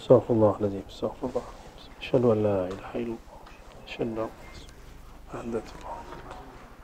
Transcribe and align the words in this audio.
استغفر 0.00 0.34
الله 0.34 0.56
العظيم 0.60 0.82
استغفر 0.88 1.26
الله 1.28 1.42
أشهد 2.00 2.24
أن 2.24 2.42
لا 2.42 2.58
إله 2.72 2.90
إلا 2.94 3.04
الله 3.04 3.18
أشهد 3.86 4.00
أن 4.00 4.28
محمدا 5.28 5.62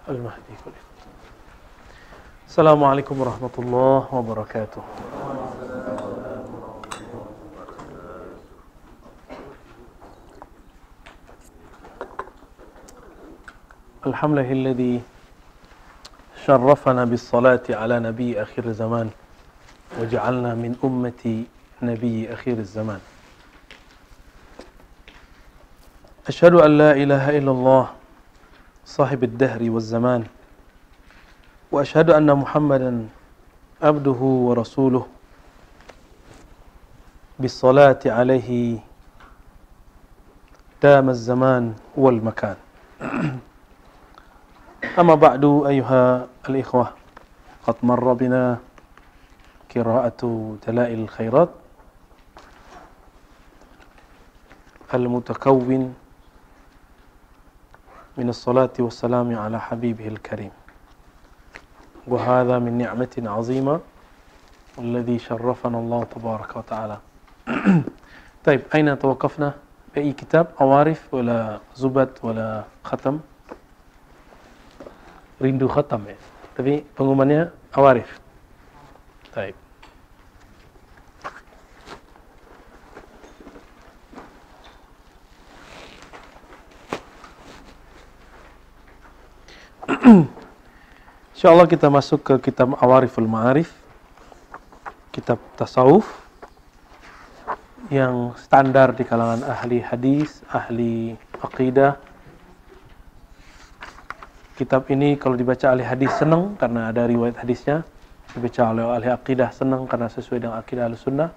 المهدي 0.09 0.55
كله 0.65 0.83
السلام 2.47 2.85
عليكم 2.85 3.21
ورحمة 3.21 3.51
الله 3.59 4.15
وبركاته. 4.15 4.83
الحمد 14.07 14.39
لله 14.39 14.53
الذي 14.53 15.03
شرفنا 16.47 17.05
بالصلاة 17.05 17.67
على 17.71 17.97
نبي 18.01 18.43
آخر 18.43 18.65
الزمان 18.65 19.11
وجعلنا 20.01 20.55
من 20.55 20.77
أمة 20.85 21.45
نبي 21.83 22.33
أخير 22.33 22.59
الزمان. 22.59 23.01
أشهد 26.29 26.55
أن 26.55 26.79
لا 26.79 26.93
إله 26.93 27.39
إلا 27.39 27.51
الله 27.51 27.85
صاحب 28.85 29.25
الدهر 29.25 29.71
والزمان 29.71 30.25
وأشهد 31.73 32.11
أن 32.11 32.33
محمدا 32.37 33.09
عبده 33.83 34.21
ورسوله. 34.21 35.07
بالصلاة 37.39 38.01
عليه 38.07 38.79
دام 40.83 41.09
الزمان 41.09 41.75
والمكان. 41.97 42.57
أما 45.01 45.15
بعد 45.15 45.45
أيها 45.45 46.27
الإخوة 46.49 46.91
قد 47.67 47.77
مر 47.83 48.13
بنا 48.13 48.59
قراءة 49.77 50.21
دلائل 50.69 50.99
الخيرات. 51.01 51.66
المتكون 54.95 55.95
من 58.17 58.29
الصلاة 58.29 58.71
والسلام 58.79 59.39
على 59.39 59.61
حبيبه 59.61 60.09
الكريم. 60.09 60.51
وهذا 62.07 62.59
من 62.59 62.79
نعمة 62.79 63.23
عظيمة 63.27 63.81
الذي 64.79 65.19
شرفنا 65.19 65.79
الله 65.79 66.05
تبارك 66.05 66.57
وتعالى. 66.57 66.99
طيب 68.47 68.63
أين 68.75 68.99
توقفنا؟ 68.99 69.55
بأي 69.95 70.13
كتاب؟ 70.13 70.47
عوارف 70.61 71.15
ولا 71.15 71.61
زبد 71.75 72.11
ولا 72.23 72.65
ختم؟ 72.85 73.19
rindu 75.41 75.69
khatam 75.69 76.09
ya 76.09 76.17
tapi 76.57 76.81
pengumumannya? 76.97 77.53
Taib. 79.37 79.66
InsyaAllah 91.37 91.71
kita 91.71 91.87
masuk 91.87 92.27
ke 92.27 92.51
kitab 92.51 92.75
Awariful 92.83 93.31
Ma'arif 93.31 93.71
Kitab 95.15 95.39
Tasawuf 95.55 96.11
Yang 97.87 98.35
standar 98.43 98.99
di 98.99 99.07
kalangan 99.07 99.47
ahli 99.47 99.79
hadis, 99.79 100.43
ahli 100.51 101.15
aqidah. 101.39 101.95
Kitab 104.59 104.91
ini 104.91 105.15
kalau 105.15 105.39
dibaca 105.39 105.71
ahli 105.71 105.87
hadis 105.87 106.11
senang 106.19 106.59
karena 106.59 106.91
ada 106.91 107.07
riwayat 107.07 107.39
hadisnya 107.39 107.87
Dibaca 108.35 108.75
oleh 108.75 108.85
ahli 108.91 109.09
aqidah 109.15 109.55
senang 109.55 109.87
karena 109.87 110.11
sesuai 110.11 110.43
dengan 110.43 110.59
akidah 110.59 110.91
al-sunnah 110.91 111.31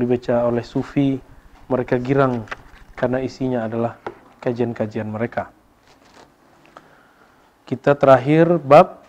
Dibaca 0.00 0.48
oleh 0.48 0.64
sufi 0.64 1.20
mereka 1.68 2.00
girang 2.00 2.48
karena 2.96 3.20
isinya 3.20 3.68
adalah 3.68 4.00
kajian-kajian 4.40 5.12
mereka 5.12 5.55
kita 7.66 7.98
terakhir 7.98 8.46
bab 8.62 9.02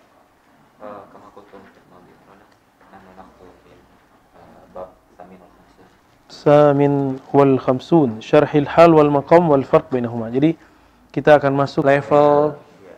Samin 6.27 7.19
wal 7.31 7.59
khamsun 7.59 8.19
Syarhil 8.23 8.67
hal 8.67 8.91
wal 8.91 9.11
maqam 9.11 9.47
wal 9.51 9.63
farq 9.63 9.93
bainahuma 9.93 10.31
Jadi 10.33 10.57
kita 11.13 11.37
akan 11.37 11.53
masuk 11.53 11.85
level 11.87 12.57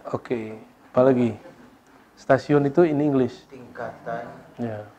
Oke, 0.09 0.34
okay. 0.34 0.46
apa 0.90 1.02
lagi? 1.06 1.38
Stasiun 2.18 2.66
itu 2.66 2.81
in 2.81 2.97
English. 2.97 3.46
Tingkatan. 3.46 4.26
Ya. 4.58 4.90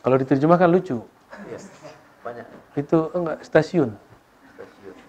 Kalau 0.00 0.16
diterjemahkan 0.16 0.64
lucu. 0.64 1.04
Yes. 1.52 1.68
Banyak. 2.24 2.48
Itu 2.72 3.12
enggak 3.12 3.44
stasiun. 3.44 4.00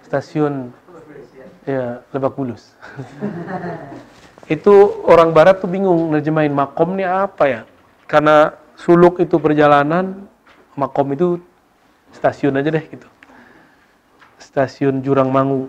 Stasiun. 0.03 0.75
Ya, 1.67 1.99
Lebak 2.15 2.39
Bulus. 2.39 2.71
itu 4.55 4.71
orang 5.03 5.35
barat 5.35 5.59
tuh 5.59 5.67
bingung 5.67 6.15
nerjemahin 6.15 6.55
makom 6.55 6.95
ini 6.95 7.03
apa 7.03 7.43
ya? 7.43 7.61
Karena 8.07 8.55
suluk 8.79 9.19
itu 9.19 9.35
perjalanan, 9.35 10.31
makom 10.79 11.11
itu 11.11 11.43
stasiun 12.15 12.55
aja 12.55 12.71
deh 12.71 12.85
gitu. 12.87 13.07
Stasiun 14.39 15.03
Jurang 15.03 15.27
Mangu. 15.27 15.67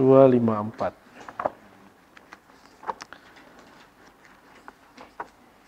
dua 0.00 0.24
lima 0.30 0.56
empat 0.62 0.94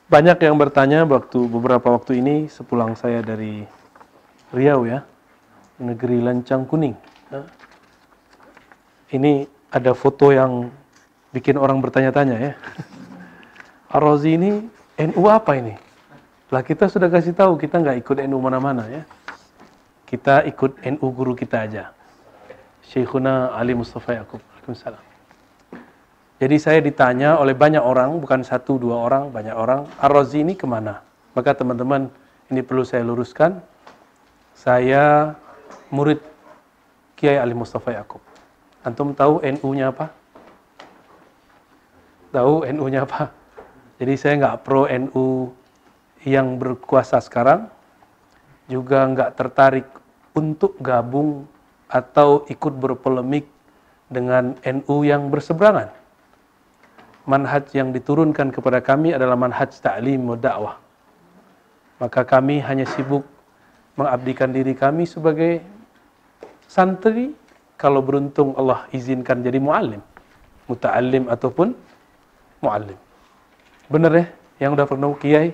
banyak 0.09 0.39
yang 0.41 0.57
bertanya 0.57 1.05
waktu 1.05 1.49
beberapa 1.51 1.93
waktu 1.93 2.23
ini 2.23 2.47
sepulang 2.49 2.97
saya 2.97 3.21
dari 3.21 3.65
Riau 4.53 4.85
ya 4.85 5.01
negeri 5.81 6.21
lancang 6.21 6.69
kuning 6.69 6.95
ini 9.13 9.49
ada 9.73 9.97
foto 9.97 10.31
yang 10.31 10.69
bikin 11.33 11.57
orang 11.57 11.81
bertanya-tanya 11.81 12.37
ya 12.37 12.53
Ar-Razi 13.97 14.37
ini 14.37 14.51
NU 15.11 15.25
apa 15.27 15.57
ini 15.57 15.75
lah 16.53 16.61
kita 16.61 16.87
sudah 16.93 17.09
kasih 17.09 17.33
tahu 17.33 17.57
kita 17.57 17.81
nggak 17.81 18.05
ikut 18.05 18.17
NU 18.29 18.39
mana-mana 18.39 18.85
ya 18.93 19.03
kita 20.05 20.45
ikut 20.45 20.85
NU 20.85 21.07
guru 21.09 21.33
kita 21.33 21.65
aja 21.65 21.97
Syekhuna 22.83 23.55
Ali 23.55 23.73
Mustafa 23.73 24.19
Yaakob. 24.19 24.43
Waalaikumsalam. 24.43 25.05
Jadi 26.43 26.57
saya 26.59 26.83
ditanya 26.83 27.39
oleh 27.39 27.55
banyak 27.55 27.79
orang, 27.79 28.19
bukan 28.19 28.43
satu 28.43 28.77
dua 28.77 28.99
orang, 28.99 29.31
banyak 29.31 29.55
orang, 29.55 29.87
Ar-Razi 30.03 30.43
ini 30.43 30.59
ke 30.59 30.67
mana? 30.67 31.01
Maka 31.39 31.55
teman-teman, 31.55 32.11
ini 32.51 32.61
perlu 32.67 32.83
saya 32.83 33.07
luruskan. 33.07 33.63
Saya 34.63 35.35
murid 35.91 36.23
Kiai 37.19 37.35
Ali 37.35 37.51
Mustafa 37.51 37.99
Yaakob. 37.99 38.23
Antum 38.87 39.11
tahu 39.11 39.43
NU-nya 39.43 39.91
apa? 39.91 40.15
Tahu 42.31 42.71
NU-nya 42.71 43.03
apa? 43.03 43.35
Jadi 43.99 44.15
saya 44.15 44.39
nggak 44.39 44.63
pro 44.63 44.87
NU 44.87 45.51
yang 46.23 46.63
berkuasa 46.63 47.19
sekarang, 47.19 47.67
juga 48.71 49.03
nggak 49.03 49.35
tertarik 49.35 49.91
untuk 50.31 50.79
gabung 50.79 51.43
atau 51.91 52.47
ikut 52.47 52.79
berpolemik 52.79 53.51
dengan 54.07 54.55
NU 54.63 55.03
yang 55.03 55.27
berseberangan. 55.27 55.91
Manhaj 57.27 57.67
yang 57.75 57.91
diturunkan 57.91 58.55
kepada 58.55 58.79
kami 58.79 59.11
adalah 59.11 59.35
manhaj 59.35 59.75
ta'lim 59.83 60.23
wa 60.23 60.39
dakwah. 60.39 60.79
Maka 61.99 62.23
kami 62.23 62.63
hanya 62.63 62.87
sibuk 62.87 63.27
mengabdikan 63.97 64.51
diri 64.51 64.73
kami 64.73 65.05
sebagai 65.05 65.61
santri 66.65 67.37
kalau 67.77 68.01
beruntung 68.01 68.57
Allah 68.57 68.89
izinkan 68.95 69.43
jadi 69.43 69.59
muallim, 69.59 70.01
muta'allim 70.71 71.29
ataupun 71.29 71.75
muallim. 72.63 72.97
Benar 73.91 74.13
ya? 74.15 74.27
Yang 74.63 74.71
udah 74.79 74.87
pernah 74.87 75.13
kiai 75.19 75.51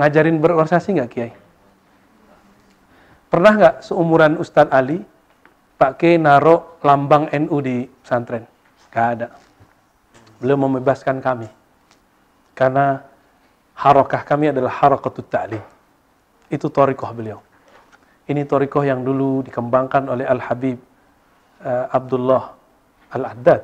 ngajarin 0.00 0.40
berorganisasi 0.40 0.88
nggak 0.96 1.10
kiai? 1.12 1.32
Pernah 3.28 3.52
nggak 3.52 3.76
seumuran 3.84 4.40
Ustadz 4.40 4.72
Ali 4.72 5.04
Pak 5.76 6.00
K 6.00 6.16
naruh 6.16 6.80
lambang 6.80 7.28
NU 7.36 7.56
di 7.60 7.84
pesantren. 8.00 8.48
Gak 8.88 9.06
ada. 9.20 9.28
Beliau 10.40 10.56
membebaskan 10.56 11.20
kami. 11.20 11.52
Karena 12.56 13.04
harokah 13.76 14.24
kami 14.24 14.56
adalah 14.56 14.72
harokatut 14.72 15.28
ta'lim. 15.28 15.60
Itu 16.46 16.70
torikoh 16.70 17.10
beliau. 17.10 17.40
Ini 18.26 18.42
torikoh 18.46 18.82
yang 18.82 19.06
dulu 19.06 19.46
dikembangkan 19.46 20.10
oleh 20.10 20.26
Al-Habib 20.26 20.78
uh, 21.62 21.86
Abdullah 21.90 22.54
Al-Addad. 23.14 23.62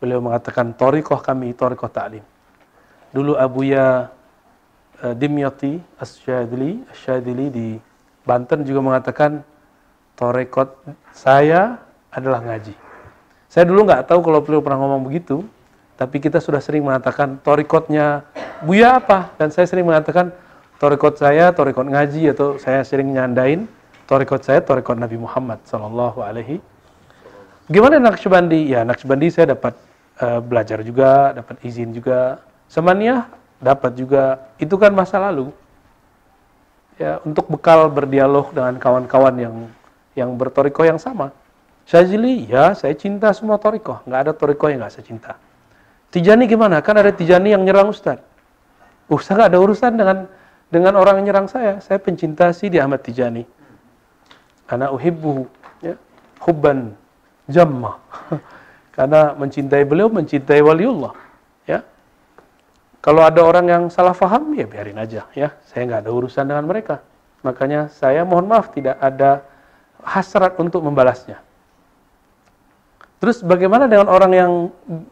Beliau 0.00 0.20
mengatakan 0.20 0.72
torikoh 0.76 1.20
kami 1.20 1.52
torikoh 1.56 1.88
ta'lim. 1.88 2.24
Dulu 3.12 3.36
Abuya 3.36 4.08
uh, 5.00 5.14
Dimyati 5.16 5.80
Asyadili, 6.00 6.84
Asyadili 6.92 7.46
di 7.48 7.68
Banten 8.20 8.62
juga 8.68 8.80
mengatakan 8.84 9.40
torekot 10.14 10.76
saya 11.16 11.80
adalah 12.12 12.44
ngaji. 12.44 12.76
Saya 13.48 13.64
dulu 13.64 13.88
nggak 13.88 14.06
tahu 14.06 14.20
kalau 14.20 14.44
beliau 14.44 14.60
pernah 14.60 14.78
ngomong 14.84 15.08
begitu, 15.08 15.42
Tapi 16.00 16.16
kita 16.16 16.40
sudah 16.40 16.64
sering 16.64 16.80
mengatakan 16.80 17.36
torikotnya 17.44 18.24
Buya 18.64 18.96
apa? 18.96 19.36
Dan 19.36 19.52
saya 19.52 19.68
sering 19.68 19.84
mengatakan 19.84 20.32
torikot 20.80 21.20
saya, 21.20 21.52
torikot 21.52 21.84
ngaji 21.84 22.32
atau 22.32 22.56
saya 22.56 22.80
sering 22.80 23.12
nyandain 23.12 23.68
torikot 24.08 24.42
saya, 24.42 24.64
torikot 24.64 24.96
Nabi 24.98 25.20
Muhammad 25.20 25.62
Sallallahu 25.68 26.18
Alaihi. 26.24 26.58
Gimana 27.70 28.02
Naqsyabandi? 28.02 28.74
Ya 28.74 28.82
Naqsyabandi 28.82 29.30
saya 29.30 29.54
dapat 29.54 29.78
uh, 30.18 30.42
belajar 30.42 30.82
juga, 30.82 31.36
dapat 31.36 31.62
izin 31.62 31.94
juga. 31.94 32.42
Semaniyah 32.66 33.30
dapat 33.62 33.94
juga. 33.94 34.50
Itu 34.58 34.74
kan 34.80 34.90
masa 34.90 35.22
lalu. 35.22 35.54
Ya 36.98 37.22
untuk 37.22 37.46
bekal 37.46 37.86
berdialog 37.86 38.50
dengan 38.50 38.74
kawan-kawan 38.82 39.36
yang 39.38 39.56
yang 40.18 40.34
bertoriko 40.34 40.82
yang 40.82 40.98
sama. 40.98 41.30
Syazili, 41.86 42.50
ya 42.50 42.74
saya 42.74 42.98
cinta 42.98 43.30
semua 43.30 43.62
toriko. 43.62 44.02
Nggak 44.10 44.20
ada 44.26 44.32
toriko 44.34 44.66
yang 44.66 44.82
nggak 44.82 44.92
saya 44.98 45.06
cinta. 45.06 45.32
Tijani 46.10 46.50
gimana? 46.50 46.82
Kan 46.82 46.98
ada 46.98 47.14
Tijani 47.14 47.54
yang 47.54 47.62
nyerang 47.62 47.94
Ustadz. 47.94 48.26
Ustadz 49.06 49.38
nggak 49.38 49.50
ada 49.54 49.58
urusan 49.62 49.92
dengan 49.94 50.16
dengan 50.70 50.96
orang 50.96 51.20
yang 51.20 51.34
nyerang 51.34 51.48
saya. 51.50 51.82
Saya 51.82 51.98
pencinta 51.98 52.48
si 52.54 52.70
di 52.70 52.78
Ahmad 52.78 53.02
Tijani. 53.02 53.44
Karena 54.64 54.94
uhibbu, 54.94 55.50
ya, 55.82 55.98
hubban 56.46 56.94
jamma. 57.50 57.98
Karena 58.96 59.34
mencintai 59.34 59.82
beliau, 59.82 60.06
mencintai 60.06 60.62
waliullah. 60.62 61.12
Ya. 61.66 61.82
Kalau 63.02 63.26
ada 63.26 63.42
orang 63.42 63.66
yang 63.66 63.82
salah 63.90 64.14
faham, 64.14 64.54
ya 64.54 64.70
biarin 64.70 64.96
aja. 64.96 65.26
ya. 65.34 65.58
Saya 65.66 65.90
nggak 65.90 66.06
ada 66.06 66.10
urusan 66.14 66.46
dengan 66.46 66.64
mereka. 66.70 67.02
Makanya 67.42 67.90
saya 67.90 68.22
mohon 68.22 68.46
maaf 68.46 68.70
tidak 68.70 68.94
ada 69.02 69.42
hasrat 70.06 70.54
untuk 70.60 70.86
membalasnya. 70.86 71.42
Terus 73.20 73.44
bagaimana 73.44 73.84
dengan 73.84 74.08
orang 74.08 74.32
yang 74.32 74.52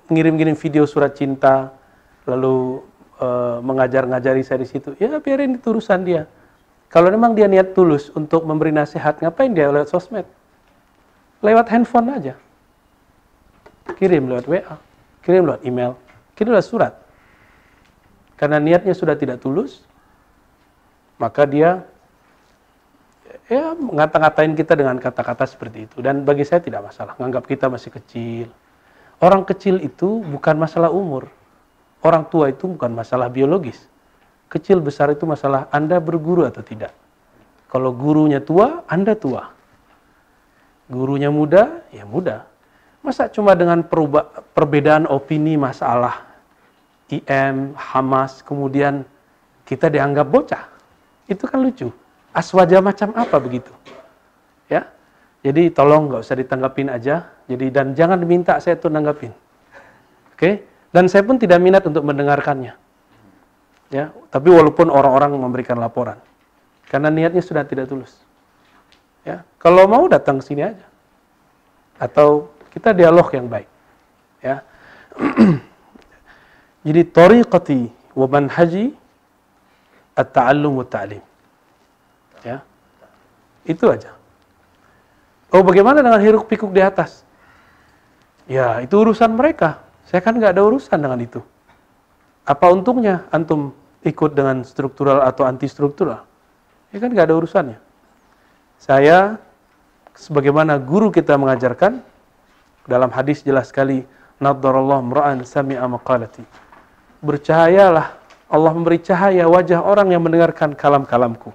ngirim-ngirim 0.09 0.57
video 0.57 0.89
surat 0.89 1.13
cinta, 1.13 1.77
lalu 2.25 2.81
uh, 3.19 3.59
mengajar-ngajari 3.61 4.43
saya 4.43 4.63
di 4.63 4.69
situ, 4.69 4.95
ya 4.99 5.13
biarin 5.19 5.59
itu 5.59 5.71
urusan 5.71 6.03
dia. 6.07 6.27
Kalau 6.89 7.13
memang 7.13 7.37
dia 7.37 7.45
niat 7.45 7.77
tulus 7.77 8.09
untuk 8.17 8.49
memberi 8.49 8.73
nasihat, 8.73 9.21
ngapain 9.21 9.53
dia 9.53 9.69
lewat 9.69 9.93
sosmed? 9.93 10.25
Lewat 11.45 11.69
handphone 11.69 12.09
aja. 12.09 12.35
Kirim 14.01 14.27
lewat 14.27 14.49
WA, 14.49 14.77
kirim 15.21 15.45
lewat 15.45 15.63
email, 15.69 15.93
kirim 16.33 16.57
lewat 16.57 16.67
surat. 16.67 16.95
Karena 18.41 18.57
niatnya 18.57 18.97
sudah 18.97 19.19
tidak 19.19 19.43
tulus, 19.45 19.85
maka 21.21 21.45
dia 21.45 21.85
ya 23.49 23.73
ngata-ngatain 23.77 24.57
kita 24.57 24.73
dengan 24.77 24.97
kata-kata 24.97 25.45
seperti 25.45 25.89
itu. 25.89 25.97
Dan 26.01 26.25
bagi 26.25 26.45
saya 26.49 26.65
tidak 26.65 26.89
masalah, 26.89 27.17
nganggap 27.21 27.45
kita 27.45 27.69
masih 27.69 27.91
kecil. 27.93 28.49
Orang 29.19 29.45
kecil 29.45 29.83
itu 29.83 30.23
bukan 30.25 30.57
masalah 30.57 30.89
umur. 30.89 31.29
Orang 32.03 32.31
tua 32.31 32.51
itu 32.53 32.71
bukan 32.71 32.95
masalah 32.95 33.27
biologis. 33.27 33.91
Kecil 34.49 34.81
besar 34.81 35.11
itu 35.13 35.27
masalah 35.29 35.67
Anda 35.75 35.99
berguru 35.99 36.47
atau 36.47 36.63
tidak. 36.63 36.95
Kalau 37.69 37.93
gurunya 37.93 38.41
tua, 38.41 38.87
Anda 38.89 39.13
tua. 39.13 39.53
Gurunya 40.89 41.29
muda, 41.29 41.85
ya 41.93 42.09
muda. 42.09 42.49
Masa 43.05 43.29
cuma 43.29 43.53
dengan 43.53 43.85
perbedaan 44.57 45.05
opini 45.05 45.61
masalah 45.61 46.25
IM, 47.13 47.77
Hamas, 47.77 48.41
kemudian 48.41 49.05
kita 49.69 49.93
dianggap 49.93 50.27
bocah. 50.29 50.65
Itu 51.29 51.45
kan 51.45 51.61
lucu. 51.61 51.93
Aswaja 52.33 52.81
macam 52.81 53.13
apa 53.17 53.37
begitu? 53.37 53.73
Ya. 54.69 54.89
Jadi 55.45 55.73
tolong 55.73 56.09
nggak 56.09 56.25
usah 56.25 56.37
ditanggapin 56.37 56.89
aja. 56.89 57.29
Jadi 57.49 57.69
dan 57.69 57.93
jangan 57.93 58.17
diminta 58.17 58.57
saya 58.61 58.81
tuh 58.81 58.89
nanggapin. 58.93 59.33
Oke? 60.33 60.65
Dan 60.89 61.07
saya 61.07 61.21
pun 61.25 61.37
tidak 61.37 61.61
minat 61.61 61.85
untuk 61.85 62.05
mendengarkannya. 62.05 62.73
Ya, 63.89 64.13
tapi 64.29 64.49
walaupun 64.53 64.93
orang-orang 64.93 65.37
memberikan 65.37 65.77
laporan. 65.81 66.21
Karena 66.89 67.13
niatnya 67.13 67.45
sudah 67.45 67.65
tidak 67.65 67.89
tulus. 67.89 68.17
Ya, 69.25 69.45
kalau 69.61 69.85
mau 69.85 70.09
datang 70.09 70.41
sini 70.41 70.65
aja. 70.65 70.85
Atau 72.01 72.53
kita 72.73 72.97
dialog 72.97 73.29
yang 73.33 73.49
baik. 73.49 73.69
Ya. 74.41 74.65
Jadi 76.87 77.03
tariqati 77.05 77.81
wa 78.17 78.27
manhaji 78.29 78.97
at-ta'allum 80.17 80.73
wa 80.81 80.87
ta'lim. 80.89 81.25
Ya. 82.45 82.65
Itu 83.69 83.93
aja. 83.93 84.17
Oh, 85.53 85.65
bagaimana 85.65 86.05
dengan 86.05 86.21
hiruk 86.21 86.49
pikuk 86.49 86.73
di 86.73 86.81
atas? 86.85 87.25
Ya, 88.49 88.81
itu 88.81 88.97
urusan 88.97 89.33
mereka. 89.37 89.88
Saya 90.09 90.25
kan 90.25 90.41
nggak 90.41 90.57
ada 90.57 90.65
urusan 90.65 90.97
dengan 90.97 91.21
itu. 91.21 91.45
Apa 92.49 92.73
untungnya 92.73 93.29
antum 93.29 93.77
ikut 94.01 94.33
dengan 94.33 94.65
struktural 94.65 95.21
atau 95.21 95.45
anti 95.45 95.69
struktural? 95.69 96.25
Ya 96.89 96.97
kan 96.97 97.13
nggak 97.13 97.29
ada 97.29 97.37
urusannya. 97.37 97.77
Saya 98.81 99.37
sebagaimana 100.17 100.81
guru 100.81 101.13
kita 101.13 101.37
mengajarkan 101.37 102.01
dalam 102.89 103.13
hadis 103.13 103.45
jelas 103.45 103.69
sekali 103.69 104.09
nadarallahu 104.41 105.13
mra'an 105.13 105.45
sami'a 105.45 105.85
maqalati. 105.85 106.41
Bercahayalah 107.21 108.17
Allah 108.49 108.73
memberi 108.73 109.05
cahaya 109.05 109.45
wajah 109.45 109.85
orang 109.85 110.09
yang 110.09 110.25
mendengarkan 110.25 110.73
kalam-kalamku. 110.73 111.53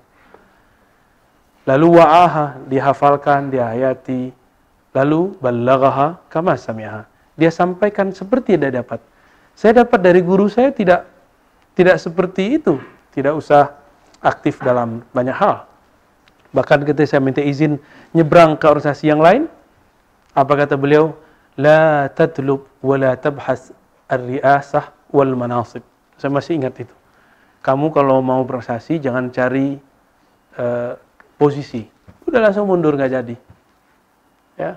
Lalu 1.65 1.87
wa'aha 1.97 2.61
dihafalkan, 2.69 3.49
dihayati. 3.49 4.29
Lalu 4.93 5.41
ballaghaha 5.41 6.21
kama 6.29 6.53
sami'aha 6.53 7.12
dia 7.33 7.49
sampaikan 7.49 8.13
seperti 8.13 8.57
dia 8.57 8.69
dapat. 8.69 9.01
Saya 9.53 9.85
dapat 9.85 9.99
dari 10.01 10.21
guru 10.21 10.49
saya 10.49 10.73
tidak 10.73 11.05
tidak 11.73 11.97
seperti 11.97 12.61
itu, 12.61 12.77
tidak 13.13 13.33
usah 13.37 13.73
aktif 14.21 14.61
dalam 14.61 15.01
banyak 15.13 15.33
hal. 15.33 15.65
Bahkan 16.53 16.85
ketika 16.85 17.17
saya 17.17 17.21
minta 17.21 17.41
izin 17.41 17.81
nyebrang 18.13 18.53
ke 18.57 18.65
organisasi 18.69 19.09
yang 19.09 19.21
lain, 19.21 19.49
apa 20.37 20.53
kata 20.53 20.77
beliau? 20.77 21.17
La 21.53 22.09
tatlub 22.09 22.65
wa 22.81 22.95
la 22.97 23.13
tabhas 23.13 23.73
ar-riasah 24.09 24.93
wal 25.13 25.33
manasib. 25.37 25.85
Saya 26.17 26.33
masih 26.33 26.57
ingat 26.57 26.73
itu. 26.81 26.95
Kamu 27.61 27.93
kalau 27.93 28.21
mau 28.21 28.41
berorganisasi 28.41 29.01
jangan 29.01 29.29
cari 29.29 29.77
uh, 30.57 30.97
posisi. 31.37 31.85
Udah 32.25 32.49
langsung 32.49 32.65
mundur 32.65 32.97
nggak 32.97 33.11
jadi. 33.13 33.35
Ya. 34.57 34.71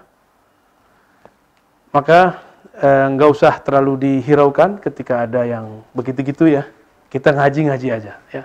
Maka 1.93 2.41
Eh, 2.77 3.07
nggak 3.17 3.31
usah 3.33 3.57
terlalu 3.65 3.97
dihiraukan 3.97 4.77
ketika 4.85 5.25
ada 5.25 5.49
yang 5.49 5.81
begitu-gitu 5.97 6.45
ya. 6.45 6.69
Kita 7.09 7.33
ngaji-ngaji 7.33 7.89
aja 7.89 8.21
ya. 8.29 8.45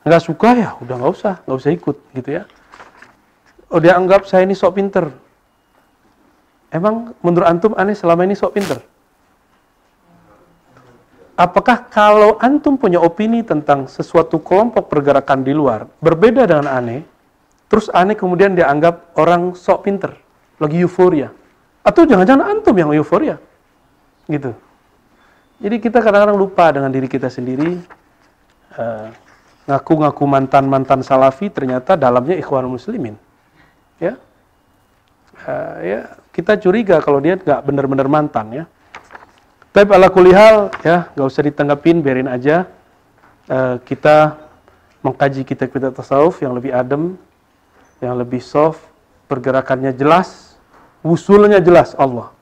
Nggak 0.00 0.22
suka 0.24 0.56
ya, 0.56 0.68
udah 0.80 0.96
nggak 0.96 1.12
usah, 1.12 1.34
nggak 1.44 1.58
usah 1.60 1.72
ikut 1.76 1.96
gitu 2.16 2.30
ya. 2.40 2.48
Oh 3.68 3.76
dia 3.76 3.92
anggap 3.92 4.24
saya 4.24 4.48
ini 4.48 4.56
sok 4.56 4.80
pinter. 4.80 5.12
Emang 6.72 7.12
menurut 7.20 7.44
antum 7.44 7.76
aneh 7.76 7.92
selama 7.92 8.24
ini 8.24 8.32
sok 8.32 8.56
pinter? 8.56 8.80
Apakah 11.36 11.84
kalau 11.92 12.40
antum 12.40 12.80
punya 12.80 12.96
opini 12.96 13.44
tentang 13.44 13.92
sesuatu 13.92 14.40
kelompok 14.40 14.88
pergerakan 14.88 15.44
di 15.44 15.52
luar 15.52 15.84
berbeda 16.00 16.48
dengan 16.48 16.64
aneh, 16.64 17.04
terus 17.68 17.92
aneh 17.92 18.16
kemudian 18.16 18.56
dianggap 18.56 19.12
orang 19.20 19.52
sok 19.52 19.84
pinter, 19.84 20.16
lagi 20.56 20.80
euforia? 20.80 21.28
Atau 21.84 22.08
jangan-jangan 22.08 22.56
antum 22.56 22.72
yang 22.72 22.88
euforia? 22.96 23.36
Gitu. 24.26 24.52
Jadi 25.56 25.76
kita 25.80 26.04
kadang-kadang 26.04 26.36
lupa 26.36 26.68
dengan 26.68 26.92
diri 26.92 27.08
kita 27.08 27.32
sendiri. 27.32 27.80
Eh, 28.76 29.08
ngaku-ngaku 29.66 30.22
uh, 30.22 30.30
mantan-mantan 30.30 31.00
salafi 31.00 31.48
ternyata 31.48 31.96
dalamnya 31.96 32.36
ikhwan 32.36 32.68
muslimin. 32.68 33.16
Ya. 33.96 34.20
Uh, 35.46 35.74
ya, 35.80 36.00
kita 36.36 36.60
curiga 36.60 37.00
kalau 37.00 37.24
dia 37.24 37.40
nggak 37.40 37.60
benar-benar 37.64 38.06
mantan 38.06 38.46
ya. 38.52 38.64
Tapi 39.72 39.88
ala 39.92 40.12
kulihal 40.12 40.72
ya, 40.84 41.08
nggak 41.16 41.26
usah 41.28 41.42
ditanggapin, 41.44 42.04
biarin 42.04 42.28
aja. 42.28 42.68
Uh, 43.48 43.80
kita 43.88 44.36
mengkaji 45.00 45.48
kitab-kitab 45.48 45.96
tasawuf 45.96 46.44
yang 46.44 46.52
lebih 46.52 46.76
adem, 46.76 47.16
yang 48.04 48.12
lebih 48.12 48.44
soft, 48.44 48.84
pergerakannya 49.24 49.96
jelas, 49.96 50.60
wusulnya 51.00 51.64
jelas 51.64 51.96
Allah. 51.96 52.35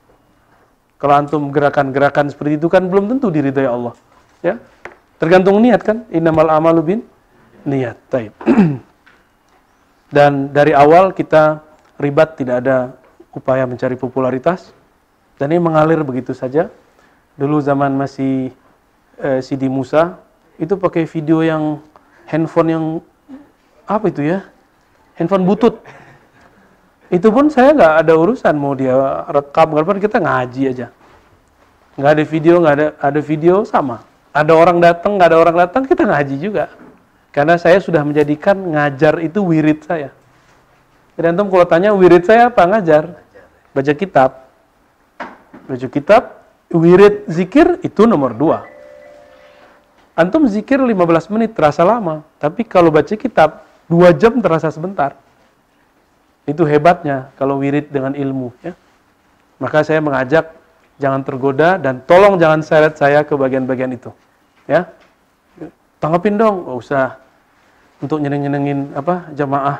Kalau 1.04 1.20
antum 1.20 1.52
gerakan-gerakan 1.52 2.32
seperti 2.32 2.56
itu 2.56 2.64
kan 2.72 2.88
belum 2.88 3.12
tentu 3.12 3.28
diridhai 3.28 3.68
Allah. 3.68 3.92
Ya. 4.40 4.56
Tergantung 5.20 5.60
niat 5.60 5.84
kan. 5.84 6.08
Innamal 6.08 6.48
amalu 6.48 6.80
bin 6.80 7.00
niat. 7.68 8.00
Taib. 8.08 8.32
Dan 10.16 10.48
dari 10.48 10.72
awal 10.72 11.12
kita 11.12 11.60
ribat 12.00 12.40
tidak 12.40 12.64
ada 12.64 12.96
upaya 13.36 13.68
mencari 13.68 14.00
popularitas. 14.00 14.72
Dan 15.36 15.52
ini 15.52 15.60
mengalir 15.60 16.00
begitu 16.00 16.32
saja. 16.32 16.72
Dulu 17.36 17.60
zaman 17.60 17.92
masih 17.92 18.56
eh, 19.20 19.44
Sidi 19.44 19.68
Musa, 19.68 20.16
itu 20.56 20.72
pakai 20.72 21.04
video 21.04 21.44
yang 21.44 21.84
handphone 22.24 22.72
yang 22.72 22.84
apa 23.84 24.08
itu 24.08 24.24
ya? 24.24 24.40
Handphone 25.20 25.44
butut 25.44 25.84
itu 27.12 27.28
pun 27.28 27.52
saya 27.52 27.76
nggak 27.76 27.94
ada 28.04 28.12
urusan 28.16 28.54
mau 28.56 28.72
dia 28.72 28.96
rekam, 29.28 29.72
walaupun 29.76 30.00
kita 30.00 30.20
ngaji 30.20 30.62
aja. 30.72 30.88
Nggak 31.94 32.12
ada 32.16 32.24
video, 32.24 32.54
nggak 32.58 32.74
ada 32.74 32.86
ada 32.98 33.20
video 33.20 33.54
sama. 33.68 34.02
Ada 34.34 34.52
orang 34.56 34.82
datang, 34.82 35.14
nggak 35.14 35.28
ada 35.30 35.38
orang 35.38 35.56
datang, 35.56 35.82
kita 35.86 36.02
ngaji 36.08 36.36
juga. 36.40 36.72
Karena 37.30 37.58
saya 37.58 37.78
sudah 37.78 38.02
menjadikan 38.02 38.54
ngajar 38.54 39.18
itu 39.22 39.42
wirid 39.42 39.82
saya. 39.86 40.10
Jadi 41.14 41.26
antum 41.30 41.50
kalau 41.50 41.66
tanya 41.66 41.94
wirid 41.94 42.26
saya 42.26 42.50
apa 42.50 42.62
ngajar? 42.66 43.14
Baca 43.74 43.92
kitab. 43.94 44.30
Baca 45.66 45.86
kitab, 45.86 46.22
wirid 46.70 47.26
zikir 47.30 47.78
itu 47.86 48.06
nomor 48.06 48.34
dua. 48.34 48.66
Antum 50.14 50.46
zikir 50.46 50.78
15 50.78 51.34
menit 51.34 51.58
terasa 51.58 51.82
lama, 51.82 52.22
tapi 52.38 52.62
kalau 52.62 52.90
baca 52.94 53.18
kitab 53.18 53.66
dua 53.90 54.14
jam 54.14 54.38
terasa 54.38 54.70
sebentar. 54.70 55.18
Itu 56.44 56.68
hebatnya 56.68 57.32
kalau 57.40 57.60
wirid 57.60 57.88
dengan 57.88 58.12
ilmu. 58.12 58.52
Ya. 58.60 58.76
Maka 59.56 59.80
saya 59.80 60.04
mengajak 60.04 60.52
jangan 61.00 61.24
tergoda 61.24 61.80
dan 61.80 62.04
tolong 62.04 62.36
jangan 62.36 62.60
seret 62.60 62.94
saya 63.00 63.24
ke 63.24 63.34
bagian-bagian 63.34 63.90
itu. 63.96 64.12
Ya, 64.64 64.88
tanggapin 66.00 66.40
dong, 66.40 66.64
gak 66.64 66.78
usah 66.80 67.06
untuk 68.00 68.20
nyeneng-nyenengin 68.20 68.96
apa 68.96 69.28
jamaah 69.36 69.76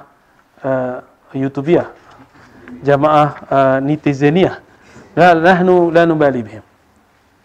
uh, 0.61 0.97
YouTube 1.33 1.73
ya, 1.73 1.88
jamaah 2.85 3.28
uh, 3.49 3.78
netizeniyah. 3.80 4.61
La 5.14 5.33
nahnu 5.37 5.94
la. 5.94 6.04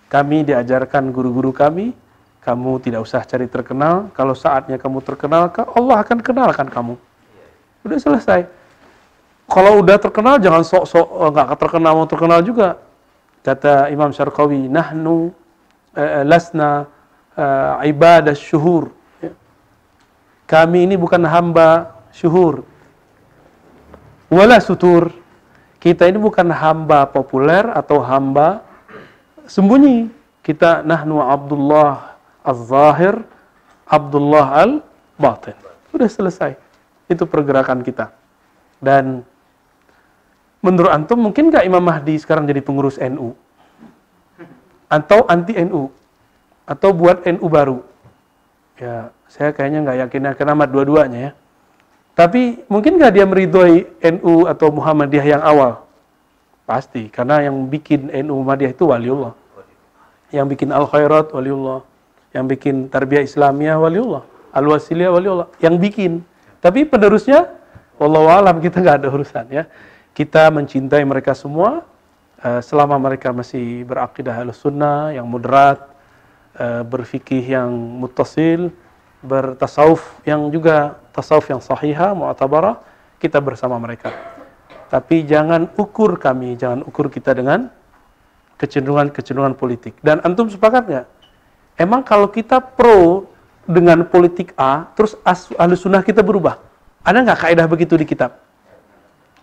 Kami 0.09 0.37
diajarkan 0.41 1.13
guru-guru 1.13 1.53
kami 1.53 1.93
kamu 2.39 2.81
tidak 2.81 3.05
usah 3.05 3.21
cari 3.27 3.45
terkenal. 3.45 4.09
Kalau 4.17 4.33
saatnya 4.33 4.81
kamu 4.81 5.05
terkenal, 5.05 5.53
Allah 5.53 5.95
akan 6.01 6.17
kenalkan 6.23 6.67
kamu. 6.71 6.95
Udah 7.85 7.99
selesai. 7.99 8.47
Kalau 9.49 9.81
udah 9.81 9.97
terkenal, 9.97 10.37
jangan 10.37 10.61
sok-sok 10.61 11.07
oh, 11.09 11.29
nggak 11.33 11.47
-sok, 11.49 11.57
terkenal 11.57 11.91
mau 11.97 12.05
terkenal 12.05 12.39
juga. 12.45 12.77
Kata 13.41 13.89
Imam 13.89 14.13
Syarqawi, 14.13 14.69
nahnu 14.69 15.33
uh, 15.97 16.21
lasna 16.21 16.85
uh, 17.33 17.81
ibadah 17.81 18.37
syuhur. 18.37 18.93
Ya. 19.17 19.33
Kami 20.45 20.85
ini 20.85 20.95
bukan 20.99 21.25
hamba 21.25 21.97
syuhur. 22.13 22.61
Wala 24.29 24.61
sutur. 24.61 25.09
Kita 25.79 26.05
ini 26.05 26.19
bukan 26.21 26.51
hamba 26.53 27.09
populer 27.09 27.65
atau 27.73 28.03
hamba 28.03 28.61
sembunyi. 29.49 30.11
Kita 30.45 30.85
nahnu 30.85 31.23
Abdullah 31.23 32.19
al-zahir, 32.45 33.23
Abdullah 33.87 34.67
al-batin. 34.67 35.57
Sudah 35.89 36.09
selesai. 36.11 36.51
Itu 37.09 37.25
pergerakan 37.25 37.81
kita. 37.81 38.13
Dan 38.77 39.25
menurut 40.59 40.91
antum 40.91 41.19
mungkin 41.19 41.51
nggak 41.51 41.65
Imam 41.65 41.83
Mahdi 41.83 42.15
sekarang 42.19 42.47
jadi 42.47 42.63
pengurus 42.63 42.99
NU? 42.99 43.35
Atau 44.89 45.25
anti 45.29 45.53
NU? 45.59 45.91
Atau 46.65 46.93
buat 46.93 47.25
NU 47.25 47.45
baru? 47.49 47.79
Ya, 48.79 49.11
saya 49.27 49.51
kayaknya 49.51 49.85
nggak 49.85 49.97
yakin 50.07 50.23
akan 50.33 50.47
amat 50.55 50.69
dua-duanya 50.71 51.19
ya. 51.19 51.31
Tapi 52.15 52.67
mungkin 52.67 52.99
nggak 52.99 53.13
dia 53.15 53.25
meridhoi 53.27 53.87
NU 54.19 54.47
atau 54.47 54.67
Muhammadiyah 54.71 55.39
yang 55.39 55.43
awal? 55.43 55.87
Pasti, 56.67 57.09
karena 57.09 57.41
yang 57.47 57.55
bikin 57.67 58.11
NU 58.25 58.43
Muhammadiyah 58.43 58.71
itu 58.75 58.85
waliullah. 58.87 59.33
Yang 60.29 60.45
bikin 60.53 60.69
Al-Khairat 60.69 61.33
waliullah 61.33 61.89
yang 62.33 62.45
bikin 62.45 62.89
tarbiyah 62.93 63.25
Islamiyah 63.25 63.77
waliullah, 63.81 64.23
al-wasiliyah 64.53 65.09
waliullah, 65.09 65.47
yang 65.61 65.81
bikin. 65.81 66.21
Tapi 66.61 66.85
penerusnya, 66.85 67.49
wallahu 67.97 68.29
alam 68.29 68.61
kita 68.61 68.83
nggak 68.83 68.97
ada 69.01 69.07
urusan 69.09 69.45
ya. 69.49 69.63
Kita 70.19 70.51
mencintai 70.51 70.99
mereka 71.07 71.31
semua 71.31 71.87
uh, 72.43 72.59
selama 72.59 72.99
mereka 72.99 73.31
masih 73.31 73.87
berakidah 73.87 74.43
sunnah 74.51 75.15
yang 75.15 75.23
moderat, 75.23 75.79
uh, 76.59 76.83
berfikih 76.83 77.39
yang 77.39 77.71
mutasil, 77.71 78.67
bertasawuf 79.23 80.03
yang 80.27 80.51
juga 80.51 80.99
tasawuf 81.15 81.47
yang 81.47 81.63
sahihah, 81.63 82.11
mu'tabarah, 82.11 82.83
kita 83.15 83.39
bersama 83.39 83.79
mereka. 83.79 84.11
Tapi 84.91 85.23
jangan 85.23 85.71
ukur 85.79 86.19
kami, 86.19 86.59
jangan 86.59 86.83
ukur 86.83 87.07
kita 87.07 87.31
dengan 87.31 87.71
kecenderungan-kecenderungan 88.59 89.55
politik. 89.55 89.95
Dan 90.03 90.19
antum 90.27 90.51
sepakat 90.51 90.83
nggak? 90.83 91.07
Emang 91.79 92.03
kalau 92.03 92.27
kita 92.27 92.59
pro 92.59 93.23
dengan 93.63 94.03
politik 94.03 94.51
A, 94.59 94.83
terus 94.99 95.15
ahlu 95.23 95.79
sunnah 95.79 96.03
kita 96.03 96.19
berubah? 96.19 96.59
Ada 97.07 97.23
nggak 97.23 97.39
kaidah 97.39 97.71
begitu 97.71 97.95
di 97.95 98.03
kitab? 98.03 98.48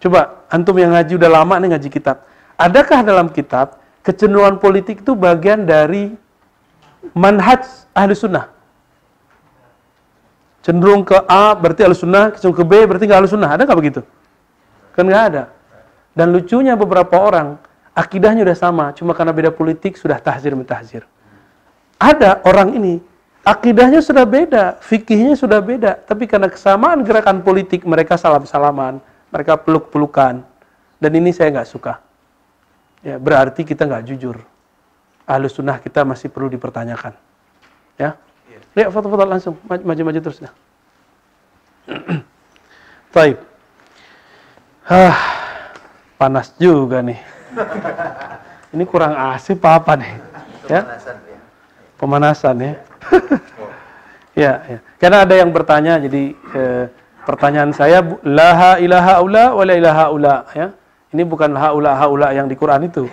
Coba, 0.01 0.45
antum 0.53 0.77
yang 0.77 0.93
ngaji 0.93 1.17
udah 1.17 1.31
lama 1.31 1.55
nih 1.57 1.69
ngaji 1.77 1.89
kitab. 1.89 2.27
Adakah 2.57 3.01
dalam 3.05 3.33
kitab 3.33 3.81
kecenderungan 4.05 4.61
politik 4.61 5.05
itu 5.05 5.13
bagian 5.17 5.65
dari 5.65 6.13
manhaj 7.17 7.65
ahlu 7.97 8.13
sunnah? 8.13 8.53
Cenderung 10.61 11.07
ke 11.07 11.15
A 11.31 11.55
berarti 11.55 11.87
ahlu 11.87 11.97
sunnah, 11.97 12.35
cenderung 12.37 12.59
ke 12.59 12.65
B 12.67 12.73
berarti 12.85 13.05
nggak 13.07 13.21
ahlu 13.23 13.31
sunnah. 13.31 13.51
Ada 13.55 13.63
nggak 13.65 13.79
begitu? 13.79 14.01
Kan 14.93 15.07
nggak 15.07 15.25
ada. 15.33 15.45
Dan 16.17 16.33
lucunya 16.33 16.73
beberapa 16.75 17.21
orang, 17.21 17.61
akidahnya 17.93 18.45
udah 18.45 18.57
sama, 18.57 18.85
cuma 18.97 19.13
karena 19.13 19.37
beda 19.37 19.53
politik 19.53 20.01
sudah 20.01 20.17
tahzir 20.17 20.57
mentahzir. 20.57 21.05
Ada 21.97 22.41
orang 22.45 22.77
ini, 22.77 23.01
akidahnya 23.45 24.01
sudah 24.01 24.25
beda, 24.25 24.81
fikihnya 24.81 25.37
sudah 25.37 25.61
beda, 25.61 26.01
tapi 26.05 26.25
karena 26.25 26.49
kesamaan 26.49 27.05
gerakan 27.05 27.45
politik 27.45 27.85
mereka 27.85 28.17
salam-salaman, 28.17 29.01
mereka 29.37 29.61
peluk-pelukan. 29.61 30.41
Dan 30.97 31.11
ini 31.13 31.29
saya 31.37 31.53
nggak 31.53 31.69
suka. 31.69 32.01
Ya, 33.05 33.21
berarti 33.21 33.69
kita 33.69 33.85
nggak 33.85 34.09
jujur. 34.09 34.41
Ahlus 35.29 35.53
sunnah 35.53 35.77
kita 35.77 36.09
masih 36.09 36.33
perlu 36.33 36.49
dipertanyakan. 36.49 37.13
Ya, 38.01 38.17
lihat 38.73 38.89
foto-foto 38.89 39.29
langsung, 39.29 39.55
maju-maju 39.69 40.21
terus. 40.25 40.41
Ya. 40.41 40.51
Taib. 43.15 43.37
Hah, 44.89 45.19
panas 46.17 46.57
juga 46.57 47.05
nih. 47.05 47.21
Ini 48.75 48.85
kurang 48.89 49.13
asik 49.37 49.61
apa 49.61 50.01
nih? 50.01 50.13
Ya 50.67 50.81
pemanasan 51.97 52.57
ya. 52.61 52.73
ya, 54.43 54.53
ya. 54.69 54.79
Karena 55.01 55.25
ada 55.25 55.35
yang 55.35 55.51
bertanya, 55.51 56.01
jadi 56.01 56.23
eh, 56.33 56.85
pertanyaan 57.27 57.75
saya 57.75 58.01
la 58.23 58.79
ilaha 58.79 59.21
ula 59.21 59.45
wa 59.53 59.65
la 59.67 59.75
ilaha 59.75 60.05
ula 60.15 60.37
ya. 60.55 60.69
Ini 61.11 61.23
bukan 61.23 61.55
haula 61.55 61.97
haula 61.97 62.35
yang 62.35 62.47
di 62.51 62.59
Quran 62.59 62.91
itu. 62.91 63.07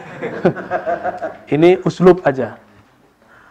Ini 1.56 1.80
uslub 1.86 2.26
aja. 2.26 2.58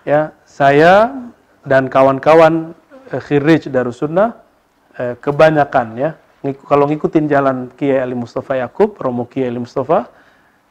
Ya, 0.02 0.34
saya 0.42 1.14
dan 1.62 1.86
kawan-kawan 1.86 2.74
eh, 3.14 3.22
khirij 3.22 3.70
Darussunnah 3.70 4.34
eh, 4.98 5.14
kebanyakan 5.22 5.86
ya 5.94 6.10
kalau 6.66 6.90
ngikutin 6.90 7.30
jalan 7.30 7.70
Kiai 7.78 8.02
Ali 8.02 8.18
Mustafa 8.18 8.58
Yakub, 8.58 8.98
Romo 8.98 9.30
Kiai 9.30 9.46
Ali 9.46 9.62
Mustafa 9.62 10.10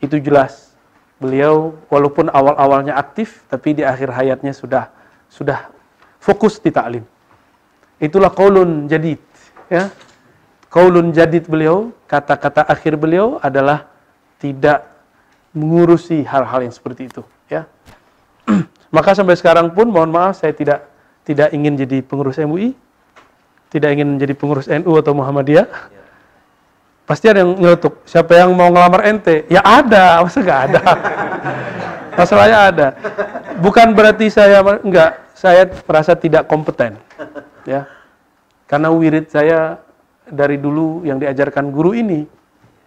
itu 0.03 0.19
jelas 0.19 0.75
beliau 1.15 1.79
walaupun 1.87 2.27
awal-awalnya 2.27 2.99
aktif 2.99 3.47
tapi 3.47 3.79
di 3.79 3.87
akhir 3.87 4.11
hayatnya 4.11 4.51
sudah 4.51 4.91
sudah 5.31 5.71
fokus 6.19 6.59
di 6.59 6.75
taklim. 6.75 7.07
Itulah 8.03 8.35
qaulun 8.35 8.91
jadid 8.91 9.23
ya. 9.71 9.87
Qaulun 10.71 11.15
jadid 11.15 11.47
beliau, 11.47 11.91
kata-kata 12.07 12.67
akhir 12.67 12.99
beliau 12.99 13.39
adalah 13.39 13.87
tidak 14.39 14.87
mengurusi 15.51 16.23
hal-hal 16.23 16.63
yang 16.63 16.71
seperti 16.71 17.07
itu 17.11 17.23
ya. 17.47 17.67
Maka 18.95 19.15
sampai 19.15 19.35
sekarang 19.39 19.71
pun 19.71 19.87
mohon 19.87 20.11
maaf 20.11 20.39
saya 20.39 20.51
tidak 20.51 20.87
tidak 21.23 21.51
ingin 21.55 21.75
jadi 21.79 22.03
pengurus 22.03 22.39
MUI, 22.39 22.75
tidak 23.71 23.95
ingin 23.95 24.19
menjadi 24.19 24.33
pengurus 24.35 24.67
NU 24.67 24.91
atau 24.99 25.15
Muhammadiyah. 25.15 25.67
Ya 25.67 26.01
Pasti 27.11 27.27
ada 27.27 27.43
yang 27.43 27.59
nyeletuk. 27.59 28.07
Siapa 28.07 28.31
yang 28.39 28.55
mau 28.55 28.71
ngelamar 28.71 29.03
ente? 29.03 29.43
Ya 29.51 29.59
ada, 29.59 30.23
masa 30.23 30.39
nggak 30.39 30.61
ada? 30.71 30.81
Masalahnya 32.19 32.57
ada. 32.71 32.87
Bukan 33.59 33.91
berarti 33.91 34.31
saya 34.31 34.63
enggak, 34.63 35.19
saya 35.35 35.67
merasa 35.83 36.15
tidak 36.15 36.47
kompeten. 36.47 36.95
Ya. 37.67 37.83
Karena 38.71 38.87
wirid 38.87 39.27
saya 39.27 39.83
dari 40.23 40.55
dulu 40.55 41.03
yang 41.03 41.19
diajarkan 41.19 41.75
guru 41.75 41.91
ini, 41.91 42.23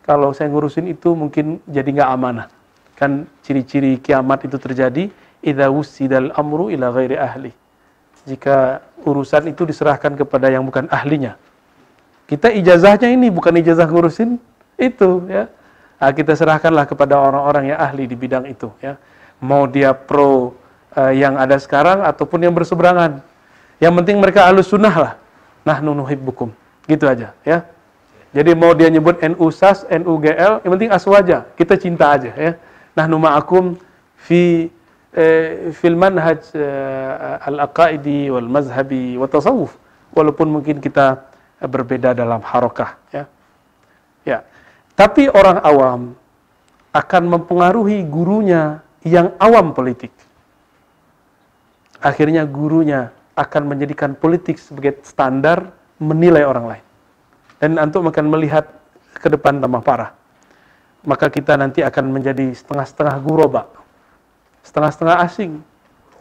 kalau 0.00 0.32
saya 0.32 0.48
ngurusin 0.48 0.88
itu 0.88 1.12
mungkin 1.12 1.60
jadi 1.68 1.84
nggak 1.84 2.08
amanah. 2.08 2.48
Kan 2.96 3.28
ciri-ciri 3.44 4.00
kiamat 4.00 4.48
itu 4.48 4.56
terjadi, 4.56 5.12
idza 5.44 5.68
wusidal 5.68 6.32
amru 6.32 6.72
ila 6.72 6.88
ghairi 6.88 7.20
ahli. 7.20 7.52
Jika 8.24 8.80
urusan 9.04 9.52
itu 9.52 9.68
diserahkan 9.68 10.16
kepada 10.16 10.48
yang 10.48 10.64
bukan 10.64 10.88
ahlinya. 10.88 11.36
Kita 12.24 12.48
ijazahnya 12.48 13.12
ini 13.12 13.28
bukan 13.28 13.52
ijazah 13.60 13.84
ngurusin 13.84 14.40
itu 14.80 15.10
ya. 15.28 15.52
Nah, 16.00 16.12
kita 16.16 16.32
serahkanlah 16.32 16.88
kepada 16.88 17.20
orang-orang 17.20 17.76
yang 17.76 17.80
ahli 17.80 18.08
di 18.08 18.16
bidang 18.16 18.48
itu 18.48 18.72
ya. 18.80 18.96
Mau 19.44 19.68
dia 19.68 19.92
pro 19.92 20.56
uh, 20.96 21.12
yang 21.12 21.36
ada 21.36 21.60
sekarang 21.60 22.00
ataupun 22.00 22.40
yang 22.40 22.56
berseberangan. 22.56 23.20
Yang 23.80 23.92
penting 24.00 24.16
mereka 24.16 24.48
alus 24.48 24.72
sunnah 24.72 24.96
lah. 24.96 25.14
Nah 25.64 25.80
nuhibbukum. 25.80 26.52
Gitu 26.84 27.04
aja 27.08 27.32
ya. 27.42 27.64
Jadi 28.34 28.50
mau 28.52 28.74
dia 28.74 28.90
nyebut 28.90 29.22
NU 29.22 29.46
SAS, 29.54 29.86
NU 29.88 30.18
GL, 30.18 30.66
yang 30.66 30.72
penting 30.74 30.90
aswaja. 30.90 31.48
Kita 31.54 31.78
cinta 31.80 32.12
aja 32.12 32.30
ya. 32.34 32.52
Nah 32.92 33.06
numa 33.08 33.34
akum 33.38 33.78
fi 34.20 34.68
eh, 35.14 35.70
fil 35.72 35.96
manhaj 35.96 36.42
eh, 36.52 37.46
al-aqaidi 37.48 38.28
wal 38.28 38.50
mazhabi 38.50 39.16
wa 39.16 39.30
tasawuf 39.30 39.78
walaupun 40.12 40.50
mungkin 40.50 40.82
kita 40.82 41.24
berbeda 41.62 42.12
dalam 42.12 42.42
harokah 42.42 42.98
ya. 43.14 43.24
Ya. 44.26 44.44
Tapi 44.94 45.26
orang 45.30 45.58
awam 45.62 46.00
akan 46.94 47.22
mempengaruhi 47.26 48.06
gurunya 48.06 48.82
yang 49.02 49.34
awam 49.42 49.74
politik. 49.74 50.14
Akhirnya 51.98 52.46
gurunya 52.46 53.10
akan 53.34 53.62
menjadikan 53.66 54.14
politik 54.14 54.58
sebagai 54.58 55.02
standar 55.02 55.74
menilai 55.98 56.46
orang 56.46 56.66
lain. 56.70 56.84
Dan 57.58 57.78
antum 57.78 58.06
akan 58.06 58.26
melihat 58.30 58.66
ke 59.14 59.28
depan 59.30 59.58
tambah 59.58 59.82
parah. 59.82 60.14
Maka 61.04 61.28
kita 61.28 61.58
nanti 61.58 61.84
akan 61.84 62.14
menjadi 62.14 62.54
setengah-setengah 62.54 63.16
guroba. 63.20 63.68
Setengah-setengah 64.64 65.16
asing. 65.26 65.60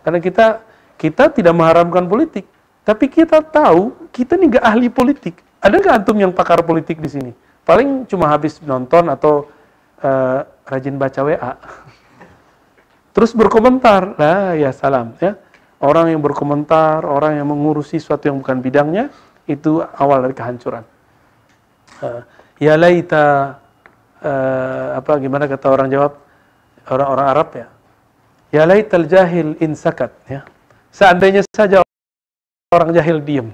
Karena 0.03 0.20
kita 0.20 0.62
kita 1.00 1.32
tidak 1.32 1.53
mengharamkan 1.55 2.05
politik. 2.05 2.46
Tapi 2.84 3.08
kita 3.08 3.39
tahu, 3.39 3.96
kita 4.12 4.36
ini 4.36 4.60
gak 4.60 4.65
ahli 4.67 4.88
politik. 4.91 5.39
Ada 5.63 5.79
nggak 5.79 5.96
antum 6.03 6.17
yang 6.20 6.36
pakar 6.36 6.60
politik 6.67 7.00
di 7.00 7.08
sini? 7.08 7.32
Paling 7.63 8.03
cuma 8.12 8.27
habis 8.27 8.60
nonton 8.60 9.08
atau 9.08 9.48
uh, 10.03 10.43
rajin 10.67 11.00
baca 11.00 11.24
WA. 11.24 11.51
Terus 13.15 13.32
berkomentar, 13.32 14.20
lah 14.20 14.60
ya 14.60 14.75
salam 14.75 15.15
ya. 15.24 15.39
Orang 15.84 16.08
yang 16.08 16.24
berkomentar, 16.24 17.04
orang 17.04 17.36
yang 17.36 17.48
mengurusi 17.52 18.00
sesuatu 18.00 18.32
yang 18.32 18.40
bukan 18.40 18.63
bidangnya, 18.63 19.12
itu 19.52 19.84
awal 20.00 20.24
dari 20.24 20.32
kehancuran. 20.32 20.88
Uh, 22.00 22.24
ya 22.56 22.80
laita 22.80 23.60
uh, 24.24 24.96
apa 24.96 25.20
gimana 25.20 25.44
kata 25.52 25.68
orang 25.68 25.92
jawab 25.92 26.16
orang-orang 26.88 27.28
Arab 27.28 27.50
ya. 27.52 27.68
Ya 28.54 28.63
laital 28.63 29.04
jahil 29.10 29.60
insakat 29.60 30.16
ya. 30.30 30.48
Seandainya 30.94 31.44
saja 31.52 31.84
orang 32.72 32.96
jahil 32.96 33.20
diam. 33.20 33.52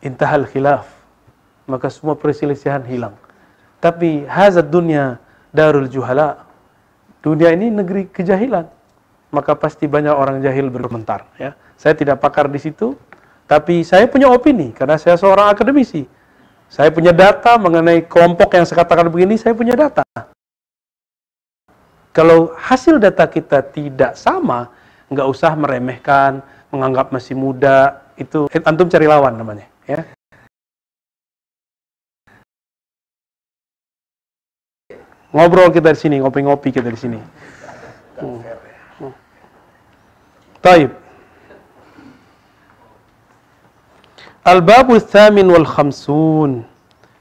Intahal 0.00 0.48
khilaf. 0.48 0.88
Maka 1.68 1.92
semua 1.92 2.16
perselisihan 2.16 2.80
hilang. 2.88 3.14
Tapi 3.84 4.24
hazad 4.24 4.72
dunia 4.72 5.20
darul 5.52 5.90
juhala. 5.92 6.48
Dunia 7.20 7.52
ini 7.52 7.68
negeri 7.68 8.08
kejahilan. 8.08 8.79
Maka 9.30 9.54
pasti 9.54 9.86
banyak 9.86 10.10
orang 10.10 10.42
jahil 10.42 10.70
berkomentar. 10.70 11.26
Ya. 11.38 11.54
Saya 11.78 11.94
tidak 11.94 12.18
pakar 12.18 12.50
di 12.50 12.58
situ, 12.58 12.98
tapi 13.46 13.86
saya 13.86 14.10
punya 14.10 14.30
opini 14.30 14.74
karena 14.74 14.98
saya 14.98 15.14
seorang 15.14 15.50
akademisi. 15.50 16.06
Saya 16.70 16.90
punya 16.94 17.10
data 17.10 17.58
mengenai 17.58 18.06
kelompok 18.06 18.54
yang 18.54 18.62
saya 18.62 18.86
katakan 18.86 19.10
begini, 19.10 19.34
saya 19.34 19.54
punya 19.58 19.74
data. 19.74 20.06
Kalau 22.10 22.54
hasil 22.58 22.98
data 22.98 23.26
kita 23.26 23.62
tidak 23.70 24.18
sama, 24.18 24.70
nggak 25.10 25.26
usah 25.30 25.54
meremehkan, 25.54 26.42
menganggap 26.70 27.10
masih 27.10 27.34
muda, 27.34 28.02
itu 28.14 28.46
antum 28.66 28.86
cari 28.86 29.06
lawan 29.10 29.34
namanya, 29.34 29.66
ya. 29.86 30.06
Ngobrol 35.30 35.70
kita 35.70 35.94
di 35.94 35.98
sini, 35.98 36.16
ngopi-ngopi 36.18 36.74
kita 36.74 36.90
di 36.90 36.98
sini. 36.98 37.18
طيب. 40.62 40.90
الباب 44.48 44.90
الثامن 44.90 45.50
والخمسون 45.50 46.64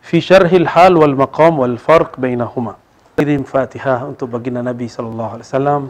في 0.02 0.21
شرح 0.21 0.52
الحال 0.52 0.97
والمقام 0.97 1.60
والفرق 1.60 2.19
بينهما. 2.19 2.75
كريم 3.19 3.43
فاتحة 3.43 4.10
أنتو 4.10 4.25
بقينا 4.25 4.62
نبي 4.62 4.88
صلى 4.88 5.08
الله 5.08 5.30
عليه 5.30 5.39
وسلم 5.39 5.89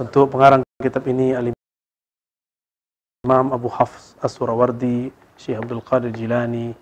أنتو 0.00 0.26
بغارن 0.26 0.62
كتاب 0.82 1.08
إني 1.08 1.38
الإمام 1.38 3.52
أبو 3.52 3.68
حفص 3.68 4.16
أسورة 4.24 4.52
وردي 4.52 5.12
شيخ 5.38 5.56
عبد 5.56 5.72
القادر 5.72 6.06
الجيلاني 6.06 6.72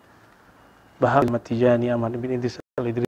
بهاء 1.01 1.22
المتجاني 1.22 1.94
أمان 1.94 2.12
بن 2.12 2.33
إدريس 2.33 2.59
الإدريسي 2.81 3.07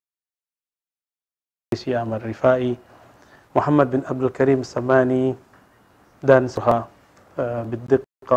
أمان 2.03 2.21
الرفائي 2.21 2.77
محمد 3.57 3.91
بن 3.91 4.03
عبد 4.07 4.23
الكريم 4.23 4.61
السماني 4.61 5.35
dan 6.21 6.45
Suha 6.49 6.85
uh, 7.41 7.63
Biddiqa 7.65 8.37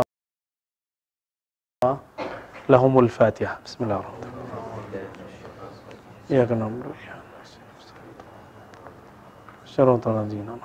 lahumul 2.71 3.11
Fatihah. 3.11 3.59
Bismillahirrahmanirrahim. 3.67 4.31
Ya 6.31 6.47
kan 6.47 6.63
ya. 6.63 7.15
Syaratul 9.67 10.15
ladzina 10.15 10.55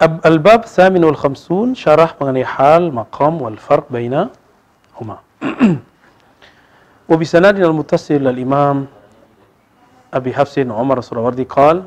Al-bab 0.00 0.64
thamin 0.64 1.04
wal 1.04 1.14
khamsun 1.14 1.76
syarah 1.76 2.16
mengenai 2.16 2.42
hal, 2.42 2.88
maqam 2.88 3.36
al-muttasil 7.10 8.22
al-imam 8.22 8.86
Abi 10.14 10.30
Hafsin 10.30 10.70
Umar 10.70 11.02
Surawardi 11.02 11.42
qal 11.42 11.82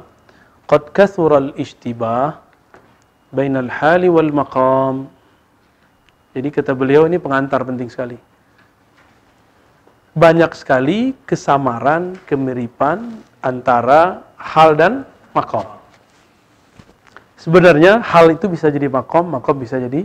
qad 0.67 0.91
kathura 0.91 1.39
al-ishtibah 1.39 2.43
baina 3.31 3.63
al-hali 3.63 4.12
wal 4.12 4.31
maqam. 4.36 5.07
Jadi 6.36 6.49
kata 6.51 6.75
beliau 6.75 7.07
ini 7.07 7.23
pengantar 7.23 7.63
penting 7.63 7.88
sekali. 7.88 8.19
Banyak 10.13 10.51
sekali 10.59 11.15
kesamaran, 11.25 12.19
kemiripan 12.27 13.17
antara 13.39 14.27
hal 14.36 14.75
dan 14.75 15.07
maqam. 15.31 15.65
Sebenarnya 17.39 18.03
hal 18.03 18.31
itu 18.31 18.47
bisa 18.47 18.71
jadi 18.71 18.88
makom, 18.88 19.27
makom 19.31 19.55
bisa 19.59 19.79
jadi 19.79 20.03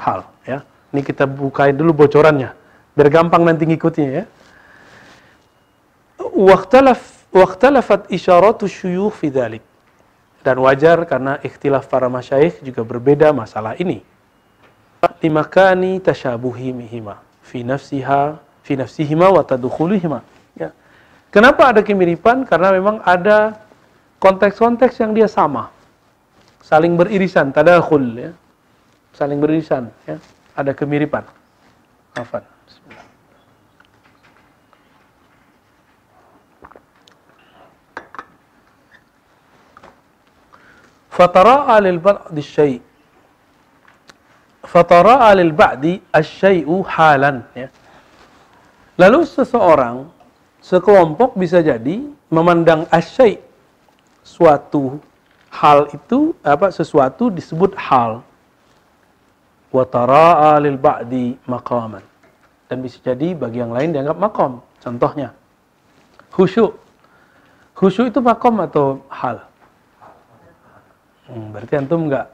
hal. 0.00 0.24
Ya, 0.44 0.64
ini 0.92 1.00
kita 1.00 1.24
bukain 1.24 1.76
dulu 1.76 2.04
bocorannya, 2.04 2.52
biar 2.92 3.08
gampang 3.08 3.44
nanti 3.46 3.64
ngikutnya 3.64 4.08
ya. 4.08 4.24
Waktalaf, 6.34 7.30
waktalafat 7.30 8.10
isyaratu 8.10 8.66
syuyukh 8.66 9.14
fi 9.14 9.30
dhalik. 9.30 9.64
Dan 10.44 10.60
wajar 10.60 11.06
karena 11.08 11.40
ikhtilaf 11.40 11.88
para 11.88 12.10
masyayikh 12.10 12.60
juga 12.60 12.84
berbeda 12.84 13.32
masalah 13.32 13.78
ini. 13.80 14.02
Limakani 15.24 16.04
tasyabuhimihima 16.04 17.16
fi 17.40 17.64
nafsiha 17.64 18.36
fi 18.60 18.76
nafsihima 18.76 19.32
wa 19.32 19.40
tadukhulihima. 19.40 20.20
Ya. 20.52 20.68
Kenapa 21.32 21.72
ada 21.72 21.80
kemiripan? 21.80 22.44
Karena 22.44 22.76
memang 22.76 23.00
ada 23.00 23.56
konteks-konteks 24.20 25.00
yang 25.00 25.16
dia 25.16 25.24
sama 25.24 25.72
saling 26.64 26.96
beririsan, 26.96 27.52
tadakhul 27.52 28.04
ya. 28.16 28.32
Saling 29.14 29.38
beririsan 29.38 29.92
ya. 30.08 30.16
Ada 30.56 30.72
kemiripan. 30.72 31.22
Afan. 32.16 32.53
Fatara'a 41.14 41.78
lil 41.78 42.02
ba'di 42.02 42.42
syai' 42.42 42.82
ba'di 45.54 46.02
asyai'u 46.10 46.82
halan 46.82 47.46
ya. 47.54 47.70
Lalu 48.98 49.22
seseorang 49.22 50.10
sekelompok 50.58 51.38
bisa 51.38 51.62
jadi 51.62 52.02
memandang 52.34 52.90
asyai' 52.90 53.38
suatu 54.26 54.98
hal 55.54 55.86
itu 55.94 56.34
apa 56.42 56.74
sesuatu 56.74 57.30
disebut 57.30 57.78
hal. 57.78 58.26
Wa 59.70 59.86
tara'a 59.86 60.58
lil 60.58 60.74
ba'di 60.74 61.38
maqaman. 61.46 62.02
Dan 62.66 62.82
bisa 62.82 62.98
jadi 62.98 63.38
bagi 63.38 63.62
yang 63.62 63.70
lain 63.70 63.94
dianggap 63.94 64.18
makom 64.18 64.58
contohnya. 64.82 65.30
Khusyuk. 66.34 66.74
Khusyuk 67.78 68.10
itu 68.10 68.18
makom 68.18 68.58
atau 68.58 68.98
hal 69.06 69.53
hmm, 71.30 71.46
berarti 71.54 71.74
antum 71.78 72.08
enggak 72.08 72.26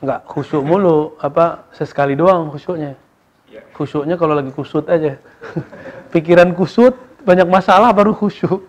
enggak 0.00 0.20
khusyuk 0.28 0.62
mulu 0.62 1.16
apa 1.20 1.66
sesekali 1.72 2.14
doang 2.14 2.52
khusyuknya 2.52 2.96
khusyuknya 3.72 4.14
kalau 4.20 4.36
lagi 4.36 4.52
kusut 4.52 4.84
aja 4.88 5.16
pikiran 6.12 6.52
kusut 6.52 6.92
banyak 7.24 7.48
masalah 7.48 7.90
baru 7.96 8.12
khusyuk 8.12 8.64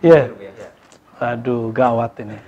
ya 0.00 0.28
yeah. 0.32 1.36
aduh 1.36 1.68
gawat 1.70 2.16
ini 2.24 2.38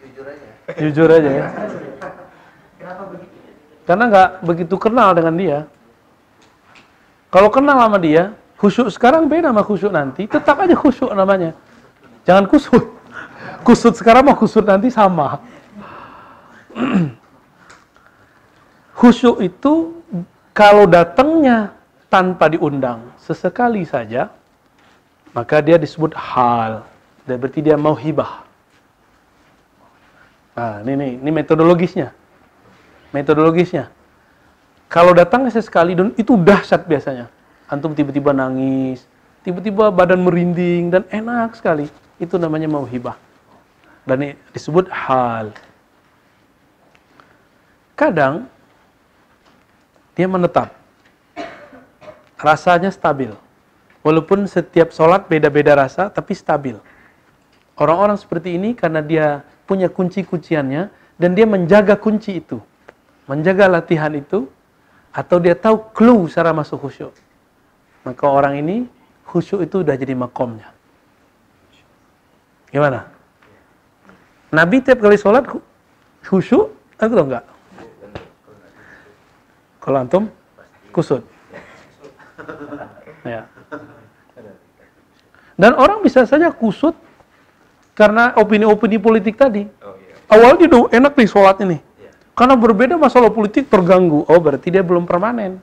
Jujur 0.00 0.26
aja. 0.32 0.48
Jujur 0.78 1.08
aja 1.10 1.30
ya. 1.30 1.46
Karena 3.86 4.04
nggak 4.06 4.30
begitu 4.46 4.74
kenal 4.78 5.14
dengan 5.14 5.34
dia. 5.34 5.58
Kalau 7.30 7.50
kenal 7.50 7.78
sama 7.78 7.98
dia, 8.02 8.34
khusyuk 8.58 8.90
sekarang 8.90 9.30
beda 9.30 9.54
sama 9.54 9.62
khusyuk 9.62 9.92
nanti, 9.94 10.26
tetap 10.26 10.58
aja 10.58 10.74
khusyuk 10.74 11.10
namanya. 11.14 11.54
Jangan 12.26 12.50
kusut. 12.50 12.99
Kusut 13.62 13.94
sekarang 13.96 14.24
sama 14.24 14.34
kusut 14.38 14.64
nanti 14.64 14.88
sama. 14.88 15.40
khusyuk 19.00 19.40
itu 19.40 20.04
kalau 20.52 20.84
datangnya 20.84 21.72
tanpa 22.12 22.52
diundang 22.52 23.08
sesekali 23.16 23.88
saja, 23.88 24.28
maka 25.32 25.64
dia 25.64 25.80
disebut 25.80 26.12
hal. 26.12 26.84
Dan 27.24 27.40
berarti 27.40 27.60
dia 27.64 27.80
mau 27.80 27.96
hibah. 27.96 28.44
Nah, 30.52 30.84
ini, 30.84 30.92
nih, 30.92 31.12
ini 31.24 31.30
metodologisnya. 31.32 32.12
Metodologisnya. 33.16 33.88
Kalau 34.90 35.14
datang 35.14 35.46
sesekali 35.48 35.94
dan 35.94 36.12
itu 36.18 36.34
dahsyat 36.36 36.84
biasanya. 36.84 37.30
Antum 37.70 37.94
tiba-tiba 37.94 38.34
nangis, 38.34 39.06
tiba-tiba 39.46 39.94
badan 39.94 40.26
merinding 40.26 40.90
dan 40.90 41.06
enak 41.08 41.54
sekali. 41.54 41.86
Itu 42.18 42.36
namanya 42.36 42.66
mau 42.66 42.82
hibah. 42.82 43.29
Dan 44.10 44.34
disebut 44.50 44.90
hal. 44.90 45.54
Kadang 47.94 48.50
dia 50.18 50.26
menetap. 50.26 50.74
Rasanya 52.34 52.90
stabil. 52.90 53.30
Walaupun 54.02 54.50
setiap 54.50 54.90
sholat 54.90 55.30
beda-beda 55.30 55.78
rasa, 55.78 56.10
tapi 56.10 56.34
stabil. 56.34 56.74
Orang-orang 57.78 58.18
seperti 58.18 58.58
ini 58.58 58.74
karena 58.74 58.98
dia 58.98 59.46
punya 59.68 59.86
kunci-kunciannya, 59.86 60.90
dan 61.20 61.30
dia 61.38 61.46
menjaga 61.46 61.94
kunci 61.94 62.42
itu. 62.42 62.58
Menjaga 63.30 63.70
latihan 63.70 64.10
itu, 64.16 64.50
atau 65.14 65.38
dia 65.38 65.54
tahu 65.54 65.92
clue 65.94 66.26
cara 66.26 66.50
masuk 66.50 66.82
khusyuk. 66.82 67.14
Maka 68.02 68.24
orang 68.26 68.58
ini, 68.58 68.90
khusyuk 69.28 69.62
itu 69.62 69.86
udah 69.86 69.94
jadi 69.94 70.16
makomnya. 70.18 70.72
Gimana? 72.74 73.19
Nabi 74.50 74.82
tiap 74.82 74.98
kali 74.98 75.14
sholat 75.14 75.46
khusyuk, 76.26 76.74
atau 76.98 77.22
enggak? 77.22 77.46
Kalau 79.80 79.98
antum, 80.02 80.24
kusut. 80.90 81.24
Ya. 83.24 83.46
Dan 85.60 85.76
orang 85.76 86.00
bisa 86.00 86.24
saja 86.24 86.50
kusut 86.50 86.96
karena 87.92 88.32
opini-opini 88.36 88.96
politik 88.96 89.36
tadi. 89.36 89.68
Awalnya 90.30 90.66
dia 90.66 90.80
enak 91.00 91.12
nih 91.14 91.28
sholat 91.28 91.60
ini. 91.60 91.78
Karena 92.32 92.56
berbeda 92.56 92.96
masalah 92.96 93.28
politik 93.28 93.68
terganggu. 93.68 94.24
Oh 94.24 94.40
berarti 94.40 94.72
dia 94.72 94.80
belum 94.80 95.04
permanen. 95.04 95.60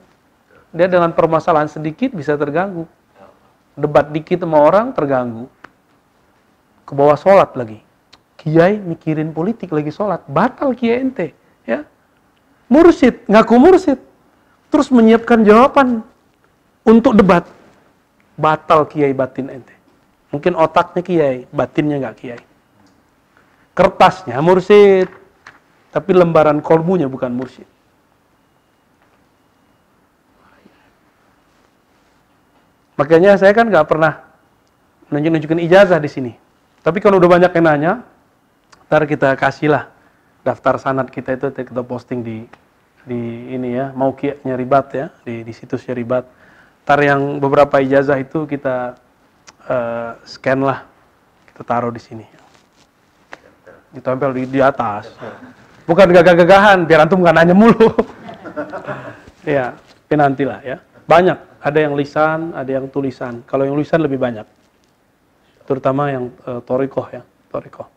Dia 0.70 0.86
dengan 0.86 1.10
permasalahan 1.16 1.72
sedikit 1.72 2.14
bisa 2.14 2.38
terganggu. 2.38 2.86
Debat 3.74 4.06
dikit 4.14 4.46
sama 4.46 4.62
orang 4.62 4.94
terganggu. 4.94 5.50
Ke 6.86 6.94
bawah 6.94 7.18
sholat 7.18 7.58
lagi. 7.58 7.87
Kiai 8.48 8.80
mikirin 8.80 9.36
politik 9.36 9.76
lagi 9.76 9.92
sholat. 9.92 10.24
Batal 10.32 10.72
kiai 10.72 11.04
ente. 11.04 11.36
Ya. 11.68 11.84
Mursid, 12.72 13.28
ngaku 13.28 13.60
mursid. 13.60 14.00
Terus 14.72 14.88
menyiapkan 14.88 15.44
jawaban 15.44 16.00
untuk 16.88 17.12
debat. 17.12 17.44
Batal 18.40 18.88
kiai 18.88 19.12
batin 19.12 19.52
ente. 19.52 19.76
Mungkin 20.32 20.56
otaknya 20.56 21.04
kiai, 21.04 21.44
batinnya 21.52 22.00
nggak 22.00 22.16
kiai. 22.24 22.44
Kertasnya 23.76 24.40
mursid, 24.40 25.12
tapi 25.92 26.16
lembaran 26.16 26.64
kolbunya 26.64 27.12
bukan 27.12 27.36
mursid. 27.36 27.68
Makanya 32.96 33.36
saya 33.36 33.52
kan 33.52 33.68
nggak 33.68 33.92
pernah 33.92 34.24
nunjuk-nunjukin 35.12 35.68
ijazah 35.68 36.00
di 36.00 36.08
sini. 36.08 36.32
Tapi 36.80 37.04
kalau 37.04 37.20
udah 37.20 37.30
banyak 37.30 37.52
yang 37.52 37.68
nanya, 37.68 37.94
ntar 38.88 39.04
kita 39.04 39.36
kasihlah 39.36 39.92
daftar 40.48 40.80
sanat 40.80 41.12
kita 41.12 41.36
itu 41.36 41.52
kita 41.52 41.84
posting 41.84 42.24
di 42.24 42.48
di 43.08 43.56
ini 43.56 43.80
ya, 43.80 43.96
mau 43.96 44.12
kianya 44.12 44.60
ribat 44.60 44.92
ya, 44.92 45.08
di, 45.24 45.48
di 45.48 45.54
situsnya 45.56 45.96
ribat. 45.96 46.28
Ntar 46.84 47.00
yang 47.00 47.40
beberapa 47.40 47.80
ijazah 47.80 48.20
itu 48.20 48.44
kita 48.44 49.00
uh, 49.72 50.12
scan 50.28 50.60
lah, 50.60 50.84
kita 51.48 51.64
taruh 51.64 51.92
di 51.96 52.04
sini. 52.04 52.28
Ditempel 53.96 54.36
di, 54.36 54.44
di 54.52 54.60
atas. 54.60 55.08
Bukan 55.88 56.12
gagah-gagahan, 56.12 56.84
biar 56.84 57.08
antum 57.08 57.24
nggak 57.24 57.36
nanya 57.40 57.56
mulu. 57.56 57.96
ya, 59.48 59.72
nantilah 60.12 60.60
ya. 60.68 60.78
Banyak, 61.08 61.64
ada 61.64 61.80
yang 61.80 61.96
lisan, 61.96 62.52
ada 62.52 62.68
yang 62.68 62.92
tulisan. 62.92 63.40
Kalau 63.48 63.64
yang 63.64 63.80
lisan 63.80 64.04
lebih 64.04 64.20
banyak. 64.20 64.44
Terutama 65.64 66.12
yang 66.12 66.28
uh, 66.44 66.60
torikoh 66.60 67.08
ya, 67.08 67.24
torikoh. 67.48 67.97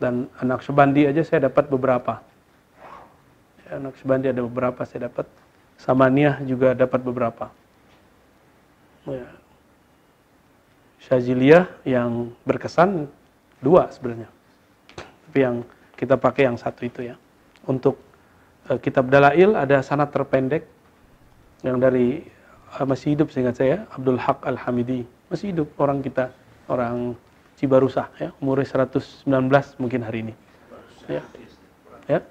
Dan 0.00 0.32
anak 0.40 0.64
sebandi 0.64 1.04
aja 1.04 1.20
saya 1.20 1.52
dapat 1.52 1.68
beberapa. 1.68 2.24
Ya, 3.68 3.76
anak 3.76 4.00
sebandi 4.00 4.32
ada 4.32 4.40
beberapa 4.40 4.80
saya 4.88 5.12
dapat. 5.12 5.28
Samaniah 5.76 6.40
juga 6.44 6.72
dapat 6.72 7.04
beberapa. 7.04 7.52
Ya, 9.04 9.28
Syaziliyah 11.04 11.68
yang 11.88 12.32
berkesan 12.44 13.08
dua 13.64 13.88
sebenarnya. 13.88 14.28
Tapi 15.28 15.38
yang 15.40 15.56
kita 15.96 16.16
pakai 16.16 16.48
yang 16.48 16.56
satu 16.60 16.84
itu 16.84 17.12
ya. 17.12 17.16
Untuk 17.64 17.96
uh, 18.68 18.76
kitab 18.80 19.08
Dalail 19.08 19.56
ada 19.56 19.80
sanat 19.80 20.12
terpendek 20.12 20.64
yang 21.64 21.80
dari 21.80 22.24
uh, 22.76 22.84
masih 22.84 23.16
hidup 23.16 23.32
seingat 23.32 23.56
saya 23.56 23.84
Abdul 23.92 24.20
Haq 24.20 24.44
Al-Hamidi. 24.44 25.04
Masih 25.32 25.56
hidup 25.56 25.72
orang 25.80 26.04
kita, 26.04 26.32
orang 26.68 27.16
Cibarusah 27.60 28.08
ya, 28.16 28.32
umurnya 28.40 28.64
119 28.88 29.28
mungkin 29.76 30.00
hari 30.00 30.24
ini. 30.24 30.34
Ya. 31.04 31.20
Ya. 32.08 32.24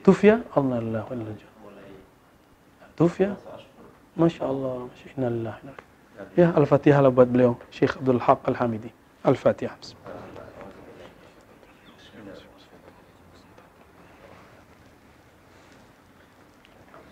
Tufya 0.00 0.40
Allah 0.56 1.04
Tufya 2.96 3.36
Masya 4.16 4.42
Allah 4.48 4.88
Allah 5.20 5.56
Ya, 6.32 6.48
Al-Fatihah 6.56 7.04
lah 7.04 7.12
buat 7.12 7.28
beliau, 7.28 7.60
Syekh 7.68 8.00
Abdul 8.00 8.20
Haq 8.24 8.40
Al-Hamidi. 8.48 8.88
Al-Fatihah. 9.20 9.76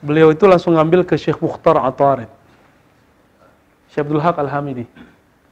Beliau 0.00 0.32
itu 0.32 0.44
langsung 0.48 0.72
ngambil 0.72 1.04
ke 1.04 1.20
Syekh 1.20 1.36
Mukhtar 1.44 1.76
Atarid. 1.84 2.32
Syekh 3.92 4.08
Abdul 4.08 4.24
Haq 4.24 4.40
Al-Hamidi. 4.40 4.88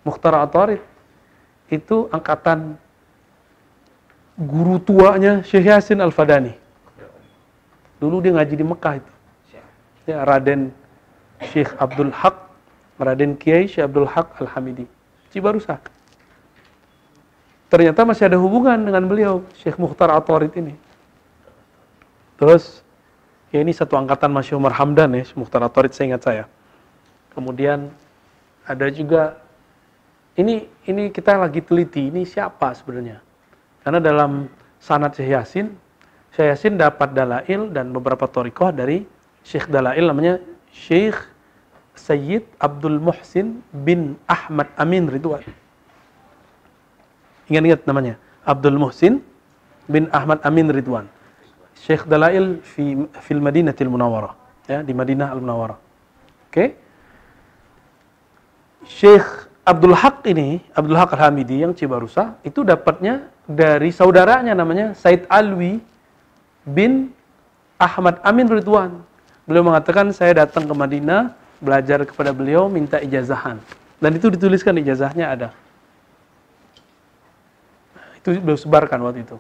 Mukhtar 0.01 0.33
Atarid 0.41 0.96
itu 1.73 2.07
angkatan 2.15 2.79
guru 4.37 4.79
tuanya 4.79 5.43
Syekh 5.43 5.73
Yasin 5.73 5.99
Al-Fadani. 5.99 6.55
Dulu 7.97 8.21
dia 8.21 8.37
ngaji 8.37 8.55
di 8.55 8.65
Mekah 8.67 8.95
itu. 9.01 9.13
Ya, 10.07 10.23
Raden 10.23 10.71
Syekh 11.51 11.75
Abdul 11.81 12.15
Haq 12.15 12.47
Raden 12.97 13.37
Kiai 13.37 13.69
Syekh 13.69 13.85
Abdul 13.89 14.09
Haq 14.09 14.37
Al-Hamidi. 14.41 14.89
Cibarusa. 15.33 15.81
Ternyata 17.67 18.07
masih 18.07 18.31
ada 18.31 18.39
hubungan 18.39 18.79
dengan 18.79 19.05
beliau, 19.11 19.43
Syekh 19.59 19.77
Mukhtar 19.77 20.09
Atorid 20.15 20.55
ini. 20.55 20.79
Terus, 22.39 22.81
ya 23.51 23.59
ini 23.59 23.75
satu 23.75 23.99
angkatan 23.99 24.31
Masya 24.31 24.55
Umar 24.55 24.73
Hamdan 24.79 25.13
ya, 25.19 25.27
Syekh 25.27 25.41
Mukhtar 25.45 25.61
Atorid 25.67 25.91
saya 25.91 26.15
ingat 26.15 26.23
saya. 26.23 26.45
Kemudian 27.35 27.91
ada 28.65 28.87
juga, 28.89 29.37
ini 30.37 30.69
ini 30.85 31.09
kita 31.09 31.41
lagi 31.41 31.65
teliti, 31.65 32.13
ini 32.13 32.29
siapa 32.29 32.77
sebenarnya? 32.77 33.25
Karena 33.81 34.01
dalam 34.01 34.53
sanad 34.77 35.17
Syekh 35.17 35.33
Yasin, 35.33 35.67
Syekh 36.37 36.53
Yasin 36.53 36.75
dapat 36.77 37.17
dalail 37.17 37.73
dan 37.73 37.91
beberapa 37.91 38.29
torikoh 38.29 38.69
dari 38.71 39.09
Syekh 39.47 39.71
Dalail 39.71 40.11
namanya 40.11 40.43
Syekh 40.75 41.15
Sayyid 41.95 42.45
Abdul 42.59 42.99
Muhsin 42.99 43.63
bin 43.71 44.19
Ahmad 44.27 44.69
Amin 44.75 45.07
Ridwan. 45.07 45.41
Ingat-ingat 47.47 47.87
namanya. 47.87 48.19
Abdul 48.43 48.77
Muhsin 48.77 49.23
bin 49.87 50.11
Ahmad 50.11 50.43
Amin 50.43 50.67
Ridwan. 50.69 51.07
Syekh 51.79 52.05
Dalail 52.11 52.59
fi 52.61 52.99
fil 53.23 53.39
Madinatil 53.39 53.87
Munawwarah, 53.87 54.35
ya, 54.67 54.83
di 54.83 54.91
Madinah 54.91 55.31
Al 55.31 55.41
Munawwarah. 55.41 55.79
Oke. 55.79 56.51
Okay? 56.51 56.69
Syekh 58.87 59.47
Abdul 59.67 59.99
Haq 59.99 60.23
ini, 60.31 60.63
Abdul 60.79 60.95
Haq 60.95 61.19
Al-Hamidi 61.19 61.67
yang 61.67 61.75
Cibarusa, 61.75 62.39
itu 62.47 62.63
dapatnya 62.63 63.27
dari 63.51 63.91
saudaranya 63.91 64.55
namanya 64.55 64.95
Said 64.95 65.27
Alwi 65.27 65.83
bin 66.63 67.11
Ahmad 67.75 68.23
Amin 68.23 68.47
Ridwan. 68.47 69.03
Beliau 69.43 69.67
mengatakan 69.67 70.15
saya 70.15 70.47
datang 70.47 70.71
ke 70.71 70.75
Madinah 70.75 71.35
belajar 71.59 72.07
kepada 72.07 72.31
beliau 72.31 72.71
minta 72.71 73.03
ijazahan. 73.03 73.59
Dan 73.99 74.15
itu 74.15 74.31
dituliskan 74.31 74.79
ijazahnya 74.79 75.35
ada. 75.35 75.49
Itu 78.23 78.39
beliau 78.39 78.59
sebarkan 78.59 79.03
waktu 79.03 79.27
itu. 79.27 79.37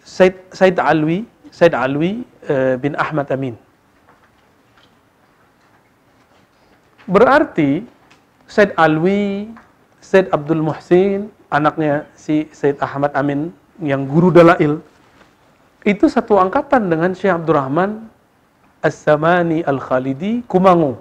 Said, 0.00 0.48
Said 0.48 0.80
Alwi, 0.80 1.28
Said 1.52 1.76
Alwi 1.76 2.24
uh, 2.48 2.80
bin 2.80 2.96
Ahmad 2.96 3.28
Amin. 3.28 3.56
Berarti 7.04 7.84
Said 8.44 8.76
Alwi, 8.76 9.50
Said 10.04 10.28
Abdul 10.28 10.60
Muhsin, 10.60 11.32
anaknya 11.48 12.04
si 12.12 12.48
Said 12.52 12.76
Ahmad 12.78 13.12
Amin 13.16 13.50
yang 13.80 14.04
guru 14.04 14.28
dalail, 14.28 14.84
itu 15.84 16.08
satu 16.08 16.40
angkatan 16.40 16.88
dengan 16.88 17.12
Syekh 17.12 17.32
Abdurrahman 17.36 18.08
As-Samani 18.84 19.64
Al-Khalidi 19.64 20.44
Kumangu. 20.48 21.00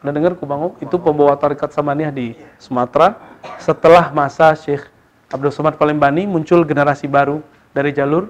Anda 0.00 0.12
dengar 0.16 0.36
Kumangu? 0.36 0.76
Itu 0.80 1.00
pembawa 1.00 1.36
tarikat 1.36 1.72
Samaniyah 1.72 2.12
di 2.12 2.36
Sumatera. 2.56 3.16
Setelah 3.56 4.12
masa 4.12 4.52
Syekh 4.52 4.84
Abdul 5.32 5.48
Somad 5.48 5.80
Palembani 5.80 6.28
muncul 6.28 6.60
generasi 6.68 7.08
baru 7.08 7.40
dari 7.72 7.92
jalur 7.96 8.28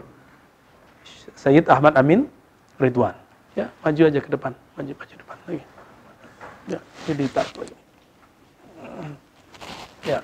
Sayyid 1.34 1.66
Ahmad 1.66 1.98
Amin 1.98 2.30
Ridwan. 2.78 3.18
Ya, 3.58 3.68
maju 3.82 4.02
aja 4.06 4.20
ke 4.22 4.30
depan, 4.30 4.54
maju 4.78 4.92
maju 4.94 5.14
depan 5.18 5.36
lagi. 5.50 5.62
Ya, 6.70 6.78
jadi 7.10 7.24
tak 7.26 7.50
lagi. 7.58 7.81
Ya. 10.02 10.18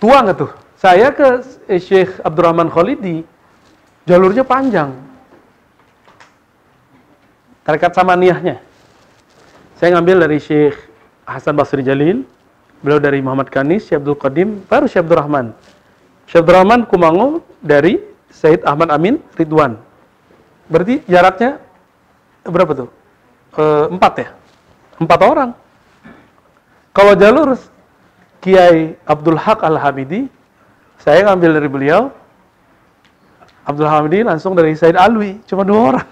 Tua 0.00 0.24
nggak 0.24 0.36
tuh? 0.36 0.52
Saya 0.80 1.12
ke 1.12 1.44
Syekh 1.76 2.24
Abdurrahman 2.24 2.72
Khalidi, 2.72 3.20
jalurnya 4.08 4.44
panjang. 4.44 4.96
Tarekat 7.68 7.92
Samaniyahnya. 7.92 8.56
Saya 9.76 9.96
ngambil 9.96 10.24
dari 10.24 10.40
Syekh 10.40 10.76
Hasan 11.28 11.52
Basri 11.56 11.84
Jalil, 11.84 12.24
beliau 12.80 12.96
dari 12.96 13.20
Muhammad 13.20 13.52
Kanis, 13.52 13.88
Syekh 13.88 14.00
Abdul 14.00 14.16
Qadim, 14.16 14.48
baru 14.64 14.88
Syekh 14.88 15.04
Abdul 15.04 15.20
Rahman. 15.20 15.46
Syekh 16.24 16.44
Abdul 16.44 16.56
Rahman 16.64 16.80
Kumango 16.88 17.44
dari 17.60 18.00
Said 18.32 18.64
Ahmad 18.64 18.88
Amin 18.88 19.20
Ridwan. 19.36 19.76
Berarti 20.70 21.04
jaraknya 21.04 21.60
berapa 22.46 22.72
tuh? 22.72 22.88
E, 23.52 23.64
empat 23.90 24.12
ya? 24.16 24.28
Empat 24.96 25.20
orang. 25.26 25.50
Kalau 26.90 27.14
jalur 27.14 27.54
Kiai 28.42 28.98
Abdul 29.06 29.38
Haq 29.38 29.62
Al-Hamidi, 29.62 30.26
saya 30.98 31.28
ngambil 31.28 31.50
dari 31.60 31.68
beliau, 31.70 32.02
Abdul 33.68 33.86
Hamidi 33.86 34.26
langsung 34.26 34.58
dari 34.58 34.74
Said 34.74 34.98
Alwi, 34.98 35.38
cuma 35.46 35.62
dua 35.62 35.94
orang. 35.94 36.08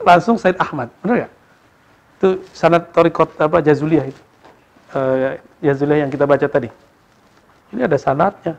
Langsung 0.00 0.40
Said 0.40 0.56
Ahmad, 0.56 0.88
benar 1.04 1.26
ya? 1.26 1.28
Itu 2.18 2.40
sanat 2.54 2.94
torikot 2.94 3.36
apa 3.36 3.60
Jazuliyah 3.60 4.06
itu. 4.08 4.22
Uh, 4.94 5.36
Jazuliyah 5.60 6.06
yang 6.06 6.10
kita 6.10 6.24
baca 6.24 6.46
tadi. 6.48 6.70
Ini 7.74 7.84
ada 7.84 7.98
sanatnya, 8.00 8.56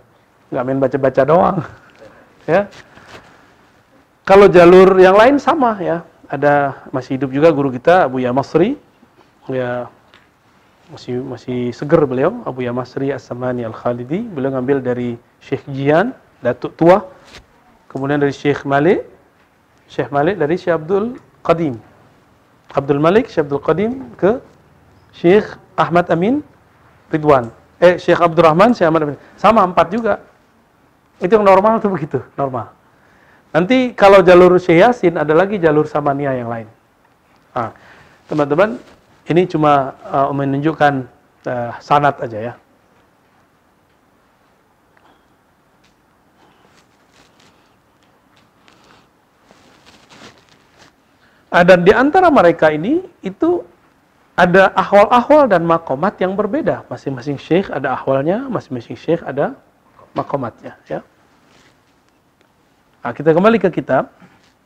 nggak 0.54 0.64
main 0.68 0.80
baca-baca 0.80 1.22
doang. 1.26 1.58
ya. 2.54 2.70
Kalau 4.24 4.48
jalur 4.48 5.00
yang 5.00 5.18
lain 5.18 5.36
sama 5.42 5.80
ya. 5.82 6.06
Ada 6.32 6.88
masih 6.90 7.20
hidup 7.20 7.30
juga 7.30 7.54
guru 7.54 7.70
kita 7.70 8.10
Abu 8.10 8.24
Yamasri. 8.24 8.80
Ya 9.52 9.92
masih 10.94 11.26
masih 11.26 11.74
seger 11.74 12.06
beliau 12.06 12.46
Abu 12.46 12.62
Yamasri 12.62 13.10
As-Samani 13.10 13.66
Al-Khalidi. 13.66 14.30
Beliau 14.30 14.54
ngambil 14.54 14.86
dari 14.86 15.18
Syekh 15.42 15.66
Jian, 15.74 16.14
Datuk 16.46 16.78
Tua. 16.78 17.02
Kemudian 17.90 18.22
dari 18.22 18.30
Syekh 18.30 18.62
Malik. 18.70 19.10
Syekh 19.90 20.14
Malik 20.14 20.38
dari 20.38 20.54
Syekh 20.54 20.78
Abdul 20.78 21.18
Qadim. 21.42 21.82
Abdul 22.74 23.02
Malik, 23.02 23.30
Syekh 23.30 23.50
Abdul 23.50 23.64
Qadim 23.66 23.92
ke 24.18 24.38
Syekh 25.18 25.58
Ahmad 25.74 26.10
Amin 26.14 26.46
Ridwan. 27.10 27.50
Eh, 27.82 27.98
Syekh 27.98 28.22
Abdul 28.22 28.46
Rahman, 28.46 28.78
Syekh 28.78 28.90
Ahmad 28.90 29.02
Amin. 29.10 29.18
Sama 29.38 29.66
empat 29.66 29.90
juga. 29.90 30.22
Itu 31.18 31.38
yang 31.38 31.46
normal 31.46 31.82
tuh 31.82 31.90
begitu, 31.90 32.22
normal. 32.38 32.74
Nanti 33.54 33.94
kalau 33.94 34.26
jalur 34.26 34.58
Syekh 34.58 34.82
Yasin 34.82 35.14
ada 35.18 35.34
lagi 35.34 35.62
jalur 35.62 35.86
Samania 35.86 36.34
yang 36.34 36.50
lain. 36.50 36.66
Nah, 37.54 37.70
teman-teman, 38.26 38.82
ini 39.32 39.48
cuma 39.48 39.96
uh, 40.04 40.32
menunjukkan 40.36 41.08
uh, 41.48 41.72
sanat 41.80 42.20
aja 42.20 42.40
ya. 42.52 42.54
Dan 51.54 51.86
di 51.86 51.94
antara 51.94 52.34
mereka 52.34 52.74
ini 52.74 53.06
itu 53.22 53.62
ada 54.34 54.74
ahwal-ahwal 54.74 55.46
dan 55.46 55.62
makomat 55.62 56.18
yang 56.18 56.34
berbeda. 56.34 56.82
Masing-masing 56.90 57.38
syekh 57.38 57.70
ada 57.70 57.94
ahwalnya, 57.94 58.50
masing-masing 58.50 58.98
syekh 58.98 59.22
ada 59.22 59.54
makomatnya. 60.18 60.74
Ya. 60.90 61.06
Nah, 63.06 63.14
kita 63.14 63.38
kembali 63.38 63.62
ke 63.62 63.70
kitab. 63.70 64.10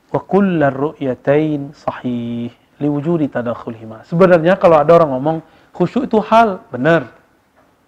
Wa 0.07 0.23
kullar 0.23 0.71
ru'yatain 0.71 1.75
sahih 1.75 2.55
liwujudi 2.77 3.29
tadakhulihima. 3.29 4.05
Sebenarnya 4.05 4.57
kalau 4.57 4.77
ada 4.77 4.91
orang 4.93 5.09
ngomong 5.17 5.37
khusyuk 5.73 6.05
itu 6.05 6.17
hal, 6.21 6.61
benar. 6.69 7.09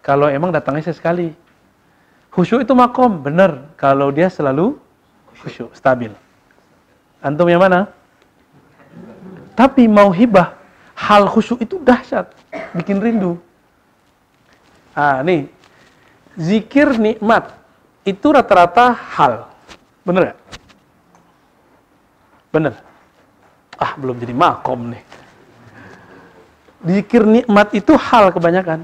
Kalau 0.02 0.30
emang 0.30 0.50
datangnya 0.50 0.90
sekali. 0.90 1.34
Khusyuk 2.30 2.66
itu 2.66 2.74
makom, 2.74 3.22
benar. 3.22 3.74
Kalau 3.78 4.10
dia 4.14 4.30
selalu 4.30 4.78
khusyuk, 5.42 5.74
stabil. 5.74 6.14
Antum 7.22 7.50
yang 7.50 7.62
mana? 7.62 7.90
Tapi 9.54 9.92
mau 9.92 10.10
hibah, 10.10 10.56
hal 10.96 11.28
khusyuk 11.28 11.60
itu 11.60 11.82
dahsyat, 11.84 12.32
bikin 12.74 13.04
rindu. 13.04 13.36
Ah, 14.96 15.20
nih. 15.20 15.52
Zikir 16.40 16.96
nikmat 16.96 17.52
itu 18.08 18.32
rata-rata 18.32 18.96
hal. 18.96 19.52
Bener 20.08 20.32
gak? 20.32 20.38
Bener. 22.56 22.74
Ah, 23.80 23.96
belum 23.96 24.20
jadi 24.20 24.36
makom 24.36 24.92
nih. 24.92 25.04
Zikir 26.84 27.24
nikmat 27.24 27.72
itu 27.72 27.96
hal 27.96 28.36
kebanyakan. 28.36 28.84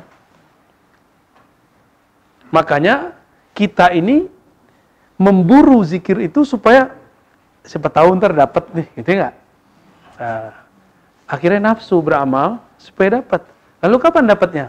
Makanya 2.52 3.12
kita 3.52 3.92
ini 3.92 4.32
memburu 5.20 5.84
zikir 5.84 6.24
itu 6.24 6.48
supaya 6.48 6.92
siapa 7.68 7.92
tahu 7.92 8.16
ntar 8.16 8.32
dapat 8.32 8.64
nih, 8.72 8.88
gitu 9.00 9.10
enggak? 9.16 9.34
Nah, 10.16 10.52
akhirnya 11.28 11.76
nafsu 11.76 12.00
beramal 12.00 12.64
supaya 12.80 13.20
dapat. 13.20 13.44
Lalu 13.84 13.96
kapan 14.00 14.24
dapatnya? 14.32 14.68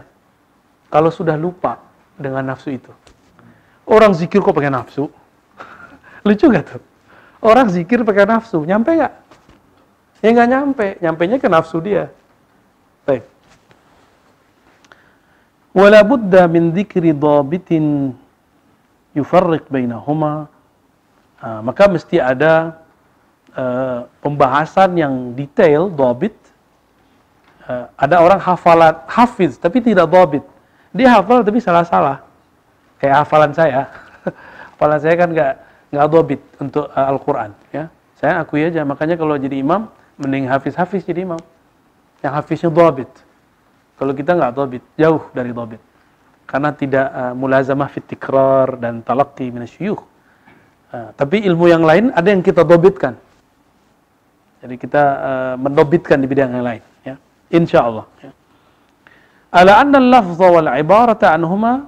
Kalau 0.91 1.11
sudah 1.11 1.39
lupa 1.39 1.79
dengan 2.19 2.43
nafsu 2.47 2.75
itu. 2.75 2.91
Orang 3.87 4.11
zikir 4.11 4.43
kok 4.43 4.51
pakai 4.51 4.71
nafsu? 4.71 5.07
Lucu 6.27 6.51
gak 6.51 6.63
tuh? 6.67 6.83
Orang 7.39 7.71
zikir 7.71 8.03
pakai 8.03 8.27
nafsu, 8.27 8.63
nyampe 8.67 8.91
gak? 8.99 9.26
Ya 10.21 10.33
nggak 10.33 10.49
nyampe, 10.49 10.87
nyampenya 10.97 11.37
ke 11.37 11.47
nafsu 11.47 11.77
dia. 11.77 12.09
Baik. 13.05 13.23
Wala 15.77 16.01
budda 16.01 16.49
min 16.49 16.73
dzikri 16.73 17.13
dhabitin 17.13 18.17
yufarriq 19.13 19.69
bainahuma. 19.69 20.49
Nah, 21.37 21.61
maka 21.61 21.85
mesti 21.85 22.17
ada 22.17 22.81
uh, 23.53 24.09
pembahasan 24.25 24.97
yang 24.97 25.13
detail, 25.37 25.93
dhabit. 25.93 26.33
Uh, 27.67 27.85
ada 27.93 28.25
orang 28.25 28.41
hafalat, 28.41 29.05
hafiz, 29.05 29.61
tapi 29.61 29.85
tidak 29.85 30.09
dhabit. 30.09 30.41
Dia 30.97 31.13
hafal 31.13 31.45
tapi 31.45 31.61
salah-salah. 31.61 32.25
Kayak 32.97 33.21
hafalan 33.21 33.53
saya. 33.53 33.85
hafalan 34.73 34.97
saya 34.97 35.13
kan 35.13 35.29
nggak 35.29 35.53
nggak 35.93 36.07
dobit 36.09 36.41
untuk 36.57 36.89
uh, 36.89 37.05
Al-Quran. 37.11 37.51
Ya. 37.69 37.85
Saya 38.17 38.41
akui 38.41 38.65
aja, 38.65 38.81
makanya 38.81 39.13
kalau 39.13 39.37
jadi 39.37 39.61
imam, 39.61 39.85
mending 40.17 40.49
hafiz-hafiz 40.49 41.05
jadi 41.05 41.23
imam. 41.23 41.41
Yang 42.21 42.33
hafiznya 42.33 42.69
dobit. 42.73 43.09
Kalau 43.97 44.13
kita 44.13 44.37
nggak 44.37 44.53
dobit, 44.53 44.83
jauh 44.97 45.29
dari 45.33 45.53
dobit. 45.53 45.81
Karena 46.47 46.73
tidak 46.73 47.07
uh, 47.11 47.33
mulazamah 47.33 47.89
fit 47.89 48.05
tikrar 48.05 48.77
dan 48.77 49.01
talaqi 49.01 49.49
minasyuyuh. 49.49 49.99
Uh, 50.87 51.09
tapi 51.13 51.43
ilmu 51.43 51.65
yang 51.67 51.83
lain 51.83 52.09
ada 52.13 52.29
yang 52.29 52.41
kita 52.41 52.65
dobitkan. 52.65 53.17
Jadi 54.63 54.75
kita 54.81 55.03
uh, 55.03 55.55
mendobitkan 55.61 56.17
di 56.17 56.27
bidang 56.29 56.49
yang 56.57 56.65
lain. 56.65 56.83
Ya. 57.05 57.15
Insya 57.53 57.85
Allah. 57.85 58.05
Ya. 58.21 58.31
Ala 59.53 59.73
anna 59.81 59.97
al-lafza 60.01 60.47
wal 60.49 60.69
ibarata 60.77 61.33
anhuma 61.33 61.85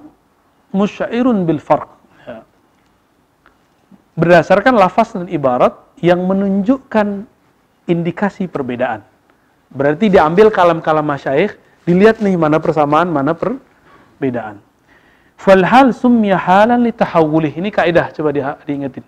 musyairun 0.70 1.44
bil 1.44 1.58
farq 1.58 2.00
berdasarkan 4.20 4.76
lafaz 4.76 5.16
dan 5.16 5.24
ibarat 5.32 5.72
yang 6.04 6.20
menunjukkan 6.28 7.24
indikasi 7.86 8.50
perbedaan. 8.50 9.04
Berarti 9.70 10.10
diambil 10.10 10.50
kalam-kalam 10.50 11.06
masyaikh, 11.06 11.54
dilihat 11.86 12.18
nih 12.18 12.34
mana 12.34 12.58
persamaan, 12.58 13.08
mana 13.08 13.32
perbedaan. 13.32 14.58
Falhal 15.40 15.94
summiya 15.94 16.36
halan 16.36 16.84
li 16.84 16.92
tahawulih. 16.92 17.54
Ini 17.54 17.70
kaidah 17.72 18.12
coba 18.12 18.34
di, 18.34 18.42
diingetin. 18.66 19.06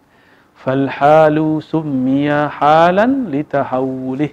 Falhalu 0.56 1.60
summiya 1.60 2.48
halan 2.48 3.28
li 3.28 3.42
tahawulih. 3.44 4.32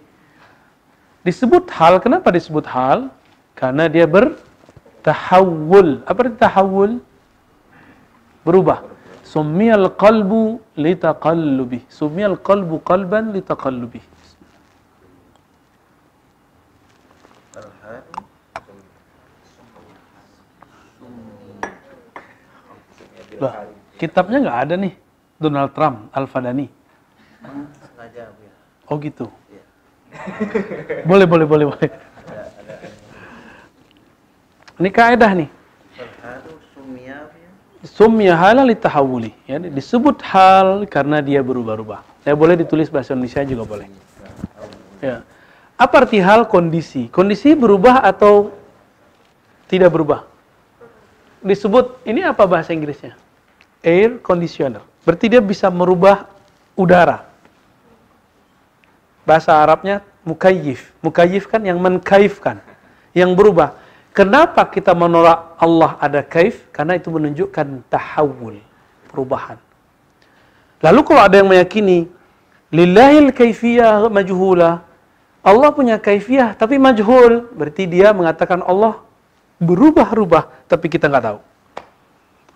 Disebut 1.26 1.68
hal, 1.76 2.00
kenapa 2.00 2.32
disebut 2.32 2.64
hal? 2.70 3.12
Karena 3.58 3.92
dia 3.92 4.08
bertahawul. 4.08 6.00
Apa 6.08 6.20
itu 6.24 6.38
tahawul? 6.40 6.92
Berubah 8.48 8.88
Summiyal 9.30 9.94
qalbu 9.94 10.58
litaqallubi. 10.74 11.86
Summiyal 11.86 12.42
qalbu 12.42 12.82
qalban 12.82 13.30
litaqallubi. 13.30 14.02
Lah, 23.40 23.54
kitabnya 23.96 24.38
nggak 24.44 24.60
ada 24.68 24.76
nih. 24.76 24.94
Donald 25.40 25.72
Trump, 25.72 26.12
Al-Fadani. 26.12 26.68
Oh 28.92 29.00
gitu. 29.00 29.32
Boleh, 31.08 31.24
boleh, 31.24 31.46
boleh, 31.48 31.66
boleh. 31.72 31.90
Ini 34.80 34.90
kaidah 34.92 35.32
nih. 35.36 35.50
Ya. 35.96 37.24
Sumya 37.88 38.36
halal 38.36 38.68
litahawuli. 38.68 39.32
Ya, 39.48 39.56
disebut 39.56 40.20
hal 40.28 40.84
karena 40.92 41.24
dia 41.24 41.40
berubah-ubah. 41.40 42.04
Ya 42.28 42.36
boleh 42.36 42.60
ditulis 42.60 42.92
bahasa 42.92 43.16
Indonesia 43.16 43.48
juga 43.48 43.64
boleh. 43.64 43.88
Ya. 45.00 45.24
Apa 45.80 46.04
arti 46.04 46.20
hal 46.20 46.44
kondisi? 46.52 47.08
Kondisi 47.08 47.56
berubah 47.56 48.04
atau 48.04 48.52
tidak 49.72 49.96
berubah? 49.96 50.28
Disebut 51.40 52.04
ini 52.04 52.20
apa 52.20 52.44
bahasa 52.44 52.76
Inggrisnya? 52.76 53.16
Air 53.80 54.20
conditioner. 54.20 54.84
Berarti 55.08 55.32
dia 55.32 55.40
bisa 55.40 55.72
merubah 55.72 56.28
udara. 56.76 57.24
Bahasa 59.24 59.56
Arabnya 59.56 60.04
mukayyif. 60.28 60.92
Mukayyif 61.00 61.48
kan 61.48 61.64
yang 61.64 61.80
menkaifkan, 61.80 62.60
yang 63.16 63.32
berubah. 63.32 63.80
Kenapa 64.12 64.68
kita 64.68 64.92
menolak 64.92 65.56
Allah 65.56 65.96
ada 66.04 66.20
kaif? 66.20 66.68
Karena 66.76 67.00
itu 67.00 67.08
menunjukkan 67.08 67.88
tahawul, 67.88 68.60
perubahan. 69.08 69.56
Lalu 70.84 71.00
kalau 71.08 71.22
ada 71.24 71.40
yang 71.40 71.48
meyakini 71.48 72.12
lillahil 72.68 73.32
kaifiyah 73.32 74.12
majhula, 74.12 74.89
Allah 75.50 75.74
punya 75.74 75.98
kaifiyah 75.98 76.54
tapi 76.54 76.78
majhul, 76.78 77.50
berarti 77.58 77.90
dia 77.90 78.14
mengatakan 78.14 78.62
Allah 78.62 79.02
berubah-ubah 79.58 80.70
tapi 80.70 80.86
kita 80.88 81.10
nggak 81.10 81.26
tahu. 81.26 81.40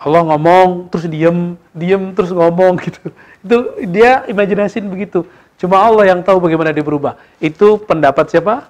Allah 0.04 0.22
ngomong 0.36 0.92
terus 0.92 1.08
diem, 1.08 1.56
diem 1.74 2.14
terus 2.14 2.30
ngomong 2.30 2.78
gitu. 2.86 3.10
Itu 3.42 3.58
dia 3.90 4.28
imajinasin 4.30 4.86
begitu. 4.86 5.26
Cuma 5.58 5.80
Allah 5.80 6.12
yang 6.14 6.22
tahu 6.22 6.44
bagaimana 6.44 6.76
dia 6.76 6.86
berubah. 6.86 7.18
Itu 7.42 7.82
pendapat 7.82 8.30
siapa? 8.30 8.68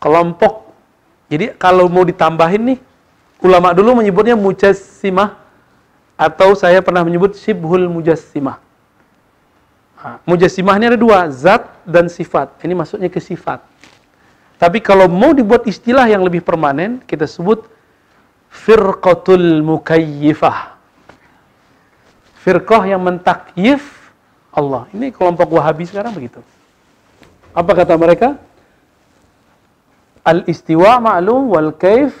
Kelompok. 0.00 0.72
Jadi 1.28 1.58
kalau 1.58 1.90
mau 1.90 2.06
ditambahin 2.06 2.74
nih, 2.74 2.78
ulama 3.44 3.74
dulu 3.76 3.98
menyebutnya 4.00 4.38
mujassimah 4.38 5.36
atau 6.14 6.54
saya 6.54 6.78
pernah 6.80 7.02
menyebut 7.02 7.34
sibhul 7.34 7.90
mujassimah. 7.90 8.69
Mujassimah 10.24 10.80
ini 10.80 10.86
ada 10.94 10.98
dua, 10.98 11.28
zat 11.28 11.68
dan 11.84 12.08
sifat. 12.08 12.56
Ini 12.64 12.72
masuknya 12.72 13.12
ke 13.12 13.20
sifat. 13.20 13.60
Tapi 14.56 14.80
kalau 14.80 15.08
mau 15.08 15.32
dibuat 15.32 15.64
istilah 15.64 16.04
yang 16.08 16.24
lebih 16.24 16.44
permanen, 16.44 17.00
kita 17.04 17.24
sebut 17.24 17.64
firqatul 18.48 19.64
mukayyifah. 19.64 20.76
Firqah 22.40 22.82
yang 22.88 23.00
mentakyif 23.04 24.12
Allah. 24.52 24.88
Ini 24.92 25.12
kelompok 25.12 25.48
Wahabi 25.52 25.84
sekarang 25.84 26.16
begitu. 26.16 26.40
Apa 27.52 27.72
kata 27.72 27.96
mereka? 27.96 28.36
Al-istiwa 30.24 31.00
ma'lum 31.00 31.52
wal 31.52 31.72
kaif 31.76 32.12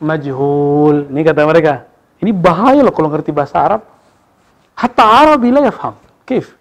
majhul. 0.00 1.08
Ini 1.08 1.20
kata 1.24 1.42
mereka. 1.48 1.74
Ini 2.20 2.32
bahaya 2.36 2.84
loh 2.84 2.92
kalau 2.92 3.08
ngerti 3.08 3.32
bahasa 3.32 3.56
Arab. 3.60 3.82
Hatta 4.76 5.04
Arabi 5.04 5.48
la 5.48 5.64
yafham. 5.68 5.96
Kif? 6.28 6.59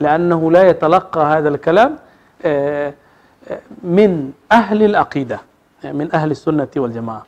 لأنه 0.00 0.40
لا 0.50 0.62
يتلقى 0.70 1.22
هذا 1.32 1.48
الكلام 1.48 1.90
من 3.84 4.10
أهل 4.52 4.80
العقيدة 4.90 5.38
من 5.84 6.06
أهل 6.14 6.30
السنة 6.30 6.72
والجماعة 6.76 7.24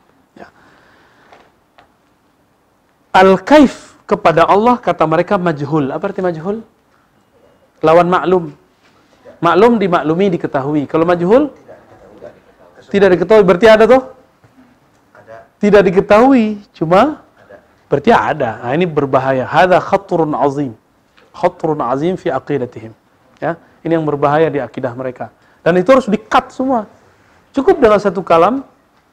Al-kaif 3.13 3.93
kepada 4.09 4.41
Allah 4.49 4.81
kata 4.81 5.05
mereka 5.05 5.37
majhul. 5.37 5.93
Apa 5.93 6.09
arti 6.09 6.17
majhul? 6.25 6.65
Lawan 7.85 8.09
maklum. 8.09 8.57
Maklum 9.37 9.77
dimaklumi 9.77 10.33
diketahui. 10.33 10.89
Kalau 10.89 11.05
majhul 11.05 11.53
tidak 12.89 13.13
diketahui 13.13 13.45
berarti 13.45 13.69
ada 13.69 13.85
toh? 13.85 14.17
Tidak 15.61 15.81
diketahui, 15.85 16.57
cuma 16.73 17.21
berarti 17.85 18.09
ada. 18.09 18.65
Nah, 18.65 18.73
ini 18.73 18.89
berbahaya. 18.89 19.45
Hada 19.45 19.77
khatrun 19.77 20.33
azim. 20.33 20.73
Khatrun 21.38 21.78
azim 21.78 22.18
fi 22.18 22.34
aqidatihim. 22.34 22.90
Ya, 23.38 23.54
ini 23.86 23.94
yang 23.94 24.02
berbahaya 24.02 24.50
di 24.50 24.58
akidah 24.58 24.90
mereka. 24.98 25.30
Dan 25.62 25.78
itu 25.78 25.86
harus 25.94 26.10
di-cut 26.10 26.50
semua. 26.50 26.90
Cukup 27.54 27.78
dengan 27.78 28.02
satu 28.02 28.26
kalam 28.26 28.66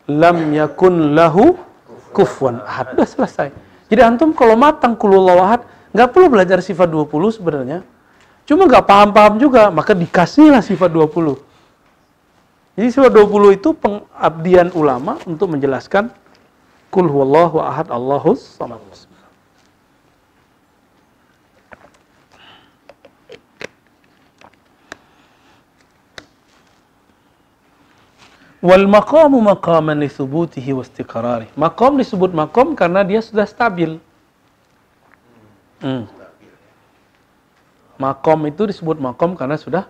lam 0.10 0.38
yakun 0.50 1.14
lahu 1.14 1.54
kufwan 2.10 2.66
ahad. 2.66 2.98
Sudah 2.98 3.10
selesai. 3.10 3.48
Jadi 3.86 4.02
antum 4.02 4.34
kalau 4.34 4.58
matang 4.58 4.98
kulullah 4.98 5.38
ahad, 5.46 5.62
nggak 5.94 6.10
perlu 6.10 6.28
belajar 6.34 6.58
sifat 6.66 6.90
20 6.90 7.38
sebenarnya. 7.38 7.86
Cuma 8.46 8.66
nggak 8.66 8.86
paham-paham 8.86 9.38
juga, 9.38 9.70
maka 9.70 9.94
dikasihlah 9.94 10.62
sifat 10.66 10.90
20. 10.90 11.38
Jadi 12.76 12.88
sifat 12.92 13.12
20 13.14 13.58
itu 13.58 13.70
pengabdian 13.78 14.70
ulama 14.74 15.22
untuk 15.26 15.54
menjelaskan 15.54 16.12
kul 16.92 17.08
huwallahu 17.08 17.62
ahad 17.62 17.88
Allahus 17.88 18.44
samad. 18.58 18.82
Wal 28.66 28.90
maqamu 28.90 29.38
maqaman 29.46 30.02
li 30.02 30.10
thubutihi 30.10 30.74
wa 30.74 30.82
istiqrari. 30.82 31.54
Maqam 31.54 32.02
disebut 32.02 32.34
maqam 32.34 32.74
karena 32.74 33.06
dia 33.06 33.22
sudah 33.22 33.46
stabil. 33.46 34.02
Hmm. 35.86 36.10
Maqam 38.02 38.42
itu 38.50 38.66
disebut 38.66 38.98
maqam 38.98 39.38
karena 39.38 39.62
sudah 39.62 39.86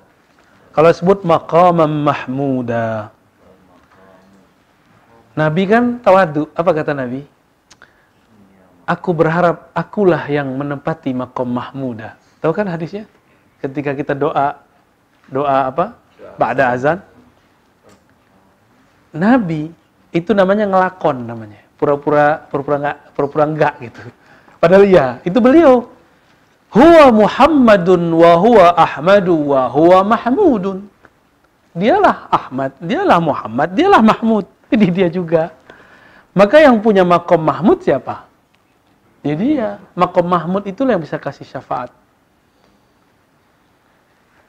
kalau 0.75 0.91
disebut 0.91 1.23
maqaman 1.23 1.87
mahmuda. 1.87 3.15
Nabi 5.39 5.63
kan 5.71 6.03
tawadu. 6.03 6.51
Apa 6.51 6.75
kata 6.75 6.91
Nabi? 6.91 7.23
Aku 8.83 9.15
berharap 9.15 9.71
akulah 9.71 10.27
yang 10.27 10.51
menempati 10.51 11.15
maqam 11.15 11.47
mahmuda. 11.47 12.19
Tahu 12.43 12.51
kan 12.51 12.67
hadisnya? 12.67 13.07
Ketika 13.63 13.95
kita 13.95 14.11
doa 14.11 14.59
doa 15.31 15.71
apa? 15.71 15.95
Ba'da 16.35 16.75
azan 16.75 17.14
Nabi 19.15 19.71
itu 20.11 20.31
namanya 20.35 20.67
ngelakon 20.67 21.23
namanya. 21.23 21.63
Pura-pura 21.79 22.43
pura-pura 22.51 22.75
enggak 22.79 22.97
pura-pura 23.15 23.43
enggak 23.47 23.73
gitu. 23.79 24.03
Padahal 24.59 24.85
ya, 24.87 25.05
itu 25.23 25.37
beliau. 25.39 25.87
Huwa 26.75 27.07
Muhammadun 27.13 28.11
wa 28.11 28.31
huwa 28.35 28.65
Ahmadu 28.75 29.55
wa 29.55 29.71
huwa 29.71 30.03
Mahmudun. 30.03 30.83
Dialah 31.75 32.27
Ahmad, 32.31 32.75
dialah 32.83 33.19
Muhammad, 33.23 33.71
dialah 33.75 34.03
Mahmud. 34.03 34.47
Ini 34.71 34.87
dia 34.91 35.07
juga. 35.07 35.55
Maka 36.35 36.59
yang 36.59 36.83
punya 36.83 37.07
makom 37.07 37.39
Mahmud 37.39 37.79
siapa? 37.79 38.27
Jadi 39.23 39.59
ya, 39.59 39.79
makom 39.95 40.27
Mahmud 40.27 40.67
itulah 40.67 40.99
yang 40.99 41.03
bisa 41.03 41.15
kasih 41.15 41.47
syafaat. 41.47 41.93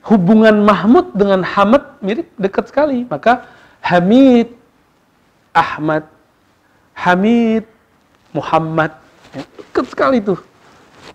Hubungan 0.06 0.64
Mahmud 0.66 1.14
dengan 1.14 1.44
Hamad 1.44 1.98
mirip 2.02 2.30
dekat 2.38 2.70
sekali. 2.70 3.06
Maka 3.06 3.46
Hamid, 3.84 4.55
Ahmad, 5.56 6.04
Hamid, 6.92 7.64
Muhammad. 8.36 8.92
Ya, 9.32 9.48
dekat 9.56 9.86
sekali 9.88 10.20
tuh. 10.20 10.36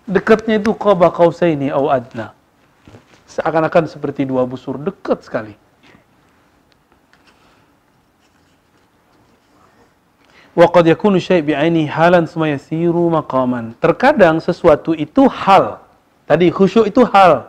Dekatnya 0.02 0.58
itu 0.58 0.74
qaba 0.74 1.14
qausaini 1.14 1.70
au 1.70 1.86
adna. 1.86 2.34
Seakan-akan 3.30 3.86
seperti 3.86 4.26
dua 4.26 4.42
busur, 4.42 4.74
dekat 4.82 5.22
sekali. 5.22 5.54
Wa 10.52 10.68
qad 10.68 10.84
yakunu 10.84 11.16
syai' 11.16 11.40
bi'aini 11.40 11.88
halan 11.88 12.28
summa 12.28 12.52
yasiru 12.52 13.08
maqaman. 13.08 13.72
Terkadang 13.80 14.36
sesuatu 14.42 14.92
itu 14.92 15.24
hal. 15.30 15.80
Tadi 16.28 16.52
khusyuk 16.52 16.92
itu 16.92 17.06
hal. 17.08 17.48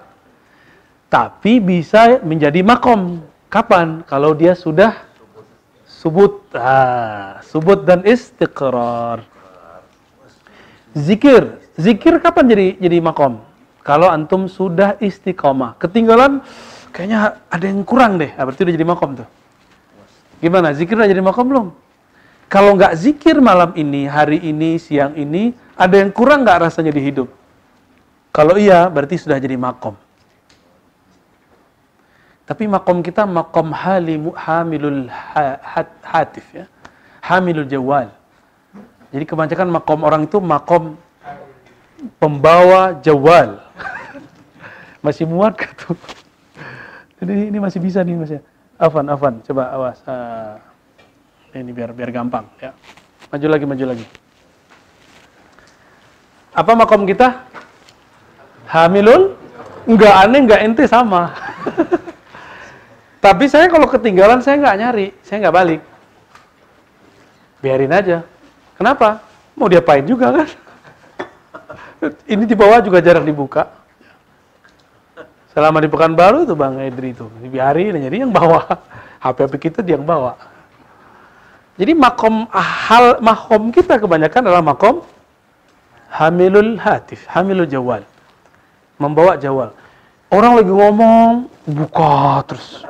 Tapi 1.11 1.59
bisa 1.59 2.23
menjadi 2.23 2.63
makom. 2.63 3.19
Kapan? 3.51 4.07
Kalau 4.07 4.31
dia 4.33 4.55
sudah 4.55 5.03
subut 6.03 6.51
ah, 6.51 7.39
subut 7.47 7.87
dan 7.87 8.03
istiqrar. 8.03 9.23
Zikir 10.91 11.63
zikir 11.79 12.19
kapan 12.19 12.51
jadi 12.51 12.67
jadi 12.75 12.99
makom? 12.99 13.39
Kalau 13.87 14.11
antum 14.11 14.51
sudah 14.51 14.99
istiqomah. 14.99 15.79
Ketinggalan 15.79 16.43
kayaknya 16.91 17.39
ada 17.47 17.65
yang 17.65 17.87
kurang 17.87 18.19
deh. 18.19 18.35
Nah, 18.35 18.43
berarti 18.43 18.67
udah 18.67 18.75
jadi 18.75 18.87
makom 18.87 19.09
tuh. 19.23 19.27
Gimana? 20.43 20.75
Zikir 20.75 20.99
udah 20.99 21.07
jadi 21.07 21.23
makom 21.23 21.47
belum? 21.47 21.67
Kalau 22.51 22.75
nggak 22.75 22.93
zikir 22.99 23.39
malam 23.39 23.71
ini 23.79 24.05
hari 24.05 24.43
ini 24.43 24.75
siang 24.77 25.15
ini 25.15 25.55
ada 25.79 25.95
yang 26.03 26.11
kurang 26.11 26.43
nggak 26.43 26.67
rasanya 26.67 26.91
di 26.91 27.01
hidup? 27.01 27.31
Kalau 28.35 28.59
iya 28.59 28.91
berarti 28.91 29.15
sudah 29.15 29.39
jadi 29.39 29.55
makom 29.55 29.95
tapi 32.43 32.67
makom 32.67 32.99
kita 32.99 33.23
makom 33.23 33.71
halimu 33.71 34.35
hamilul 34.35 35.07
hat, 35.07 35.87
hatif 36.03 36.43
ya. 36.51 36.67
Hamilul 37.23 37.63
jawal. 37.71 38.11
Jadi 39.15 39.23
kebanyakan 39.23 39.71
makom 39.71 40.03
orang 40.03 40.27
itu 40.27 40.43
makom 40.43 40.99
pembawa 42.19 42.99
jawal. 42.99 43.63
masih 45.05 45.23
muat 45.23 45.55
gitu. 45.55 45.95
Jadi 47.23 47.47
ini 47.47 47.57
masih 47.63 47.79
bisa 47.79 48.03
nih 48.03 48.19
Mas 48.19 48.31
ya. 48.35 48.43
Afan, 48.75 49.07
Afan, 49.07 49.39
coba 49.47 49.71
awas. 49.71 50.03
Ah, 50.03 50.59
ini 51.55 51.71
biar 51.71 51.95
biar 51.95 52.11
gampang 52.11 52.43
ya. 52.59 52.75
Maju 53.31 53.47
lagi, 53.47 53.63
maju 53.63 53.85
lagi. 53.95 54.05
Apa 56.51 56.75
makom 56.75 57.07
kita? 57.07 57.47
Hamilun? 58.67 59.31
Enggak 59.87 60.13
aneh, 60.27 60.39
enggak 60.43 60.59
ente 60.59 60.83
sama. 60.91 61.31
Tapi 63.23 63.47
saya 63.47 63.71
kalau 63.71 63.87
ketinggalan 63.87 64.43
saya 64.43 64.59
nggak 64.59 64.77
nyari, 64.83 65.07
saya 65.23 65.47
nggak 65.47 65.55
balik. 65.55 65.81
Biarin 67.63 67.95
aja. 67.95 68.27
Kenapa? 68.75 69.23
Mau 69.55 69.71
diapain 69.71 70.03
juga 70.03 70.43
kan? 70.43 70.49
Ini 72.27 72.43
di 72.43 72.51
bawah 72.51 72.83
juga 72.83 72.99
jarang 72.99 73.23
dibuka. 73.23 73.71
Selama 75.55 75.79
di 75.79 75.87
Pekanbaru 75.87 76.43
itu 76.43 76.51
Bang 76.51 76.75
Edri 76.83 77.15
itu, 77.15 77.31
dibiarin 77.39 77.95
jadi 77.95 78.27
yang 78.27 78.33
bawa. 78.35 78.67
HP-HP 79.23 79.53
kita 79.71 79.79
dia 79.79 79.95
yang 79.95 80.03
bawa. 80.03 80.35
Jadi 81.79 81.95
makom 81.95 82.43
hal 82.51 83.23
makom 83.23 83.71
kita 83.71 84.03
kebanyakan 84.03 84.51
adalah 84.51 84.59
makom 84.59 84.99
hamilul 86.11 86.75
hatif, 86.75 87.23
hamilul 87.31 87.69
jawal. 87.71 88.03
Membawa 88.99 89.39
jawal. 89.39 89.71
Orang 90.33 90.57
lagi 90.57 90.73
ngomong, 90.73 91.45
buka 91.69 92.41
terus. 92.49 92.81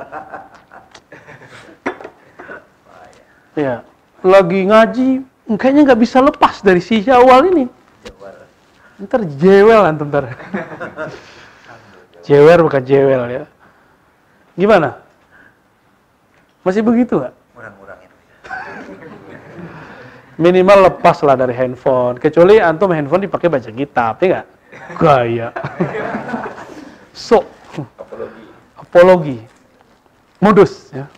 Ya, 3.52 3.84
lagi 4.24 4.64
ngaji, 4.64 5.08
kayaknya 5.60 5.92
nggak 5.92 6.00
bisa 6.00 6.24
lepas 6.24 6.64
dari 6.64 6.80
si 6.80 7.04
jawal 7.04 7.52
ini. 7.52 7.68
Ntar 8.96 9.28
jewel 9.36 9.84
antum 9.84 10.08
ntar. 10.08 10.32
Jewer 12.24 12.64
bukan 12.64 12.80
jewel 12.80 13.28
ya. 13.28 13.44
Gimana? 14.56 15.04
Masih 16.64 16.80
begitu 16.80 17.20
nggak? 17.20 17.34
Minimal 20.40 20.78
lepas 20.88 21.20
lah 21.20 21.36
dari 21.36 21.52
handphone. 21.52 22.16
Kecuali 22.16 22.56
antum 22.56 22.88
handphone 22.88 23.28
dipakai 23.28 23.52
baca 23.52 23.68
kitab, 23.68 24.16
ya 24.24 24.26
nggak? 24.32 24.46
Gaya. 24.96 25.48
So. 27.14 27.46
Apologi. 27.96 28.44
Apologi. 28.76 29.38
Modus 30.42 30.92
ya. 30.92 31.08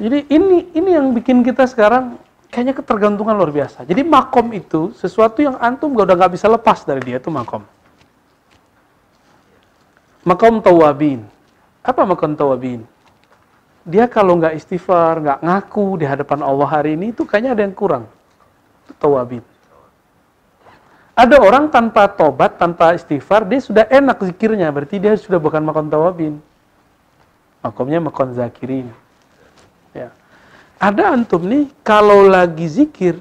Jadi 0.00 0.28
ini 0.32 0.68
ini 0.72 0.90
yang 0.96 1.12
bikin 1.12 1.44
kita 1.44 1.68
sekarang 1.68 2.16
kayaknya 2.48 2.72
ketergantungan 2.72 3.36
luar 3.36 3.52
biasa. 3.52 3.84
Jadi 3.84 4.00
makom 4.00 4.48
itu 4.56 4.96
sesuatu 4.96 5.44
yang 5.44 5.60
antum 5.60 5.92
gak 5.92 6.08
udah 6.08 6.16
nggak 6.24 6.32
bisa 6.34 6.48
lepas 6.48 6.82
dari 6.88 7.00
dia 7.04 7.20
itu 7.20 7.28
makom. 7.28 7.62
Makom 10.24 10.60
tawabin. 10.60 11.24
Apa 11.84 12.04
makom 12.04 12.32
tawabin? 12.32 12.84
Dia 13.84 14.04
kalau 14.08 14.36
nggak 14.36 14.56
istighfar, 14.60 15.20
nggak 15.20 15.38
ngaku 15.40 16.00
di 16.00 16.04
hadapan 16.04 16.44
Allah 16.44 16.68
hari 16.68 16.96
ini 16.96 17.16
itu 17.16 17.24
kayaknya 17.24 17.56
ada 17.56 17.62
yang 17.64 17.72
kurang. 17.72 18.04
Itu 18.84 18.92
tawabin. 19.00 19.44
Ada 21.20 21.36
orang 21.36 21.68
tanpa 21.68 22.08
tobat, 22.08 22.56
tanpa 22.56 22.96
istighfar, 22.96 23.44
dia 23.44 23.60
sudah 23.60 23.84
enak 23.92 24.24
zikirnya, 24.24 24.72
berarti 24.72 24.96
dia 24.96 25.12
sudah 25.20 25.36
bukan 25.36 25.60
makom 25.60 25.92
tawabin. 25.92 26.40
Makomnya 27.60 28.00
makom 28.00 28.32
zakirin. 28.32 28.88
Ya. 29.92 30.08
Ada 30.80 31.12
antum 31.12 31.44
nih, 31.44 31.68
kalau 31.84 32.24
lagi 32.24 32.64
zikir, 32.64 33.20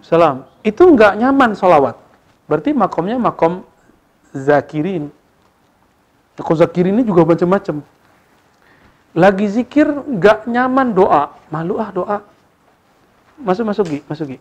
salam, 0.00 0.48
itu 0.64 0.80
nggak 0.80 1.20
nyaman 1.20 1.52
solawat. 1.52 2.00
Berarti 2.48 2.72
makomnya 2.72 3.20
makom 3.20 3.60
zakirin. 4.32 5.12
Makom 6.40 6.56
zakirin 6.56 6.96
ini 6.96 7.04
juga 7.04 7.28
macam-macam. 7.28 7.84
Lagi 9.12 9.46
zikir 9.52 9.84
nggak 9.84 10.48
nyaman 10.48 10.96
doa, 10.96 11.28
malu 11.52 11.76
ah 11.76 11.92
doa. 11.92 12.18
Masuk 13.36 13.68
masuk 13.68 13.84
Gi, 13.84 14.00
masuk 14.08 14.32
Gi. 14.32 14.38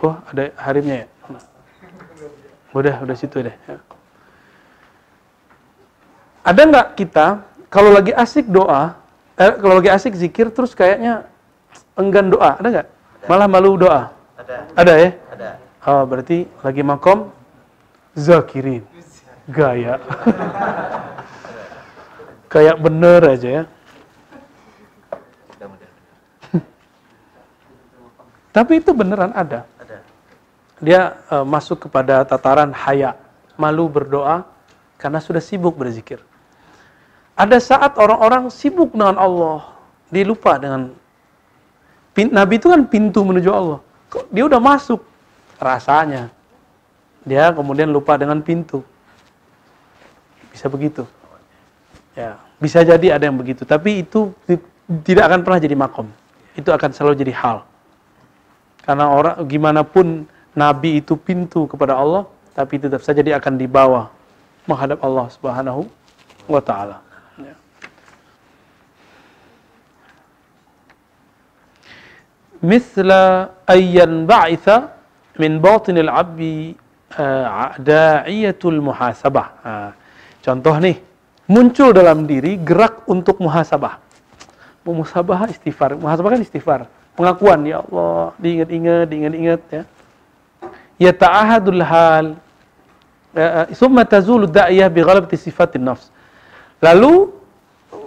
Oh 0.00 0.16
ada 0.32 0.48
harimnya 0.56 1.04
ya. 1.04 1.06
Udah 2.72 2.94
udah 3.04 3.16
situ 3.16 3.44
deh. 3.44 3.52
Ya. 3.52 3.76
Ada 6.40 6.60
nggak 6.64 6.88
kita 6.96 7.44
kalau 7.70 7.94
lagi 7.94 8.10
asik 8.10 8.48
doa, 8.50 8.98
eh, 9.38 9.52
kalau 9.60 9.78
lagi 9.78 9.90
asik 9.92 10.16
zikir 10.16 10.50
terus 10.50 10.74
kayaknya 10.74 11.28
enggan 11.94 12.32
doa, 12.32 12.58
ada 12.58 12.68
nggak? 12.68 12.88
Malah 13.28 13.46
malu 13.46 13.76
doa. 13.76 14.10
Ada. 14.40 14.56
Ada 14.74 14.92
ya? 14.96 15.10
Ada. 15.36 15.50
Oh, 15.86 16.02
berarti 16.08 16.48
lagi 16.64 16.82
makom 16.82 17.30
zakirin. 18.16 18.82
Gaya. 19.46 20.00
Kayak 22.52 22.76
bener 22.82 23.20
aja 23.22 23.48
ya. 23.62 23.64
Tapi 28.56 28.82
itu 28.82 28.90
beneran 28.90 29.30
ada. 29.30 29.62
Dia 30.80 31.20
eh, 31.28 31.44
masuk 31.44 31.88
kepada 31.88 32.24
tataran 32.24 32.72
haya, 32.72 33.16
malu 33.60 33.86
berdoa 33.86 34.48
karena 34.96 35.20
sudah 35.20 35.40
sibuk 35.40 35.76
berzikir. 35.76 36.20
Ada 37.36 37.56
saat 37.60 37.96
orang-orang 37.96 38.52
sibuk 38.52 38.92
dengan 38.92 39.16
Allah, 39.16 39.64
dia 40.12 40.24
lupa 40.28 40.60
dengan 40.60 40.92
Nabi 42.16 42.60
itu 42.60 42.68
kan 42.68 42.84
pintu 42.84 43.24
menuju 43.24 43.48
Allah. 43.48 43.80
Kok 44.12 44.28
Dia 44.28 44.44
udah 44.44 44.60
masuk 44.60 45.00
rasanya. 45.56 46.28
Dia 47.24 47.48
kemudian 47.54 47.88
lupa 47.88 48.20
dengan 48.20 48.40
pintu. 48.44 48.84
Bisa 50.52 50.66
begitu. 50.66 51.06
Ya, 52.12 52.36
bisa 52.58 52.82
jadi 52.82 53.16
ada 53.16 53.24
yang 53.24 53.38
begitu, 53.38 53.62
tapi 53.62 54.02
itu 54.02 54.34
ti- 54.44 54.60
tidak 55.06 55.30
akan 55.30 55.40
pernah 55.46 55.60
jadi 55.62 55.76
makom. 55.78 56.10
Itu 56.58 56.74
akan 56.74 56.90
selalu 56.90 57.14
jadi 57.22 57.32
hal. 57.32 57.62
Karena 58.82 59.06
orang 59.08 59.36
gimana 59.46 59.86
pun 59.86 60.26
nabi 60.56 60.98
itu 61.02 61.14
pintu 61.14 61.66
kepada 61.70 61.94
Allah, 61.94 62.26
tapi 62.54 62.78
tetap 62.78 63.00
saja 63.00 63.22
dia 63.22 63.38
akan 63.38 63.54
dibawa 63.54 64.10
menghadap 64.66 64.98
Allah 65.02 65.26
Subhanahu 65.30 65.88
wa 66.50 66.60
taala. 66.60 66.98
Ya. 67.38 67.54
Misla 72.60 73.54
ayyan 73.64 74.28
ba'itha 74.28 74.92
min 75.40 75.62
batinil 75.62 76.10
abdi 76.12 76.74
uh, 77.16 77.72
da'iyatul 77.80 78.82
muhasabah. 78.84 79.48
Contoh 80.44 80.76
nih, 80.80 81.00
muncul 81.48 81.96
dalam 81.96 82.28
diri 82.28 82.60
gerak 82.60 83.08
untuk 83.08 83.40
muhasabah. 83.40 83.96
Muhasabah 84.84 85.48
istighfar. 85.48 85.96
Muhasabah 85.96 86.36
kan 86.36 86.42
istighfar. 86.42 86.80
Pengakuan, 87.14 87.64
ya 87.68 87.84
Allah, 87.84 88.32
diingat-ingat, 88.40 89.04
diingat-ingat 89.08 89.60
ya. 89.70 89.82
Ya 91.00 91.16
ta'ahadul 91.16 91.80
hal. 91.80 92.36
Summa 93.72 94.04
tazulu 94.04 94.44
da'iyah 94.44 94.92
bi 94.92 95.00
ghalabati 95.00 95.40
sifatin 95.40 95.88
nafs. 95.88 96.12
Lalu 96.84 97.32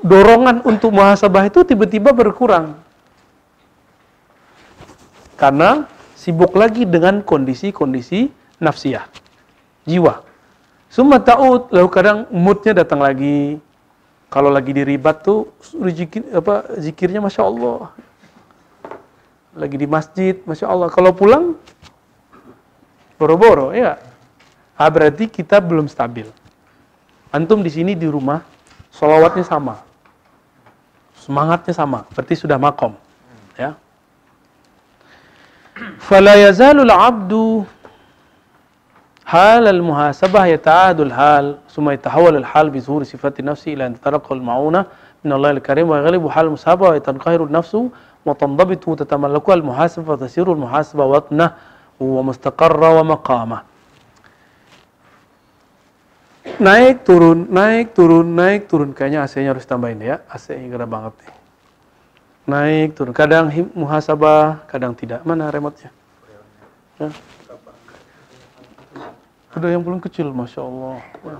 dorongan 0.05 0.61
untuk 0.61 0.93
muhasabah 0.93 1.49
itu 1.49 1.65
tiba-tiba 1.65 2.13
berkurang. 2.13 2.77
Karena 5.33 5.89
sibuk 6.13 6.53
lagi 6.53 6.85
dengan 6.85 7.19
kondisi-kondisi 7.25 8.29
nafsiyah, 8.61 9.09
jiwa. 9.83 10.23
Summa 10.87 11.17
ta'ud, 11.17 11.73
lalu 11.73 11.89
kadang 11.89 12.29
moodnya 12.29 12.85
datang 12.85 13.01
lagi. 13.01 13.57
Kalau 14.29 14.53
lagi 14.53 14.71
diribat 14.71 15.25
tuh 15.25 15.49
zikir, 15.93 16.23
apa, 16.31 16.77
zikirnya 16.77 17.19
Masya 17.21 17.43
Allah. 17.43 17.91
Lagi 19.57 19.75
di 19.77 19.85
masjid, 19.89 20.37
Masya 20.45 20.69
Allah. 20.69 20.89
Kalau 20.93 21.11
pulang, 21.13 21.57
Boro-boro, 23.23 23.71
ya 23.71 23.95
Ah, 24.75 24.89
berarti 24.91 25.31
kita 25.31 25.61
belum 25.63 25.87
stabil. 25.87 26.27
Antum 27.31 27.63
di 27.63 27.71
sini 27.71 27.95
di 27.95 28.09
rumah, 28.09 28.43
solawatnya 28.91 29.45
sama. 29.47 29.79
Semangatnya 31.23 31.71
sama, 31.71 32.03
berarti 32.11 32.35
sudah 32.35 32.59
makom. 32.59 32.97
Ya. 33.55 33.77
Fala 36.03 36.35
yazalul 36.35 36.91
abdu 36.91 37.63
hal 39.23 39.71
al 39.71 39.79
muhasabah 39.79 40.51
yata'adul 40.51 41.13
hal 41.15 41.45
summa 41.71 41.95
yatahawal 41.95 42.43
al 42.43 42.45
hal 42.45 42.67
bi 42.69 42.83
sifat 42.83 43.07
sifati 43.07 43.39
nafsi 43.41 43.71
ila 43.73 43.87
an 43.87 43.95
ma'una 44.43 44.85
min 45.23 45.31
Allah 45.31 45.55
al 45.55 45.61
karim 45.63 45.87
wa 45.89 45.97
yaghlibu 46.03 46.27
hal 46.27 46.51
musabah 46.51 46.91
wa 46.91 46.95
yatanqahiru 46.99 47.47
nafsu 47.49 47.89
wa 48.25 48.35
tanzabitu 48.35 48.93
tatamalaku 48.99 49.49
al 49.53 49.63
muhasabah 49.63 50.13
wa 50.13 50.19
tasiru 50.19 50.53
al 50.53 50.61
muhasabah 50.61 51.05
wa 51.07 51.23
ومستقرة 52.00 52.88
ومقامة 52.98 53.58
naik 56.58 57.06
turun 57.06 57.46
naik 57.52 57.94
turun 57.94 58.26
naik 58.34 58.66
turun 58.66 58.90
kayaknya 58.96 59.22
AC-nya 59.22 59.54
harus 59.54 59.68
tambahin 59.68 60.00
ya 60.02 60.24
AC-nya 60.26 60.66
gede 60.66 60.86
banget 60.90 61.14
nih 61.22 61.30
naik 62.48 62.88
turun 62.98 63.14
kadang 63.14 63.46
him- 63.52 63.70
muhasabah 63.76 64.66
kadang 64.66 64.96
tidak 64.96 65.22
mana 65.22 65.52
remote-nya 65.52 65.92
Ya. 66.98 67.14
udah 69.54 69.70
yang 69.70 69.86
belum 69.86 70.02
kecil 70.02 70.34
masya 70.34 70.66
Allah 70.66 70.98
Wah. 71.22 71.38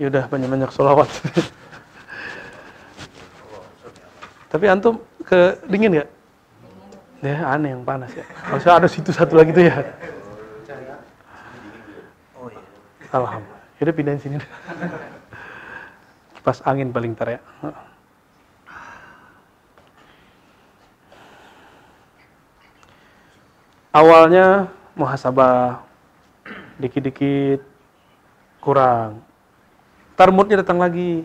Ya 0.00 0.08
udah 0.08 0.24
banyak-banyak 0.32 0.72
sholawat. 0.72 1.12
Tapi 4.48 4.64
antum 4.72 5.04
ke 5.28 5.60
dingin 5.68 6.00
nggak? 6.00 6.08
Ya 7.23 7.47
aneh 7.47 7.71
yang 7.71 7.83
panas 7.87 8.11
ya. 8.11 8.25
Harusnya 8.43 8.73
ada 8.75 8.87
situ 8.91 9.11
satu 9.15 9.39
lagi 9.39 9.55
tuh 9.55 9.63
ya. 9.63 9.75
Oh 12.35 12.51
iya. 12.51 12.61
Alhamdulillah. 13.15 13.63
Yaudah 13.79 13.95
pindahin 13.95 14.19
sini. 14.19 14.37
Kipas 16.39 16.59
angin 16.67 16.91
paling 16.91 17.15
ntar 17.15 17.39
ya. 17.39 17.41
Awalnya 23.95 24.67
muhasabah, 24.99 25.79
dikit-dikit 26.83 27.63
kurang. 28.59 29.23
Ntar 30.19 30.35
moodnya 30.35 30.59
datang 30.59 30.83
lagi, 30.83 31.23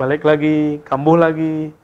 balik 0.00 0.24
lagi, 0.24 0.80
kambuh 0.88 1.20
lagi, 1.20 1.76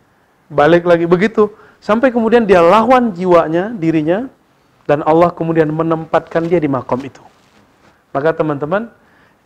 balik 0.48 0.88
lagi, 0.88 1.04
begitu. 1.04 1.52
Sampai 1.80 2.12
kemudian 2.12 2.44
dia 2.44 2.60
lawan 2.60 3.16
jiwanya, 3.16 3.72
dirinya, 3.72 4.28
dan 4.84 5.00
Allah 5.08 5.32
kemudian 5.32 5.72
menempatkan 5.72 6.44
dia 6.44 6.60
di 6.60 6.68
makom 6.68 7.00
itu. 7.00 7.24
Maka 8.12 8.36
teman-teman, 8.36 8.92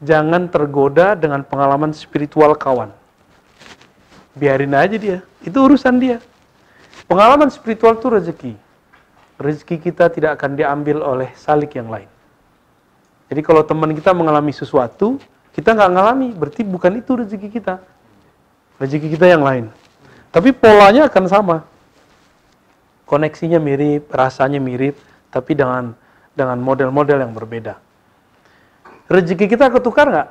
jangan 0.02 0.50
tergoda 0.50 1.14
dengan 1.14 1.46
pengalaman 1.46 1.94
spiritual 1.94 2.58
kawan. 2.58 2.90
Biarin 4.34 4.74
aja 4.74 4.98
dia, 4.98 5.18
itu 5.46 5.54
urusan 5.54 5.94
dia. 6.02 6.18
Pengalaman 7.06 7.54
spiritual 7.54 7.94
itu 7.94 8.08
rezeki. 8.10 8.52
Rezeki 9.38 9.76
kita 9.78 10.10
tidak 10.10 10.40
akan 10.40 10.58
diambil 10.58 11.06
oleh 11.06 11.30
salik 11.38 11.78
yang 11.78 11.86
lain. 11.86 12.10
Jadi 13.30 13.40
kalau 13.46 13.62
teman 13.62 13.94
kita 13.94 14.10
mengalami 14.10 14.50
sesuatu, 14.50 15.22
kita 15.54 15.70
nggak 15.70 15.90
ngalami, 15.90 16.28
berarti 16.34 16.66
bukan 16.66 16.98
itu 16.98 17.14
rezeki 17.14 17.48
kita. 17.50 17.78
Rezeki 18.82 19.14
kita 19.14 19.30
yang 19.30 19.46
lain. 19.46 19.70
Tapi 20.34 20.50
polanya 20.50 21.06
akan 21.06 21.24
sama. 21.30 21.56
Koneksinya 23.04 23.60
mirip, 23.60 24.08
rasanya 24.08 24.58
mirip, 24.58 24.96
tapi 25.28 25.52
dengan 25.52 25.92
dengan 26.34 26.58
model-model 26.58 27.22
yang 27.22 27.32
berbeda. 27.32 27.78
Rezeki 29.06 29.46
kita 29.46 29.68
ketukar 29.70 30.06
nggak? 30.10 30.28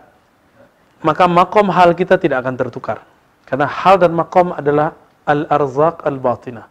Maka 1.04 1.24
makom 1.28 1.68
hal 1.70 1.94
kita 1.94 2.18
tidak 2.18 2.44
akan 2.44 2.56
tertukar. 2.58 3.06
Karena 3.46 3.68
hal 3.68 4.00
dan 4.00 4.16
makom 4.16 4.56
adalah 4.56 4.96
al-arzak 5.28 6.04
al-batinah. 6.04 6.68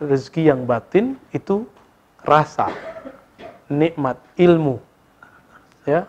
Rezeki 0.00 0.48
yang 0.48 0.64
batin 0.64 1.18
itu 1.34 1.68
rasa, 2.24 2.72
nikmat, 3.68 4.16
ilmu. 4.36 4.80
Ya. 5.84 6.08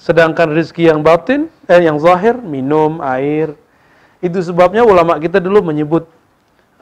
Sedangkan 0.00 0.52
rezeki 0.52 0.88
yang 0.92 1.00
batin, 1.04 1.52
eh 1.68 1.84
yang 1.84 2.00
zahir, 2.00 2.36
minum, 2.40 3.00
air. 3.04 3.52
Itu 4.20 4.40
sebabnya 4.40 4.84
ulama 4.84 5.16
kita 5.20 5.40
dulu 5.40 5.72
menyebut 5.72 6.08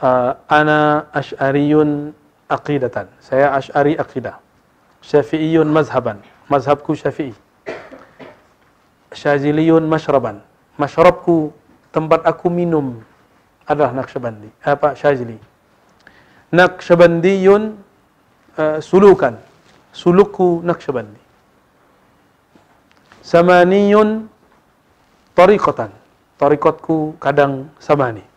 uh, 0.03 0.39
ana 0.49 1.07
asy'ariyun 1.13 2.15
aqidatan. 2.49 3.07
Saya 3.21 3.53
asy'ari 3.55 3.99
aqidah. 3.99 4.39
Syafi'iyun 5.03 5.69
mazhaban. 5.69 6.23
Mazhabku 6.49 6.97
Syafi'i. 6.97 7.35
Syaziliyun 9.13 9.89
masyraban. 9.89 10.45
Masyrabku 10.77 11.57
tempat 11.93 12.29
aku 12.29 12.53
minum 12.53 13.01
adalah 13.65 13.97
Naqsyabandi. 13.97 14.53
Apa 14.61 14.93
Syazili. 14.93 15.41
Naqsyabandiyun 16.53 17.77
uh, 18.57 18.79
sulukan. 18.85 19.41
Sulukku 19.97 20.61
Naqsyabandi. 20.65 21.21
Samaniyun 23.25 24.29
tariqatan. 25.33 25.93
Tariqatku 26.39 27.17
kadang 27.19 27.73
samani. 27.81 28.28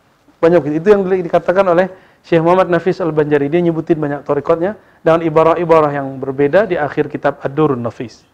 Banyak. 0.42 0.82
Itu 0.82 0.90
yang 0.90 1.06
dikatakan 1.06 1.62
oleh 1.62 1.86
Syekh 2.26 2.42
Muhammad 2.42 2.66
Nafis 2.66 2.98
Al-Banjari. 2.98 3.46
Dia 3.46 3.62
nyebutin 3.62 3.94
banyak 3.94 4.26
tariqatnya 4.26 4.74
dengan 5.06 5.22
ibarah-ibarah 5.22 5.94
yang 5.94 6.18
berbeda 6.18 6.66
di 6.66 6.74
akhir 6.74 7.06
kitab 7.06 7.38
Ad-Durun 7.38 7.78
Nafis. 7.78 8.26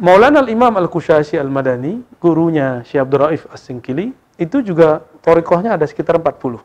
Maulana 0.00 0.44
Al-Imam 0.44 0.76
Al-Kushashi 0.76 1.40
Al-Madani, 1.40 2.04
gurunya 2.20 2.84
Syekh 2.84 3.04
Abdul 3.04 3.20
Raif 3.20 3.42
As-Singkili, 3.48 4.12
itu 4.40 4.60
juga 4.64 5.04
torikohnya 5.24 5.76
ada 5.76 5.84
sekitar 5.84 6.16
40. 6.16 6.60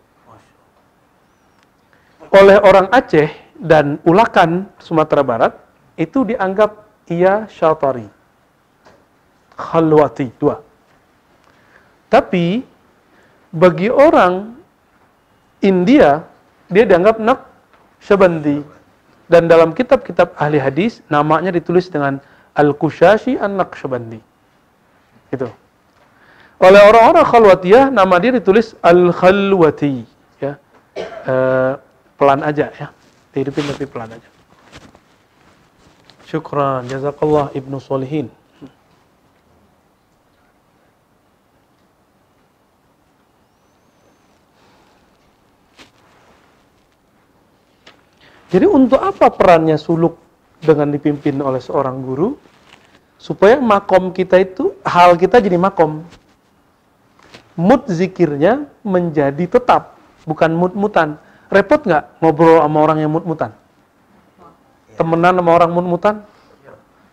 Oleh 2.32 2.58
orang 2.64 2.88
Aceh 2.92 3.32
dan 3.60 4.00
Ulakan, 4.08 4.72
Sumatera 4.80 5.24
Barat, 5.24 5.56
itu 5.96 6.24
dianggap 6.24 6.88
ia 7.12 7.48
syatari. 7.52 8.08
Khalwati, 9.56 10.32
dua. 10.36 10.60
Tapi, 12.12 12.64
bagi 13.56 13.88
orang 13.88 14.60
India, 15.64 16.28
dia 16.68 16.84
dianggap 16.84 17.24
nak 17.24 17.48
syabandi. 18.04 18.60
Dan 19.26 19.50
dalam 19.50 19.74
kitab-kitab 19.74 20.38
ahli 20.38 20.62
hadis, 20.62 21.02
namanya 21.10 21.50
ditulis 21.50 21.90
dengan 21.90 22.22
Al-Kushashi 22.54 23.40
An-Naqsyabandi. 23.42 24.22
Itu. 25.34 25.50
Oleh 26.62 26.82
orang-orang 26.88 27.26
khalwatiyah 27.26 27.90
nama 27.90 28.16
dia 28.22 28.32
ditulis 28.32 28.78
Al-Khalwati, 28.80 30.06
ya. 30.40 30.56
E, 31.02 31.36
pelan 32.16 32.46
aja 32.46 32.72
ya. 32.72 32.88
Dihidupin 33.36 33.66
tapi 33.68 33.84
pelan 33.90 34.14
aja. 34.14 34.30
Syukran, 36.30 36.88
jazakallah 36.88 37.52
Ibnu 37.52 37.82
Solihin. 37.82 38.32
Jadi 48.54 48.66
untuk 48.70 49.02
apa 49.02 49.34
perannya 49.34 49.76
suluk 49.76 50.18
dengan 50.62 50.94
dipimpin 50.94 51.42
oleh 51.42 51.62
seorang 51.62 52.02
guru? 52.06 52.38
Supaya 53.18 53.58
makom 53.58 54.14
kita 54.14 54.38
itu, 54.38 54.76
hal 54.86 55.18
kita 55.18 55.42
jadi 55.42 55.58
makom. 55.58 56.06
Mood 57.56 57.88
zikirnya 57.88 58.68
menjadi 58.84 59.48
tetap, 59.48 59.98
bukan 60.28 60.52
mut-mutan. 60.54 61.18
Repot 61.50 61.80
nggak 61.80 62.20
ngobrol 62.22 62.62
sama 62.62 62.78
orang 62.84 62.98
yang 63.02 63.12
mut-mutan? 63.16 63.56
Temenan 65.00 65.40
sama 65.40 65.52
orang 65.56 65.72
mut-mutan? 65.72 66.22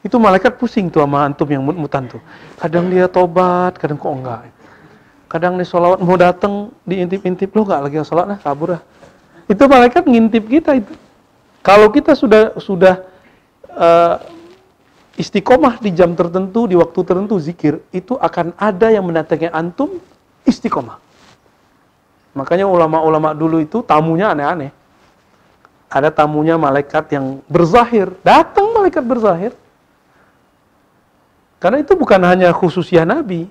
Itu 0.02 0.18
malaikat 0.18 0.58
pusing 0.58 0.90
tuh 0.90 1.06
sama 1.06 1.22
antum 1.22 1.46
yang 1.46 1.62
mut-mutan 1.62 2.10
tuh. 2.10 2.18
Kadang 2.58 2.90
dia 2.90 3.06
tobat, 3.06 3.78
kadang 3.78 3.96
kok 3.96 4.10
enggak. 4.10 4.50
Kadang 5.30 5.56
nih 5.56 5.64
sholawat 5.64 6.02
mau 6.02 6.18
dateng 6.18 6.74
diintip-intip, 6.84 7.54
lo 7.54 7.62
nggak 7.64 7.80
lagi 7.88 7.96
sholat 8.02 8.26
nah 8.26 8.38
kabur 8.42 8.76
lah. 8.76 8.82
Itu 9.46 9.64
malaikat 9.70 10.04
ngintip 10.04 10.44
kita 10.50 10.76
itu. 10.76 10.92
Kalau 11.62 11.88
kita 11.94 12.18
sudah 12.18 12.58
sudah 12.58 13.06
uh, 13.70 14.18
istiqomah 15.14 15.78
di 15.78 15.94
jam 15.94 16.10
tertentu, 16.18 16.66
di 16.66 16.74
waktu 16.74 17.00
tertentu 17.06 17.38
zikir, 17.38 17.78
itu 17.94 18.18
akan 18.18 18.50
ada 18.58 18.90
yang 18.90 19.06
mendatangi 19.06 19.46
antum 19.46 20.02
istiqomah. 20.42 20.98
Makanya 22.34 22.66
ulama-ulama 22.66 23.30
dulu 23.36 23.62
itu 23.62 23.84
tamunya 23.86 24.34
aneh-aneh. 24.34 24.72
Ada 25.92 26.08
tamunya 26.08 26.56
malaikat 26.56 27.12
yang 27.12 27.44
berzahir, 27.46 28.10
datang 28.24 28.72
malaikat 28.72 29.04
berzahir. 29.04 29.52
Karena 31.60 31.78
itu 31.78 31.94
bukan 31.94 32.18
hanya 32.26 32.50
khususnya 32.50 33.06
Nabi. 33.06 33.46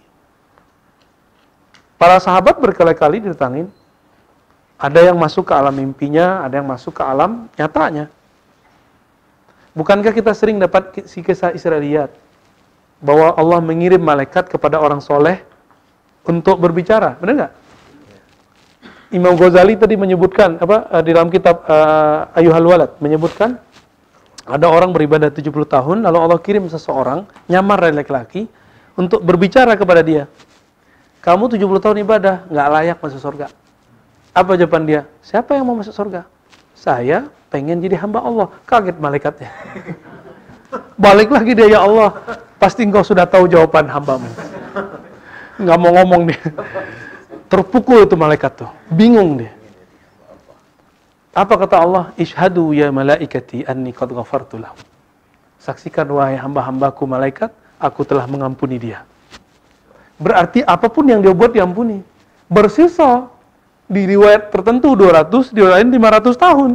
Para 1.96 2.18
sahabat 2.18 2.58
berkali-kali 2.58 3.22
didatangin. 3.22 3.70
Ada 4.82 5.14
yang 5.14 5.18
masuk 5.22 5.46
ke 5.46 5.54
alam 5.54 5.78
mimpinya, 5.78 6.42
ada 6.42 6.58
yang 6.58 6.66
masuk 6.66 6.98
ke 6.98 7.04
alam 7.06 7.46
nyatanya. 7.54 8.10
Bukankah 9.78 10.10
kita 10.10 10.34
sering 10.34 10.58
dapat 10.58 11.06
si 11.06 11.22
kisah 11.22 11.54
Israeliat 11.54 12.10
bahwa 12.98 13.38
Allah 13.38 13.62
mengirim 13.62 14.02
malaikat 14.02 14.50
kepada 14.50 14.82
orang 14.82 14.98
soleh 14.98 15.46
untuk 16.26 16.58
berbicara, 16.58 17.14
benar 17.22 17.34
nggak? 17.38 17.54
Imam 19.14 19.38
Ghazali 19.38 19.78
tadi 19.78 19.94
menyebutkan 20.00 20.58
apa 20.58 21.04
di 21.06 21.12
dalam 21.14 21.30
kitab 21.30 21.62
uh, 21.68 22.32
Ayuhal 22.32 22.64
Walad 22.64 22.92
menyebutkan 23.04 23.60
ada 24.48 24.72
orang 24.72 24.96
beribadah 24.96 25.28
70 25.28 25.52
tahun 25.68 25.98
lalu 26.08 26.18
Allah 26.18 26.40
kirim 26.40 26.66
seseorang 26.72 27.28
nyamar 27.52 27.86
dari 27.86 28.02
laki-laki 28.02 28.48
untuk 28.98 29.22
berbicara 29.22 29.78
kepada 29.78 30.02
dia. 30.02 30.26
Kamu 31.22 31.54
70 31.54 31.84
tahun 31.84 31.98
ibadah 32.02 32.50
nggak 32.50 32.68
layak 32.72 32.98
masuk 32.98 33.20
surga. 33.22 33.61
Apa 34.32 34.56
jawaban 34.56 34.88
dia? 34.88 35.04
Siapa 35.20 35.56
yang 35.60 35.68
mau 35.68 35.76
masuk 35.76 35.92
surga? 35.92 36.24
Saya 36.72 37.28
pengen 37.52 37.84
jadi 37.84 38.00
hamba 38.00 38.24
Allah. 38.24 38.48
Kaget 38.64 38.96
malaikatnya. 38.96 39.52
Balik 41.04 41.28
lagi 41.30 41.52
dia, 41.52 41.68
ya 41.68 41.84
Allah. 41.84 42.16
Pasti 42.56 42.88
engkau 42.88 43.04
sudah 43.04 43.28
tahu 43.28 43.52
jawaban 43.52 43.92
hambamu. 43.92 44.30
Nggak 45.60 45.78
mau 45.78 45.92
ngomong 46.00 46.22
dia. 46.32 46.42
Terpukul 47.52 48.08
itu 48.08 48.16
malaikat 48.16 48.64
tuh. 48.64 48.72
Bingung 48.88 49.44
dia. 49.44 49.52
Apa 51.36 51.60
kata 51.60 51.84
Allah? 51.84 52.16
Ishadu 52.16 52.72
ya 52.72 52.88
malaikati 52.92 53.68
anni 53.68 53.92
qad 53.92 54.12
ghafartu. 54.16 54.60
Saksikan 55.60 56.08
wahai 56.12 56.40
hamba-hambaku 56.40 57.04
malaikat, 57.04 57.52
aku 57.80 58.08
telah 58.08 58.26
mengampuni 58.26 58.80
dia. 58.80 59.04
Berarti 60.22 60.64
apa 60.64 60.88
pun 60.88 61.04
yang 61.08 61.20
dia 61.20 61.36
buat 61.36 61.52
diampuni. 61.52 62.00
Bersisa 62.52 63.28
di 63.92 64.08
riwayat 64.08 64.56
tertentu 64.56 64.96
200, 64.96 65.52
di 65.52 65.60
lain 65.60 65.92
500 65.92 66.32
tahun. 66.40 66.72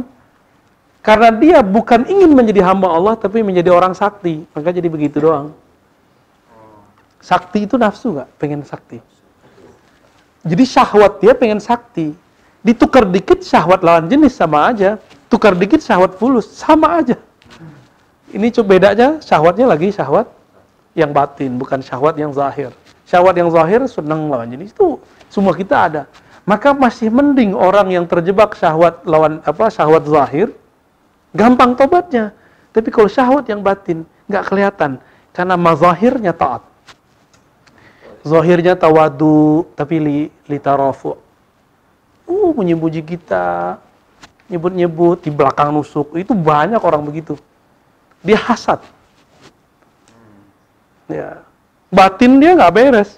Karena 1.01 1.33
dia 1.33 1.65
bukan 1.65 2.05
ingin 2.05 2.29
menjadi 2.37 2.61
hamba 2.61 2.93
Allah, 2.93 3.17
tapi 3.17 3.41
menjadi 3.41 3.73
orang 3.73 3.97
sakti. 3.97 4.45
Maka 4.53 4.69
jadi 4.69 4.85
begitu 4.85 5.17
doang. 5.17 5.49
Sakti 7.17 7.65
itu 7.65 7.73
nafsu 7.75 8.13
nggak? 8.13 8.29
Pengen 8.37 8.61
sakti. 8.61 9.01
Jadi 10.45 10.63
syahwat 10.63 11.17
dia 11.17 11.33
pengen 11.33 11.57
sakti. 11.57 12.13
Ditukar 12.61 13.09
dikit 13.09 13.41
syahwat 13.41 13.81
lawan 13.81 14.05
jenis 14.05 14.37
sama 14.37 14.69
aja. 14.69 15.01
Tukar 15.27 15.57
dikit 15.57 15.81
syahwat 15.81 16.15
fulus 16.21 16.47
sama 16.53 17.01
aja. 17.01 17.17
Ini 18.31 18.51
coba 18.53 18.77
bedanya 18.77 19.17
syahwatnya 19.23 19.65
lagi 19.65 19.89
syahwat 19.91 20.27
yang 20.93 21.11
batin, 21.15 21.55
bukan 21.55 21.79
syahwat 21.79 22.15
yang 22.19 22.31
zahir. 22.35 22.71
Syahwat 23.07 23.35
yang 23.39 23.47
zahir 23.47 23.79
senang 23.87 24.27
lawan 24.27 24.51
jenis 24.51 24.75
itu 24.75 24.99
semua 25.31 25.55
kita 25.55 25.87
ada. 25.87 26.03
Maka 26.47 26.71
masih 26.71 27.11
mending 27.11 27.51
orang 27.51 27.91
yang 27.91 28.07
terjebak 28.07 28.55
syahwat 28.55 29.03
lawan 29.03 29.43
apa 29.43 29.67
syahwat 29.67 30.07
zahir 30.07 30.55
gampang 31.35 31.75
tobatnya. 31.75 32.31
Tapi 32.71 32.87
kalau 32.87 33.11
syahwat 33.11 33.51
yang 33.51 33.59
batin 33.59 34.07
nggak 34.31 34.47
kelihatan 34.47 35.03
karena 35.35 35.59
mazahirnya 35.59 36.31
taat. 36.31 36.63
Zahirnya 38.23 38.79
tawadu 38.79 39.67
tapi 39.75 39.99
li, 39.99 40.19
li 40.47 40.57
tarafu. 40.59 41.19
Uh, 42.27 42.51
menyebut 42.55 42.95
kita, 43.03 43.79
nyebut-nyebut 44.47 45.27
di 45.27 45.31
belakang 45.31 45.75
nusuk. 45.75 46.15
Itu 46.15 46.31
banyak 46.31 46.79
orang 46.79 47.03
begitu. 47.03 47.35
Dia 48.23 48.39
hasad. 48.39 48.79
Ya. 51.11 51.43
Batin 51.91 52.39
dia 52.39 52.55
nggak 52.55 52.73
beres. 52.75 53.15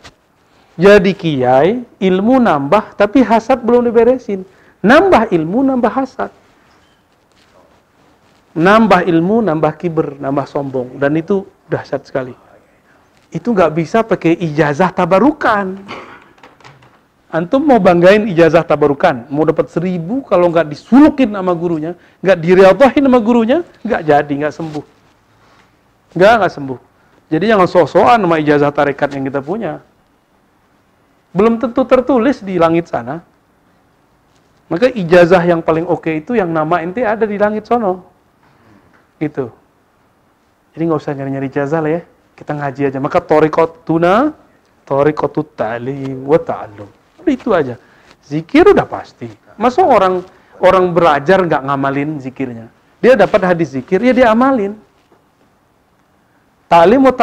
Jadi 0.79 1.11
kiai, 1.11 1.83
ilmu 1.99 2.39
nambah, 2.39 2.95
tapi 2.95 3.19
hasad 3.19 3.59
belum 3.59 3.91
diberesin. 3.91 4.47
Nambah 4.79 5.27
ilmu, 5.35 5.59
nambah 5.67 5.91
hasad. 5.91 6.31
Nambah 8.55 9.03
ilmu, 9.03 9.43
nambah 9.43 9.75
kiber, 9.75 10.15
nambah 10.15 10.47
sombong. 10.47 10.95
Dan 10.95 11.19
itu 11.19 11.43
dahsyat 11.67 12.07
sekali 12.07 12.31
itu 13.29 13.47
nggak 13.53 13.71
bisa 13.77 14.01
pakai 14.01 14.37
ijazah 14.41 14.89
tabarukan. 14.89 15.77
Antum 17.29 17.61
mau 17.61 17.77
banggain 17.77 18.25
ijazah 18.25 18.65
tabarukan, 18.65 19.29
mau 19.29 19.45
dapat 19.45 19.69
seribu 19.69 20.25
kalau 20.25 20.49
nggak 20.49 20.65
disulukin 20.65 21.29
sama 21.29 21.53
gurunya, 21.53 21.93
nggak 22.25 22.37
diriadahin 22.41 23.05
sama 23.05 23.19
gurunya, 23.21 23.61
nggak 23.85 24.01
jadi, 24.01 24.33
nggak 24.33 24.53
sembuh. 24.57 24.85
Nggak, 26.17 26.33
nggak 26.41 26.53
sembuh. 26.57 26.79
Jadi 27.29 27.45
jangan 27.53 27.67
sok-sokan 27.69 28.17
sama 28.17 28.35
ijazah 28.41 28.73
tarekat 28.73 29.13
yang 29.13 29.29
kita 29.29 29.45
punya. 29.45 29.77
Belum 31.29 31.61
tentu 31.61 31.85
tertulis 31.85 32.41
di 32.41 32.57
langit 32.57 32.89
sana. 32.89 33.21
Maka 34.69 34.85
ijazah 34.89 35.41
yang 35.45 35.65
paling 35.65 35.85
oke 35.85 36.09
itu 36.09 36.37
yang 36.37 36.49
nama 36.49 36.81
ente 36.85 37.01
ada 37.01 37.25
di 37.25 37.37
langit 37.37 37.65
sono. 37.65 38.05
Gitu. 39.17 39.49
Jadi 40.73 40.83
nggak 40.85 40.99
usah 41.01 41.13
nyari-nyari 41.17 41.47
ijazah 41.49 41.79
lah 41.81 41.91
ya. 41.97 42.01
Kita 42.37 42.53
ngaji 42.53 42.81
aja. 42.93 42.97
Maka 43.01 43.19
torikotuna, 43.19 44.31
torikotut 44.85 45.57
ta'lim 45.57 46.23
wa 46.23 46.37
ta'allum. 46.37 46.89
Itu 47.25 47.51
aja. 47.53 47.75
Zikir 48.25 48.69
udah 48.69 48.85
pasti. 48.85 49.25
Masa 49.57 49.81
orang 49.81 50.21
orang 50.61 50.93
belajar 50.93 51.41
nggak 51.41 51.65
ngamalin 51.65 52.21
zikirnya? 52.21 52.69
Dia 53.01 53.17
dapat 53.17 53.41
hadis 53.43 53.73
zikir, 53.73 53.99
ya 53.99 54.13
dia 54.13 54.27
amalin. 54.29 54.77
Ta'lim 56.69 57.01
wa 57.09 57.13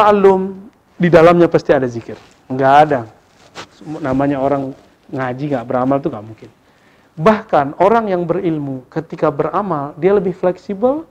di 0.99 1.09
dalamnya 1.13 1.47
pasti 1.47 1.71
ada 1.71 1.87
zikir. 1.87 2.19
Nggak 2.51 2.75
ada. 2.89 3.01
Namanya 3.85 4.41
orang 4.41 4.73
ngaji 5.13 5.45
nggak 5.53 5.67
beramal 5.67 5.99
tuh 6.01 6.11
nggak 6.13 6.27
mungkin. 6.27 6.51
Bahkan 7.17 7.81
orang 7.81 8.13
yang 8.13 8.29
berilmu 8.29 8.85
ketika 8.93 9.33
beramal 9.33 9.97
dia 9.97 10.13
lebih 10.13 10.37
fleksibel 10.37 11.09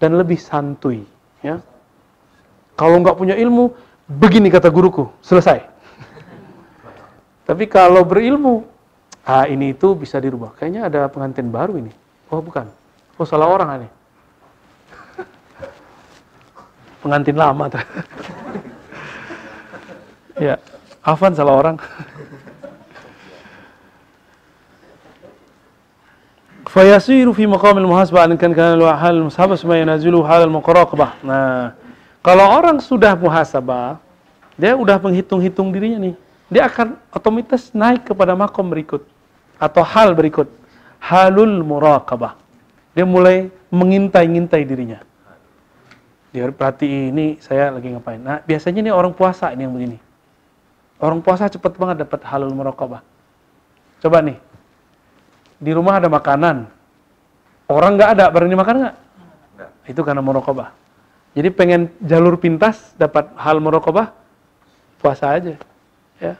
dan 0.00 0.16
lebih 0.16 0.40
santuy, 0.40 1.04
ya. 1.44 1.60
Kalau 2.72 2.96
nggak 3.04 3.20
punya 3.20 3.36
ilmu, 3.36 3.68
begini 4.08 4.48
kata 4.48 4.72
guruku, 4.72 5.12
selesai. 5.20 5.60
Tapi 7.48 7.68
kalau 7.68 8.00
berilmu, 8.02 8.64
ah 9.28 9.44
ini 9.44 9.76
itu 9.76 9.92
bisa 9.92 10.16
dirubah. 10.16 10.56
Kayaknya 10.56 10.88
ada 10.88 11.00
pengantin 11.12 11.52
baru 11.52 11.76
ini. 11.76 11.92
Oh 12.32 12.40
bukan. 12.40 12.64
Oh 13.20 13.28
salah 13.28 13.46
orang 13.46 13.84
ini. 13.84 13.88
Pengantin 17.04 17.36
lama. 17.36 17.68
ya, 20.48 20.56
Afan 21.02 21.34
salah 21.34 21.58
orang. 21.58 21.76
Fayasiru 26.72 27.34
fi 27.34 27.44
maqamil 27.44 27.84
muhasabah 27.84 28.30
an 28.30 28.38
kan 28.38 28.54
kana 28.54 28.78
hal 28.96 29.26
mushabah 29.26 29.58
suma 29.58 29.76
yanazilu 29.76 30.22
hal 30.24 30.46
al-muqaraqabah. 30.46 31.20
Nah, 31.26 31.74
kalau 32.22 32.48
orang 32.48 32.78
sudah 32.78 33.12
muhasabah, 33.18 33.98
dia 34.56 34.78
udah 34.78 34.96
menghitung-hitung 35.02 35.74
dirinya 35.74 35.98
nih. 35.98 36.14
Dia 36.48 36.70
akan 36.70 36.96
otomatis 37.10 37.74
naik 37.74 38.08
kepada 38.08 38.38
makom 38.38 38.70
berikut. 38.70 39.02
Atau 39.58 39.82
hal 39.82 40.14
berikut. 40.14 40.48
Halul 41.02 41.66
muraqabah. 41.66 42.38
Dia 42.94 43.02
mulai 43.02 43.50
mengintai-ngintai 43.74 44.62
dirinya. 44.62 45.02
Dia 46.30 46.48
perhati 46.48 47.12
ini 47.12 47.36
saya 47.42 47.68
lagi 47.74 47.90
ngapain. 47.90 48.22
Nah 48.22 48.40
biasanya 48.46 48.80
ini 48.86 48.90
orang 48.94 49.12
puasa 49.12 49.52
ini 49.52 49.66
yang 49.66 49.74
begini. 49.76 50.11
Orang 51.02 51.18
puasa 51.18 51.50
cepat 51.50 51.74
banget 51.74 52.06
dapat 52.06 52.22
halul 52.22 52.54
muraqabah. 52.54 53.02
Coba 53.98 54.22
nih. 54.22 54.38
Di 55.58 55.74
rumah 55.74 55.98
ada 55.98 56.06
makanan. 56.06 56.70
Orang 57.66 57.98
nggak 57.98 58.10
ada, 58.14 58.30
berani 58.30 58.54
makan 58.54 58.76
nggak? 58.86 58.96
Itu 59.90 60.06
karena 60.06 60.22
muraqabah. 60.22 60.70
Jadi 61.34 61.48
pengen 61.50 61.90
jalur 62.06 62.38
pintas 62.38 62.94
dapat 62.94 63.34
hal 63.34 63.58
muraqabah 63.58 64.14
puasa 65.02 65.34
aja. 65.34 65.58
Ya. 66.22 66.38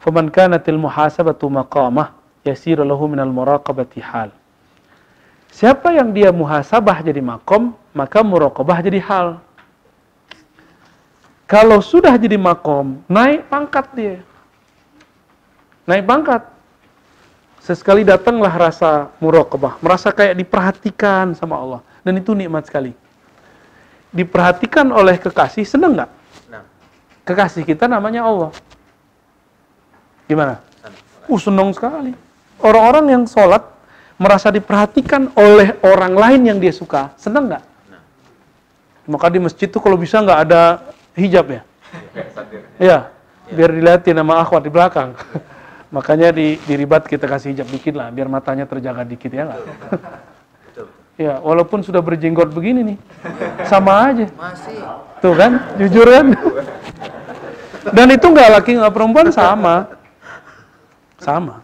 Faman 0.00 0.32
kanatil 0.32 0.80
muhasabatu 0.80 1.52
maqamah 1.52 2.16
yasiru 2.48 2.88
lahu 2.88 3.04
minal 3.04 3.28
muraqabati 3.28 4.00
hal. 4.00 4.32
Siapa 5.52 5.92
yang 5.92 6.16
dia 6.16 6.32
muhasabah 6.32 7.04
jadi 7.04 7.20
makom, 7.20 7.76
maka 7.92 8.24
muraqabah 8.24 8.80
jadi 8.80 9.04
hal. 9.04 9.44
Kalau 11.52 11.84
sudah 11.84 12.16
jadi 12.16 12.40
makom, 12.40 13.04
naik 13.12 13.44
pangkat 13.52 13.86
dia. 13.92 14.16
Naik 15.84 16.08
pangkat. 16.08 16.48
Sesekali 17.60 18.08
datanglah 18.08 18.50
rasa 18.56 19.12
muraqabah, 19.20 19.76
merasa 19.84 20.08
kayak 20.10 20.34
diperhatikan 20.34 21.36
sama 21.36 21.60
Allah. 21.60 21.80
Dan 22.00 22.18
itu 22.18 22.32
nikmat 22.32 22.66
sekali 22.66 22.96
diperhatikan 24.12 24.92
oleh 24.92 25.16
kekasih, 25.16 25.64
senang 25.64 25.96
nggak? 25.96 26.10
Kekasih 27.24 27.64
kita 27.64 27.88
namanya 27.88 28.28
Allah. 28.28 28.50
Gimana? 30.28 30.60
Uh, 31.26 31.40
senang 31.40 31.72
sekali. 31.72 32.12
Orang-orang 32.60 33.04
yang 33.18 33.24
sholat 33.24 33.64
merasa 34.20 34.52
diperhatikan 34.52 35.32
oleh 35.34 35.74
orang 35.82 36.14
lain 36.14 36.40
yang 36.54 36.58
dia 36.60 36.70
suka, 36.70 37.10
senang 37.16 37.50
nggak? 37.50 37.64
Maka 39.02 39.26
di 39.34 39.42
masjid 39.42 39.66
itu 39.66 39.82
kalau 39.82 39.98
bisa 39.98 40.22
nggak 40.22 40.40
ada 40.46 40.62
hijab 41.16 41.46
ya? 41.48 41.62
Iya, 42.80 42.98
biar 43.52 43.70
dilihatin 43.72 44.16
sama 44.16 44.40
akhwat 44.40 44.62
di 44.64 44.70
belakang. 44.72 45.12
Makanya 45.96 46.32
di, 46.32 46.56
di 46.64 46.74
ribat 46.74 47.04
kita 47.04 47.28
kasih 47.28 47.52
hijab 47.52 47.68
dikit 47.68 47.92
lah, 47.92 48.08
biar 48.08 48.24
matanya 48.24 48.64
terjaga 48.64 49.04
dikit 49.04 49.28
ya 49.28 49.44
nggak? 49.44 49.62
Ya, 51.20 51.36
walaupun 51.44 51.84
sudah 51.84 52.00
berjenggot 52.00 52.48
begini 52.48 52.96
nih, 52.96 52.98
sama 53.68 54.08
aja. 54.08 54.26
Masih. 54.32 54.80
Tuh 55.20 55.36
kan, 55.36 55.60
jujur 55.76 56.08
kan? 56.08 56.32
Dan 57.92 58.08
itu 58.16 58.26
nggak 58.32 58.48
laki 58.56 58.80
nggak 58.80 58.94
perempuan 58.96 59.28
sama, 59.28 59.92
sama. 61.20 61.60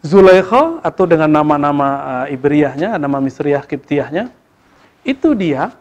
Zulaikha 0.00 0.80
atau 0.80 1.04
dengan 1.04 1.28
nama-nama 1.28 1.88
uh, 2.24 2.26
Ibriyahnya, 2.32 2.96
nama 2.96 3.20
Misriyah 3.20 3.66
Kiptiyahnya, 3.68 4.32
itu 5.04 5.36
dia 5.36 5.74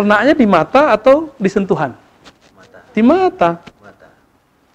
kenanya 0.00 0.32
di 0.32 0.48
mata 0.48 0.96
atau 0.96 1.28
di 1.36 1.50
sentuhan? 1.52 1.92
Mata. 2.56 2.78
Di 2.96 3.02
mata. 3.04 3.50
mata. 3.84 4.08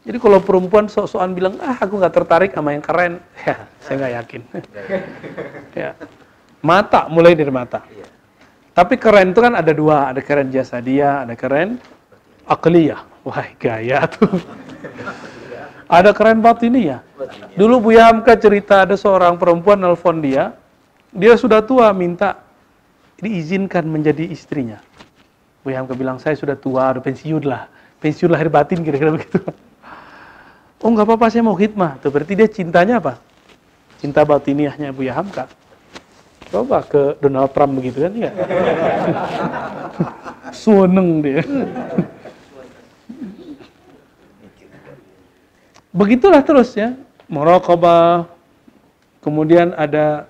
Jadi 0.06 0.18
kalau 0.22 0.38
perempuan 0.38 0.86
sok-sokan 0.86 1.34
bilang, 1.34 1.58
ah 1.66 1.82
aku 1.82 1.98
nggak 1.98 2.14
tertarik 2.14 2.52
sama 2.54 2.78
yang 2.78 2.86
keren, 2.86 3.18
ya 3.46 3.66
saya 3.82 3.96
nggak 3.98 4.14
yakin. 4.22 4.42
ya. 5.82 5.92
Mata, 6.62 7.10
mulai 7.10 7.34
dari 7.34 7.50
mata. 7.50 7.82
Iya. 7.90 8.06
Tapi 8.76 9.02
keren 9.02 9.34
itu 9.34 9.42
kan 9.42 9.58
ada 9.58 9.72
dua, 9.74 10.14
ada 10.14 10.22
keren 10.22 10.54
jasa 10.54 10.78
dia, 10.78 11.26
ada 11.26 11.34
keren 11.34 11.82
akliyah. 12.46 13.02
Wah, 13.26 13.50
gaya 13.58 14.06
tuh. 14.06 14.30
ada 15.98 16.14
keren 16.14 16.38
ya. 16.78 17.02
Dulu 17.58 17.90
Bu 17.90 17.90
Hamka 17.98 18.38
cerita 18.38 18.86
ada 18.86 18.94
seorang 18.94 19.42
perempuan 19.42 19.82
nelfon 19.82 20.22
dia, 20.22 20.54
dia 21.10 21.34
sudah 21.34 21.66
tua 21.66 21.90
minta 21.98 22.46
diizinkan 23.18 23.88
menjadi 23.88 24.30
istrinya. 24.30 24.85
Buya 25.66 25.82
Hamka 25.82 25.98
bilang, 25.98 26.22
saya 26.22 26.38
sudah 26.38 26.54
tua, 26.54 26.94
udah 26.94 27.02
pensiun 27.02 27.42
lah. 27.42 27.66
Pensiun 27.98 28.30
lahir 28.30 28.54
batin, 28.54 28.86
kira-kira 28.86 29.10
begitu. 29.18 29.42
Oh 30.78 30.94
nggak 30.94 31.10
apa-apa, 31.10 31.34
saya 31.34 31.42
mau 31.42 31.58
hikmah. 31.58 31.98
Tuh 32.06 32.14
berarti 32.14 32.38
dia 32.38 32.46
cintanya 32.46 33.02
apa? 33.02 33.18
Cinta 33.98 34.22
batiniahnya 34.22 34.94
Buya 34.94 35.18
Hamka. 35.18 35.50
Coba 36.54 36.86
ke 36.86 37.18
Donald 37.18 37.50
Trump 37.50 37.82
begitu 37.82 38.06
kan, 38.06 38.14
ya? 38.30 38.30
Suweneng 40.54 41.26
dia. 41.26 41.42
Begitulah 45.98 46.46
terus 46.46 46.78
ya, 46.78 46.94
merokobah, 47.26 48.30
kemudian 49.26 49.74
ada 49.74 50.30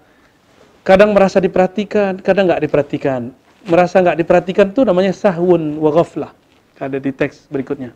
kadang 0.88 1.12
merasa 1.12 1.44
diperhatikan, 1.44 2.24
kadang 2.24 2.48
nggak 2.48 2.64
diperhatikan. 2.64 3.36
Merasa 3.66 3.98
nggak 3.98 4.22
diperhatikan 4.22 4.70
itu 4.70 4.86
namanya 4.86 5.10
sahwun 5.10 5.82
wa 5.82 5.90
ghaflah. 5.90 6.32
Ada 6.78 7.02
di 7.02 7.10
teks 7.10 7.50
berikutnya. 7.50 7.90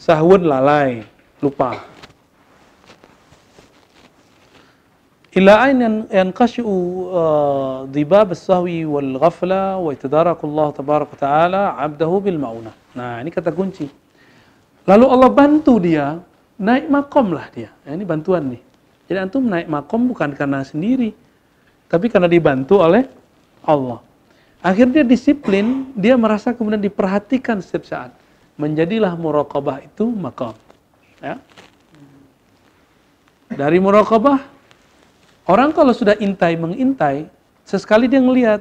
Sahwun 0.00 0.42
lalai, 0.42 1.06
lupa. 1.38 1.78
Ila 5.30 5.70
ain 5.70 5.78
yanqashu 6.10 6.66
uh, 6.66 7.86
dhibab 7.86 8.34
as-sahwi 8.34 8.82
wal 8.82 9.14
ghafla 9.22 9.78
wa 9.78 9.94
yatadaraku 9.94 10.42
Allah 10.50 10.68
tabaraka 10.74 11.14
taala 11.14 11.62
'abdahu 11.78 12.18
bil 12.18 12.34
maunah. 12.34 12.74
Nah, 12.98 13.22
ini 13.22 13.30
kata 13.30 13.54
kunci. 13.54 13.86
Lalu 14.90 15.06
Allah 15.06 15.30
bantu 15.30 15.78
dia 15.78 16.18
naik 16.58 16.90
makom 16.90 17.30
lah 17.30 17.46
dia. 17.54 17.70
Nah, 17.86 17.94
ini 17.94 18.02
bantuan 18.02 18.50
nih. 18.50 18.62
Jadi 19.06 19.18
antum 19.22 19.46
naik 19.46 19.70
makom 19.70 20.10
bukan 20.10 20.34
karena 20.34 20.66
sendiri, 20.66 21.14
tapi 21.86 22.10
karena 22.10 22.26
dibantu 22.26 22.82
oleh 22.82 23.06
Allah. 23.70 24.00
Akhirnya 24.60 25.00
disiplin, 25.00 25.88
dia 25.96 26.18
merasa 26.20 26.52
kemudian 26.52 26.82
diperhatikan 26.82 27.64
setiap 27.64 27.88
saat. 27.88 28.10
Menjadilah 28.60 29.16
muraqabah 29.16 29.80
itu 29.88 30.04
makom. 30.04 30.52
Ya. 31.22 31.40
Dari 33.48 33.80
muraqabah, 33.80 34.44
orang 35.48 35.72
kalau 35.72 35.96
sudah 35.96 36.12
intai 36.20 36.60
mengintai, 36.60 37.24
sesekali 37.64 38.04
dia 38.04 38.20
ngelihat. 38.20 38.60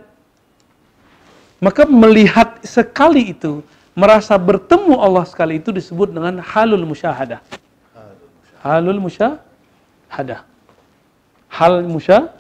Maka 1.60 1.84
melihat 1.84 2.64
sekali 2.64 3.36
itu 3.36 3.60
merasa 3.92 4.40
bertemu 4.40 4.96
Allah 4.96 5.28
sekali 5.28 5.60
itu 5.60 5.76
disebut 5.76 6.16
dengan 6.16 6.40
halul 6.40 6.88
musyahadah. 6.88 7.44
Halul 8.64 9.04
musyahadah. 9.04 10.48
Hal 11.52 11.84
musya 11.84 12.32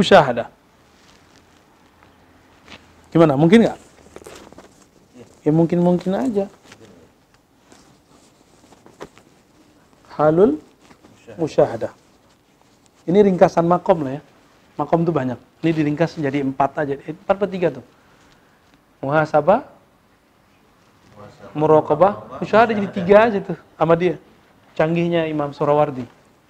musyahadah. 0.00 0.48
Gimana? 3.08 3.34
Mungkin 3.34 3.64
nggak? 3.64 3.78
Ya 5.46 5.50
mungkin-mungkin 5.54 6.12
aja. 6.12 6.44
Halul 10.18 10.58
musyahadah. 11.38 11.94
Ini 13.08 13.24
ringkasan 13.24 13.64
makom 13.64 14.04
lah 14.04 14.18
ya. 14.18 14.22
Makom 14.76 15.06
itu 15.06 15.14
banyak. 15.14 15.38
Ini 15.64 15.70
diringkas 15.72 16.18
menjadi 16.20 16.38
empat 16.44 16.70
aja. 16.84 16.94
Empat 17.00 17.36
per 17.38 17.48
tiga 17.48 17.68
tuh. 17.72 17.84
Muhasabah, 18.98 19.62
muraqabah, 21.54 22.42
musyahadah 22.42 22.74
jadi 22.74 22.88
tiga 22.90 23.16
aja 23.30 23.38
tuh 23.40 23.58
sama 23.78 23.94
dia. 23.94 24.18
Canggihnya 24.74 25.30
Imam 25.30 25.54
Surawardi. 25.54 26.04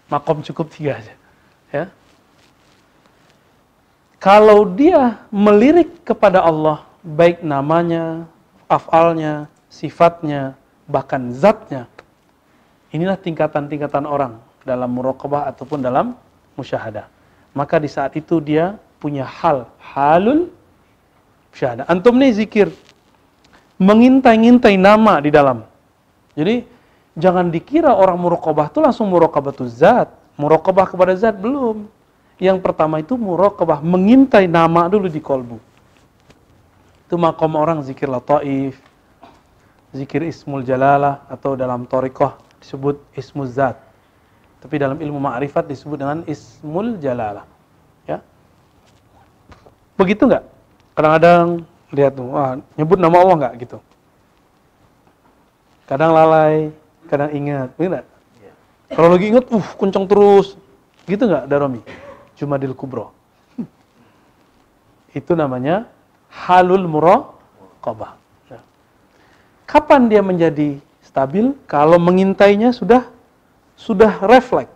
Makom 0.08 0.40
cukup 0.40 0.72
tiga 0.72 0.96
aja. 0.98 1.14
Ya. 1.68 1.84
Kalau 4.18 4.66
dia 4.74 5.22
melirik 5.30 6.02
kepada 6.02 6.42
Allah, 6.42 6.82
baik 7.06 7.46
namanya, 7.46 8.26
afalnya, 8.66 9.46
sifatnya, 9.70 10.58
bahkan 10.90 11.30
zatnya, 11.30 11.86
inilah 12.90 13.14
tingkatan-tingkatan 13.14 14.02
orang 14.02 14.42
dalam 14.66 14.90
muraqabah 14.90 15.46
ataupun 15.54 15.86
dalam 15.86 16.18
musyahadah. 16.58 17.06
Maka 17.54 17.78
di 17.78 17.86
saat 17.86 18.18
itu 18.18 18.42
dia 18.42 18.74
punya 18.98 19.22
hal, 19.22 19.70
halul 19.78 20.50
musyahadah. 21.54 21.86
Antum 21.86 22.18
nih 22.18 22.34
zikir, 22.42 22.74
mengintai-ngintai 23.78 24.74
nama 24.74 25.22
di 25.22 25.30
dalam. 25.30 25.62
Jadi 26.34 26.66
jangan 27.14 27.54
dikira 27.54 27.94
orang 27.94 28.18
muraqabah 28.18 28.66
itu 28.66 28.82
langsung 28.82 29.06
muraqabah 29.14 29.54
zat. 29.70 30.10
Muraqabah 30.38 30.90
kepada 30.90 31.14
zat 31.14 31.38
belum. 31.38 31.86
Yang 32.38 32.62
pertama 32.62 33.02
itu 33.02 33.18
muraqabah, 33.18 33.82
mengintai 33.82 34.46
nama 34.46 34.86
dulu 34.86 35.10
di 35.10 35.18
kolbu. 35.18 35.58
Itu 37.10 37.18
makom 37.18 37.58
orang 37.58 37.82
zikir 37.82 38.06
lataif, 38.06 38.78
zikir 39.90 40.22
ismul 40.22 40.62
jalalah 40.62 41.26
atau 41.26 41.58
dalam 41.58 41.82
torikoh 41.90 42.38
disebut 42.62 43.02
ismul 43.18 43.50
zat. 43.50 43.74
Tapi 44.58 44.74
dalam 44.78 44.98
ilmu 44.98 45.18
ma'rifat 45.18 45.66
disebut 45.66 45.98
dengan 45.98 46.18
ismul 46.30 46.98
jalalah. 47.02 47.46
Ya. 48.06 48.22
Begitu 49.98 50.26
nggak? 50.26 50.44
Kadang-kadang 50.94 51.66
lihat 51.94 52.12
tuh, 52.18 52.26
wah, 52.30 52.58
nyebut 52.78 52.98
nama 52.98 53.16
Allah 53.18 53.36
nggak 53.38 53.54
gitu. 53.66 53.78
Kadang 55.90 56.12
lalai, 56.14 56.70
kadang 57.08 57.30
ingat, 57.34 57.70
ingat. 57.80 58.04
Kalau 58.92 59.08
lagi 59.14 59.26
ingat, 59.30 59.46
uh, 59.50 59.68
kencang 59.78 60.06
terus. 60.06 60.54
Gitu 61.08 61.24
nggak, 61.24 61.48
Daromi? 61.48 61.80
Jumadil 62.38 62.72
Kubro. 62.72 63.10
Itu 65.18 65.34
namanya 65.34 65.90
halul 66.30 66.86
muraqabah. 66.86 68.16
Kapan 69.68 70.08
dia 70.08 70.24
menjadi 70.24 70.80
stabil? 71.04 71.52
Kalau 71.68 72.00
mengintainya 72.00 72.72
sudah 72.72 73.04
sudah 73.76 74.16
refleks. 74.24 74.72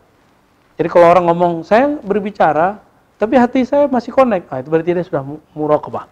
Jadi 0.76 0.88
kalau 0.92 1.08
orang 1.08 1.24
ngomong, 1.32 1.52
saya 1.64 1.96
berbicara, 2.00 2.80
tapi 3.16 3.40
hati 3.40 3.64
saya 3.64 3.88
masih 3.88 4.12
connect. 4.12 4.50
Nah, 4.50 4.60
itu 4.60 4.68
berarti 4.68 4.90
dia 4.92 5.04
sudah 5.04 5.22
muraqabah. 5.56 6.04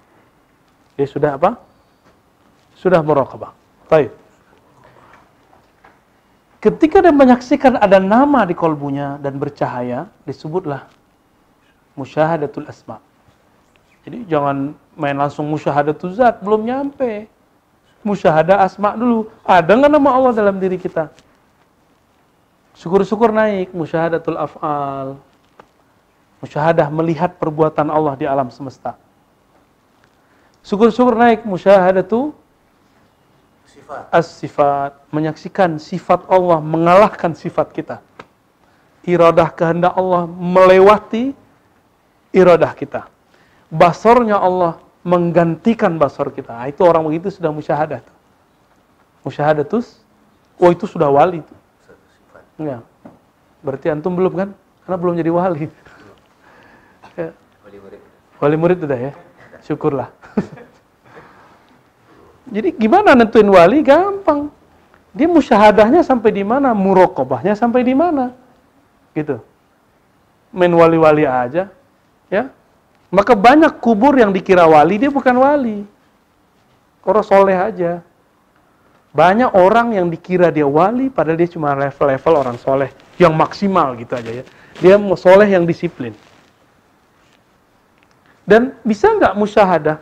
Dia 0.97 1.09
sudah 1.09 1.37
apa? 1.37 1.61
Sudah 2.77 3.05
muraqabah. 3.05 3.53
Baik. 3.89 4.15
Ketika 6.61 7.01
dia 7.01 7.13
menyaksikan 7.13 7.81
ada 7.81 7.97
nama 7.97 8.45
di 8.45 8.53
kolbunya 8.53 9.17
dan 9.21 9.41
bercahaya, 9.41 10.13
disebutlah 10.29 10.89
musyahadatul 12.01 12.65
asma. 12.65 12.97
Jadi 14.09 14.25
jangan 14.25 14.73
main 14.97 15.17
langsung 15.17 15.45
musyahadatul 15.45 16.17
zat, 16.17 16.41
belum 16.41 16.65
nyampe. 16.65 17.29
Musyahadah 18.01 18.65
asma 18.65 18.97
dulu. 18.97 19.29
Ada 19.45 19.77
nggak 19.77 19.93
nama 19.93 20.11
Allah 20.17 20.33
dalam 20.33 20.57
diri 20.57 20.81
kita? 20.81 21.13
Syukur-syukur 22.73 23.29
naik, 23.29 23.77
musyahadatul 23.77 24.41
af'al. 24.41 25.21
Musyahadah 26.41 26.89
melihat 26.89 27.37
perbuatan 27.37 27.93
Allah 27.93 28.17
di 28.17 28.25
alam 28.25 28.49
semesta. 28.49 28.97
Syukur-syukur 30.65 31.13
naik 31.13 31.45
musyahadatu 31.45 32.33
Sifat. 33.69 34.03
as-sifat, 34.09 34.93
menyaksikan 35.13 35.77
sifat 35.77 36.25
Allah 36.33 36.65
mengalahkan 36.65 37.37
sifat 37.37 37.69
kita. 37.77 37.97
Iradah 39.05 39.53
kehendak 39.53 39.93
Allah 39.93 40.25
melewati 40.25 41.37
iradah 42.31 42.73
kita. 42.75 43.07
Basornya 43.71 44.39
Allah 44.39 44.79
menggantikan 45.07 45.97
basor 45.97 46.35
kita. 46.35 46.53
Nah, 46.53 46.69
itu 46.69 46.83
orang 46.85 47.07
begitu 47.07 47.33
sudah 47.33 47.55
musyahadah. 47.55 48.03
Musyahadatus, 49.25 50.01
oh 50.57 50.71
itu 50.73 50.89
sudah 50.89 51.09
wali. 51.09 51.45
Itu. 51.45 51.55
Ya. 52.61 52.85
Berarti 53.61 53.93
antum 53.93 54.17
belum 54.17 54.33
kan? 54.37 54.49
Karena 54.85 54.97
belum 54.97 55.15
jadi 55.19 55.33
wali. 55.33 55.67
Ya. 57.19 57.35
Wali 57.67 57.79
murid. 57.83 58.01
Wali 58.39 58.57
murid 58.57 58.79
udah 58.87 59.01
ya? 59.11 59.13
Syukurlah. 59.67 60.15
Jadi 62.55 62.71
gimana 62.79 63.19
nentuin 63.19 63.51
wali? 63.51 63.83
Gampang. 63.83 64.47
Dia 65.11 65.27
musyahadahnya 65.27 66.07
sampai 66.07 66.31
di 66.31 66.47
mana? 66.47 66.71
Murokobahnya 66.71 67.59
sampai 67.59 67.83
di 67.83 67.99
mana? 67.99 68.31
Gitu. 69.11 69.43
Main 70.55 70.71
wali-wali 70.71 71.27
aja. 71.27 71.67
Ya. 72.31 72.55
Maka 73.11 73.35
banyak 73.35 73.83
kubur 73.83 74.15
yang 74.15 74.31
dikira 74.31 74.65
wali, 74.71 74.97
dia 75.03 75.11
bukan 75.11 75.35
wali. 75.35 75.83
Orang 77.03 77.27
soleh 77.27 77.59
aja. 77.59 78.07
Banyak 79.11 79.51
orang 79.59 79.99
yang 79.99 80.07
dikira 80.07 80.55
dia 80.55 80.63
wali, 80.63 81.11
padahal 81.11 81.35
dia 81.35 81.51
cuma 81.51 81.75
level-level 81.75 82.35
orang 82.39 82.57
soleh. 82.63 82.95
Yang 83.19 83.35
maksimal 83.35 83.99
gitu 83.99 84.15
aja 84.15 84.31
ya. 84.31 84.45
Dia 84.79 84.95
soleh 85.19 85.51
yang 85.51 85.67
disiplin. 85.67 86.15
Dan 88.47 88.79
bisa 88.87 89.11
nggak 89.11 89.35
musyahadah? 89.35 89.99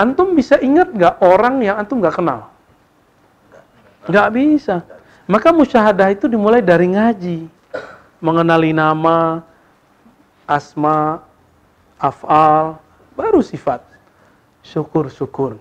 Antum 0.00 0.32
bisa 0.32 0.56
ingat 0.58 0.90
nggak 0.90 1.20
orang 1.20 1.60
yang 1.60 1.76
antum 1.76 2.00
nggak 2.00 2.16
kenal? 2.16 2.48
Nggak 4.08 4.28
bisa. 4.32 4.80
Maka 5.28 5.52
musyahadah 5.52 6.12
itu 6.12 6.24
dimulai 6.28 6.64
dari 6.64 6.92
ngaji. 6.92 7.48
Mengenali 8.24 8.72
nama, 8.72 9.44
asma, 10.48 11.20
af'al, 12.04 12.76
baru 13.16 13.40
sifat. 13.40 13.80
syukur-syukur. 14.64 15.60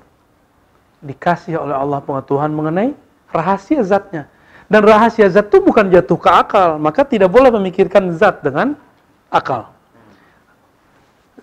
Dikasih 1.03 1.59
oleh 1.59 1.75
Allah 1.75 1.99
pengetahuan 1.99 2.55
mengenai 2.55 2.95
rahasia 3.35 3.83
zatnya. 3.83 4.31
Dan 4.71 4.87
rahasia 4.87 5.27
zat 5.27 5.51
itu 5.51 5.59
bukan 5.59 5.91
jatuh 5.91 6.15
ke 6.15 6.29
akal, 6.31 6.79
maka 6.79 7.03
tidak 7.03 7.27
boleh 7.27 7.51
memikirkan 7.51 8.15
zat 8.15 8.39
dengan 8.39 8.79
akal. 9.27 9.75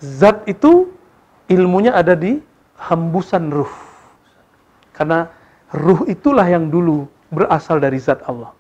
Zat 0.01 0.49
itu 0.49 0.89
ilmunya 1.53 1.93
ada 1.93 2.17
di 2.17 2.41
hembusan 2.81 3.53
ruh. 3.53 3.71
Karena 4.97 5.29
ruh 5.77 6.09
itulah 6.09 6.49
yang 6.49 6.73
dulu 6.73 7.05
berasal 7.29 7.77
dari 7.77 8.01
zat 8.01 8.25
Allah. 8.25 8.57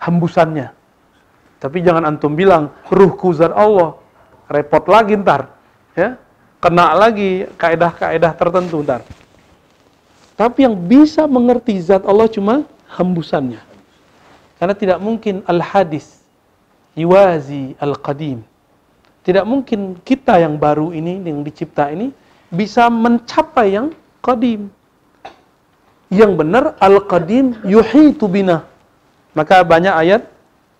Hembusannya. 0.00 0.72
Tapi 1.60 1.84
jangan 1.84 2.08
antum 2.08 2.32
bilang 2.32 2.72
ruhku 2.88 3.36
zat 3.36 3.52
Allah. 3.52 4.00
Repot 4.46 4.84
lagi 4.86 5.18
ntar. 5.18 5.50
Ya, 5.96 6.20
kena 6.62 6.94
lagi 6.94 7.50
kaedah-kaedah 7.58 8.32
tertentu 8.36 8.82
ntar. 8.82 9.02
Tapi 10.36 10.68
yang 10.68 10.76
bisa 10.76 11.24
mengerti 11.24 11.80
zat 11.80 12.04
Allah 12.04 12.28
cuma 12.28 12.68
hembusannya. 12.92 13.64
Karena 14.60 14.74
tidak 14.76 14.98
mungkin 15.00 15.40
al-hadis 15.48 16.16
yuwazi 16.96 17.76
al-qadim. 17.76 18.40
Tidak 19.24 19.44
mungkin 19.44 20.00
kita 20.00 20.38
yang 20.40 20.56
baru 20.56 20.94
ini, 20.94 21.20
yang 21.24 21.42
dicipta 21.42 21.92
ini, 21.92 22.14
bisa 22.48 22.86
mencapai 22.88 23.74
yang 23.74 23.90
qadim. 24.22 24.70
Yang 26.08 26.32
benar 26.38 26.64
al-qadim 26.78 27.58
yuhitu 27.66 28.30
bina. 28.30 28.64
Maka 29.36 29.60
banyak 29.66 29.92
ayat 29.92 30.22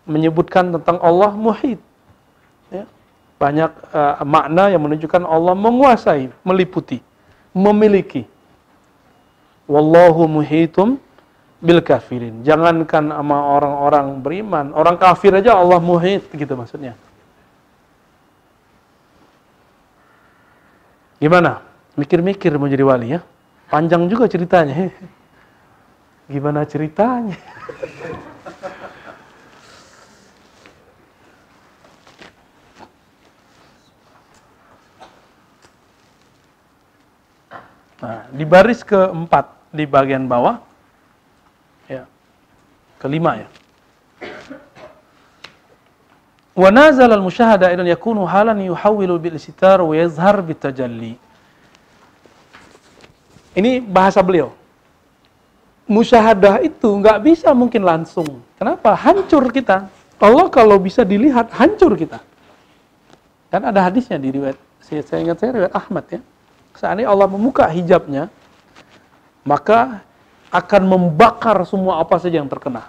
menyebutkan 0.07 0.71
tentang 0.73 1.03
Allah 1.03 1.35
muhit. 1.35 1.83
Ya. 3.37 3.43
Banyak 3.45 3.70
uh, 3.93 4.24
makna 4.24 4.72
yang 4.72 4.80
menunjukkan 4.80 5.28
Allah 5.28 5.53
menguasai, 5.53 6.32
meliputi, 6.41 7.05
memiliki. 7.53 8.24
Wallahu 9.68 10.24
muhitum 10.24 10.97
bil 11.61 11.84
kafirin. 11.84 12.41
Jangankan 12.47 13.12
sama 13.12 13.39
orang-orang 13.61 14.24
beriman, 14.24 14.72
orang 14.72 14.97
kafir 14.97 15.37
aja 15.37 15.53
Allah 15.53 15.76
muhit 15.82 16.24
gitu 16.32 16.57
maksudnya. 16.57 16.97
Gimana? 21.20 21.64
Mikir-mikir 21.97 22.53
mau 22.61 22.68
jadi 22.68 22.84
wali 22.84 23.16
ya? 23.16 23.20
Panjang 23.72 24.05
juga 24.09 24.28
ceritanya. 24.28 24.93
Gimana 26.28 26.64
ceritanya? 26.68 27.37
Nah, 37.97 38.29
di 38.29 38.45
baris 38.45 38.85
keempat 38.85 39.73
di 39.73 39.89
bagian 39.89 40.29
bawah 40.29 40.67
kelima 43.07 43.45
ya. 43.45 43.49
Nazal 46.57 47.13
al-musyahada 47.13 47.69
idan 47.69 47.85
yakunu 47.85 48.25
halan 48.25 48.57
yuhawwilu 48.65 49.21
bil 49.21 49.37
sitar 49.37 49.85
wa 49.85 49.93
yazhar 49.93 50.41
bitajalli. 50.41 51.21
Ini 53.57 53.81
bahasa 53.81 54.21
beliau. 54.21 54.53
Musyahadah 55.87 56.67
itu 56.67 56.89
nggak 56.99 57.23
bisa 57.23 57.55
mungkin 57.55 57.87
langsung. 57.87 58.43
Kenapa? 58.59 58.97
Hancur 58.99 59.49
kita. 59.55 59.87
Allah 60.19 60.49
kalau 60.51 60.81
bisa 60.81 61.05
dilihat, 61.05 61.53
hancur 61.55 61.95
kita. 61.95 62.19
Kan 63.53 63.63
ada 63.63 63.85
hadisnya 63.85 64.19
di 64.19 64.33
riwayat, 64.33 64.59
saya, 64.83 65.05
saya 65.07 65.23
ingat 65.23 65.39
saya 65.39 65.51
riwayat 65.55 65.75
Ahmad 65.77 66.05
ya. 66.11 66.21
Seandainya 66.77 67.09
Allah 67.09 67.29
membuka 67.29 67.64
hijabnya, 67.66 68.29
maka 69.43 70.05
akan 70.53 70.83
membakar 70.85 71.57
semua 71.64 72.01
apa 72.01 72.20
saja 72.20 72.39
yang 72.39 72.49
terkena. 72.49 72.89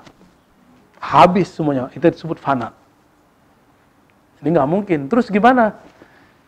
Habis 0.99 1.55
semuanya. 1.55 1.87
Itu 1.95 2.03
disebut 2.03 2.37
fana. 2.37 2.75
Ini 4.43 4.53
nggak 4.53 4.69
mungkin. 4.69 4.99
Terus 5.09 5.31
gimana? 5.31 5.77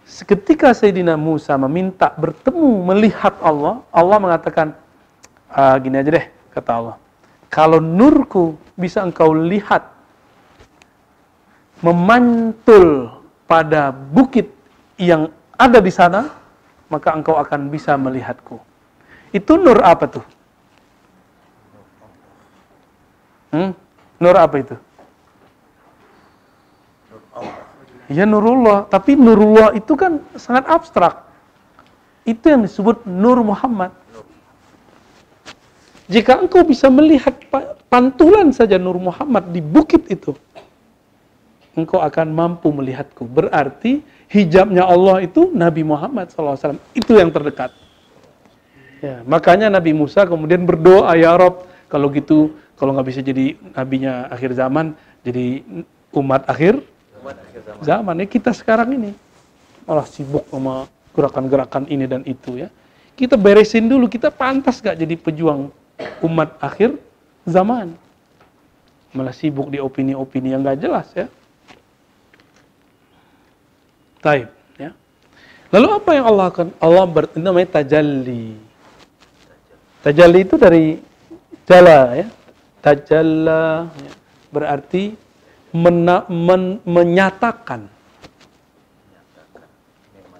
Ketika 0.09 0.73
Sayyidina 0.73 1.13
Musa 1.15 1.53
meminta 1.57 2.09
bertemu 2.17 2.81
melihat 2.81 3.37
Allah, 3.45 3.85
Allah 3.93 4.17
mengatakan, 4.17 4.73
ah, 5.49 5.77
gini 5.77 6.01
aja 6.01 6.09
deh, 6.17 6.25
kata 6.49 6.71
Allah. 6.73 6.95
Kalau 7.49 7.81
nurku 7.81 8.57
bisa 8.73 9.01
engkau 9.01 9.33
lihat 9.33 9.85
memantul 11.81 13.09
pada 13.49 13.89
bukit 13.93 14.49
yang 14.97 15.29
ada 15.57 15.81
di 15.81 15.89
sana, 15.93 16.38
maka 16.89 17.13
engkau 17.13 17.37
akan 17.37 17.69
bisa 17.69 17.93
melihatku. 17.95 18.57
Itu 19.29 19.61
nur 19.61 19.79
apa 19.85 20.05
tuh? 20.09 20.25
Hmm? 23.53 23.71
Nur 24.17 24.35
apa 24.35 24.55
itu? 24.57 24.75
Ya 28.09 28.25
nurullah, 28.25 28.89
tapi 28.89 29.13
nurullah 29.13 29.77
itu 29.77 29.93
kan 29.93 30.17
sangat 30.33 30.65
abstrak. 30.65 31.29
Itu 32.25 32.49
yang 32.49 32.65
disebut 32.65 33.05
nur 33.05 33.37
Muhammad. 33.45 33.93
Jika 36.09 36.41
engkau 36.41 36.65
bisa 36.65 36.89
melihat 36.89 37.37
pantulan 37.85 38.49
saja 38.49 38.81
nur 38.81 38.97
Muhammad 38.97 39.53
di 39.53 39.61
bukit 39.61 40.09
itu, 40.09 40.33
engkau 41.77 42.01
akan 42.01 42.33
mampu 42.33 42.73
melihatku. 42.73 43.29
Berarti 43.29 44.01
hijabnya 44.30 44.86
Allah 44.86 45.25
itu 45.25 45.49
Nabi 45.51 45.82
Muhammad 45.82 46.30
SAW. 46.30 46.77
Itu 46.93 47.17
yang 47.17 47.34
terdekat. 47.34 47.73
Ya, 48.99 49.23
makanya 49.25 49.71
Nabi 49.71 49.95
Musa 49.95 50.27
kemudian 50.27 50.63
berdoa, 50.67 51.15
Ya 51.17 51.34
Rob, 51.34 51.65
kalau 51.89 52.11
gitu 52.13 52.53
kalau 52.77 52.95
nggak 52.95 53.07
bisa 53.11 53.19
jadi 53.19 53.59
nabinya 53.75 54.27
akhir 54.32 54.55
zaman, 54.55 54.95
jadi 55.23 55.63
umat 56.15 56.47
akhir, 56.47 56.80
umat 57.19 57.36
akhir 57.36 57.59
zaman. 57.67 57.82
zaman. 57.84 58.15
Ya 58.23 58.27
kita 58.27 58.51
sekarang 58.55 58.95
ini 58.95 59.11
malah 59.84 60.07
sibuk 60.07 60.47
sama 60.47 60.88
gerakan-gerakan 61.15 61.88
ini 61.91 62.05
dan 62.07 62.21
itu 62.23 62.59
ya. 62.59 62.69
Kita 63.19 63.36
beresin 63.36 63.91
dulu, 63.91 64.07
kita 64.07 64.32
pantas 64.32 64.80
gak 64.80 64.95
jadi 64.95 65.19
pejuang 65.19 65.71
umat 66.23 66.55
akhir 66.63 66.95
zaman. 67.43 67.91
Malah 69.11 69.36
sibuk 69.36 69.67
di 69.67 69.80
opini-opini 69.80 70.55
yang 70.55 70.63
gak 70.63 70.80
jelas 70.80 71.07
ya. 71.11 71.27
Taib. 74.20 74.49
Ya. 74.76 74.91
Lalu 75.72 75.88
apa 75.95 76.09
yang 76.15 76.26
Allah 76.28 76.45
akan 76.51 76.67
Allah 76.80 77.05
ber, 77.07 77.24
namanya 77.36 77.80
tajalli. 77.80 78.57
Tajalli 80.03 80.39
itu 80.43 80.55
dari 80.55 80.86
jala 81.70 82.17
ya 82.17 82.28
tajalla 82.82 83.86
ya, 83.93 84.11
berarti 84.49 85.13
mena, 85.70 86.26
men, 86.26 86.82
menyatakan 86.82 87.86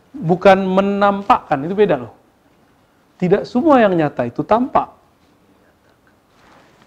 bukan 0.10 0.58
menampakkan 0.66 1.62
itu 1.70 1.78
beda 1.78 1.96
loh 2.02 2.14
tidak 3.22 3.46
semua 3.46 3.84
yang 3.84 3.94
nyata 3.94 4.26
itu 4.26 4.42
tampak 4.42 4.90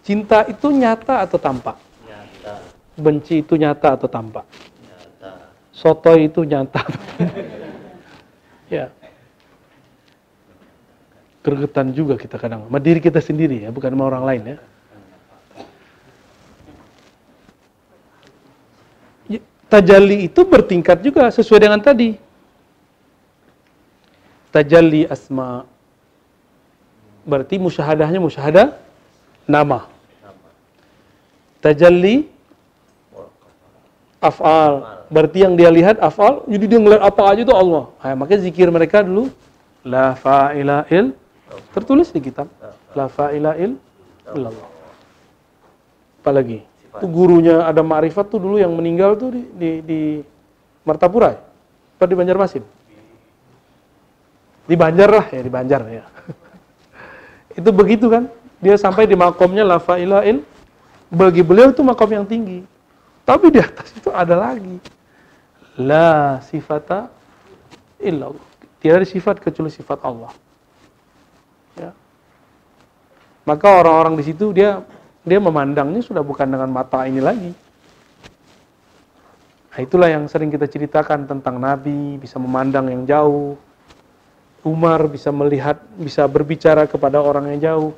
cinta 0.02 0.42
itu 0.50 0.74
nyata 0.74 1.22
atau 1.22 1.38
tampak 1.38 1.78
nyata. 2.02 2.54
benci 2.98 3.40
itu 3.46 3.54
nyata 3.54 3.94
atau 3.94 4.10
tampak. 4.10 4.42
Soto 5.82 6.14
itu 6.14 6.46
nyata 6.46 6.86
ya 8.78 8.86
gergetan 11.42 11.90
juga 11.90 12.14
kita 12.14 12.38
kadang 12.38 12.70
sama 12.70 12.78
diri 12.78 13.02
kita 13.02 13.18
sendiri 13.18 13.66
ya 13.66 13.74
bukan 13.74 13.90
sama 13.90 14.06
orang 14.06 14.22
lain 14.22 14.42
ya 14.54 14.58
tajalli 19.72 20.28
itu 20.28 20.44
bertingkat 20.44 21.00
juga 21.00 21.32
sesuai 21.32 21.64
dengan 21.64 21.80
tadi. 21.80 22.20
Tajalli 24.52 25.08
asma. 25.08 25.64
Berarti 27.24 27.56
musyahadahnya 27.56 28.20
musyahadah 28.20 28.76
nama. 29.48 29.88
Tajalli 31.64 32.28
af'al. 34.20 35.01
Berarti 35.12 35.44
yang 35.44 35.60
dia 35.60 35.68
lihat 35.68 36.00
af'al, 36.00 36.48
jadi 36.48 36.64
dia 36.64 36.78
ngeliat 36.80 37.04
apa 37.04 37.22
aja 37.28 37.44
itu 37.44 37.52
Allah. 37.52 37.92
Nah, 38.00 38.14
makanya 38.16 38.48
zikir 38.48 38.72
mereka 38.72 39.04
dulu 39.04 39.28
la 39.84 40.16
fa'ila 40.16 40.88
il 40.88 41.12
tertulis 41.76 42.08
di 42.08 42.20
kitab 42.24 42.48
la 42.96 43.12
fa'ila 43.12 43.52
il 43.60 43.76
illallah. 44.32 44.68
Apalagi? 46.24 46.64
Itu 46.96 47.06
gurunya 47.12 47.60
ada 47.68 47.84
Ma'rifat 47.84 48.32
tuh 48.32 48.40
dulu 48.40 48.56
yang 48.56 48.72
meninggal 48.72 49.20
tuh 49.20 49.36
di, 49.36 49.42
di, 49.52 49.70
di 49.84 50.00
Martapura, 50.84 51.36
apa 51.36 52.04
di 52.08 52.16
Banjarmasin? 52.16 52.64
Di 54.64 54.76
Banjar 54.80 55.08
lah 55.12 55.26
ya, 55.28 55.40
di 55.44 55.52
Banjar 55.52 55.80
ya. 55.92 56.04
itu 57.60 57.68
begitu 57.68 58.08
kan, 58.08 58.32
dia 58.64 58.80
sampai 58.80 59.04
di 59.04 59.12
makomnya 59.12 59.60
la 59.60 59.76
fa'ilain, 59.76 60.40
bagi 61.12 61.44
beliau 61.44 61.68
itu 61.68 61.84
makom 61.84 62.08
yang 62.08 62.24
tinggi. 62.24 62.64
Tapi 63.28 63.52
di 63.52 63.60
atas 63.60 63.92
itu 63.92 64.08
ada 64.08 64.36
lagi. 64.36 65.01
La 65.80 66.40
sifata 66.44 67.08
illallah. 68.02 68.44
Tidak 68.82 68.94
ada 68.98 69.06
sifat 69.06 69.40
kecuali 69.40 69.70
sifat 69.72 70.00
Allah. 70.04 70.32
maka 73.42 73.66
orang-orang 73.74 74.22
di 74.22 74.24
situ 74.30 74.54
dia 74.54 74.78
dia 75.26 75.38
memandangnya 75.42 75.98
sudah 75.98 76.22
bukan 76.22 76.46
dengan 76.46 76.70
mata 76.70 77.02
ini 77.10 77.18
lagi. 77.18 77.50
Nah, 79.72 79.80
itulah 79.80 80.06
yang 80.06 80.28
sering 80.28 80.52
kita 80.52 80.68
ceritakan 80.68 81.24
tentang 81.24 81.56
Nabi 81.56 82.20
bisa 82.20 82.36
memandang 82.36 82.86
yang 82.92 83.02
jauh. 83.02 83.56
Umar 84.62 85.10
bisa 85.10 85.34
melihat, 85.34 85.82
bisa 85.98 86.22
berbicara 86.30 86.86
kepada 86.86 87.18
orang 87.18 87.50
yang 87.56 87.60
jauh. 87.72 87.90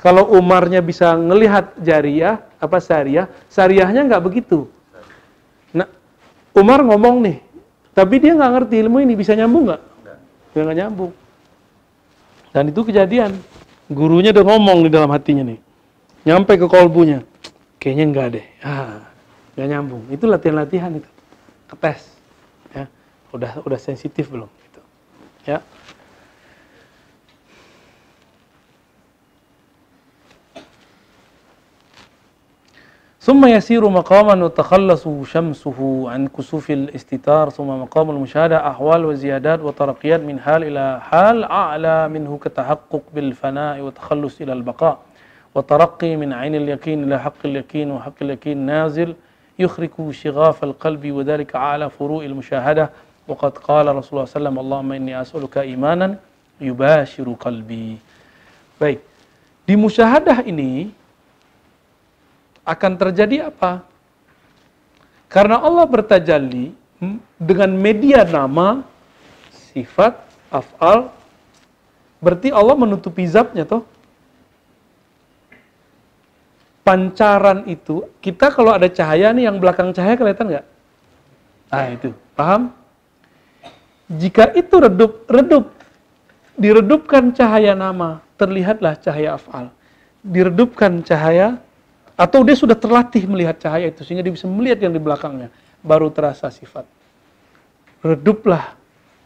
Kalau 0.00 0.32
Umarnya 0.32 0.80
bisa 0.80 1.12
ngelihat 1.12 1.76
jariah, 1.76 2.40
apa 2.56 2.80
syariah, 2.80 3.28
syariahnya 3.52 4.08
nggak 4.08 4.24
begitu. 4.24 4.66
Umar 6.50 6.82
ngomong 6.82 7.22
nih, 7.22 7.38
tapi 7.94 8.18
dia 8.18 8.34
nggak 8.34 8.52
ngerti 8.58 8.74
ilmu 8.82 8.98
ini 9.02 9.14
bisa 9.14 9.38
nyambung 9.38 9.70
nggak? 9.70 9.82
Dia 10.50 10.60
nggak 10.66 10.78
nyambung. 10.82 11.12
Dan 12.50 12.74
itu 12.74 12.80
kejadian. 12.82 13.38
Gurunya 13.90 14.34
udah 14.34 14.44
ngomong 14.46 14.86
di 14.86 14.90
dalam 14.90 15.10
hatinya 15.10 15.46
nih. 15.46 15.58
Nyampe 16.26 16.58
ke 16.58 16.66
kolbunya. 16.66 17.22
Kayaknya 17.78 18.04
enggak 18.06 18.26
deh. 18.38 18.46
Ah, 18.62 19.06
enggak 19.54 19.68
nyambung. 19.70 20.02
Itu 20.10 20.26
latihan-latihan 20.26 20.98
itu. 20.98 21.10
Ketes. 21.70 22.10
Ya. 22.74 22.90
Udah 23.30 23.62
udah 23.62 23.78
sensitif 23.78 24.30
belum 24.30 24.50
gitu. 24.66 24.80
Ya. 25.46 25.62
ثم 33.20 33.46
يسير 33.46 33.88
مقاما 33.88 34.44
وتخلص 34.44 35.08
شمسه 35.24 36.10
عن 36.10 36.26
كسوف 36.26 36.70
الاستتار 36.70 37.50
ثم 37.50 37.68
مقام 37.68 38.10
المشاهدة 38.10 38.68
أحوال 38.68 39.04
وزيادات 39.04 39.60
وترقيات 39.60 40.20
من 40.20 40.40
حال 40.40 40.64
إلى 40.64 41.00
حال 41.00 41.44
أعلى 41.44 42.08
منه 42.08 42.38
كتحقق 42.44 43.02
بالفناء 43.14 43.80
وتخلص 43.80 44.40
إلى 44.40 44.52
البقاء. 44.52 44.98
وترقي 45.54 46.16
من 46.16 46.32
عين 46.32 46.54
اليقين 46.54 47.04
إلى 47.04 47.20
حق 47.20 47.40
اليقين 47.44 47.90
وحق 47.90 48.18
اليقين 48.22 48.58
نازل 48.58 49.14
يخرج 49.58 50.10
شغاف 50.10 50.64
القلب 50.64 51.12
وذلك 51.12 51.56
أعلى 51.56 51.90
فروع 51.90 52.24
المشاهدة. 52.24 52.90
وقد 53.28 53.58
قال 53.58 53.86
رسول 53.86 53.92
الله 53.92 54.00
صلى 54.00 54.16
الله 54.16 54.24
عليه 54.24 54.30
وسلم 54.40 54.58
اللهم 54.58 54.92
إني 54.92 55.20
أسألك 55.20 55.58
إيمانا 55.58 56.16
يباشر 56.60 57.36
قلبي. 57.40 57.96
Baik, 58.80 59.04
di 59.68 59.76
musyahadah 59.76 60.40
ini 60.48 60.88
akan 62.70 62.92
terjadi 62.94 63.50
apa? 63.50 63.82
Karena 65.26 65.58
Allah 65.58 65.86
bertajalli 65.86 66.70
hmm, 67.02 67.18
dengan 67.38 67.70
media 67.74 68.22
nama, 68.22 68.86
sifat, 69.74 70.14
af'al, 70.50 71.10
berarti 72.22 72.54
Allah 72.54 72.74
menutupi 72.78 73.26
zatnya 73.26 73.66
toh. 73.66 73.82
Pancaran 76.86 77.66
itu, 77.70 78.08
kita 78.18 78.50
kalau 78.50 78.74
ada 78.74 78.90
cahaya 78.90 79.30
nih 79.30 79.46
yang 79.46 79.62
belakang 79.62 79.94
cahaya 79.94 80.18
kelihatan 80.18 80.46
nggak? 80.50 80.66
Ah 81.70 81.86
itu, 81.94 82.10
paham? 82.34 82.74
Jika 84.10 84.50
itu 84.58 84.74
redup, 84.82 85.22
redup, 85.30 85.70
diredupkan 86.58 87.30
cahaya 87.30 87.78
nama, 87.78 88.18
terlihatlah 88.34 88.98
cahaya 88.98 89.38
af'al. 89.38 89.70
Diredupkan 90.26 91.06
cahaya 91.06 91.62
atau 92.20 92.44
dia 92.44 92.52
sudah 92.52 92.76
terlatih 92.76 93.24
melihat 93.24 93.56
cahaya 93.56 93.88
itu 93.88 94.04
sehingga 94.04 94.20
dia 94.20 94.36
bisa 94.36 94.44
melihat 94.44 94.84
yang 94.84 94.92
di 94.92 95.00
belakangnya. 95.00 95.48
Baru 95.80 96.12
terasa 96.12 96.52
sifat. 96.52 96.84
Reduplah 98.04 98.76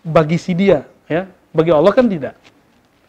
bagi 0.07 0.39
si 0.39 0.55
dia. 0.55 0.87
ya 1.11 1.27
Bagi 1.51 1.75
Allah 1.75 1.91
kan 1.91 2.07
tidak. 2.07 2.39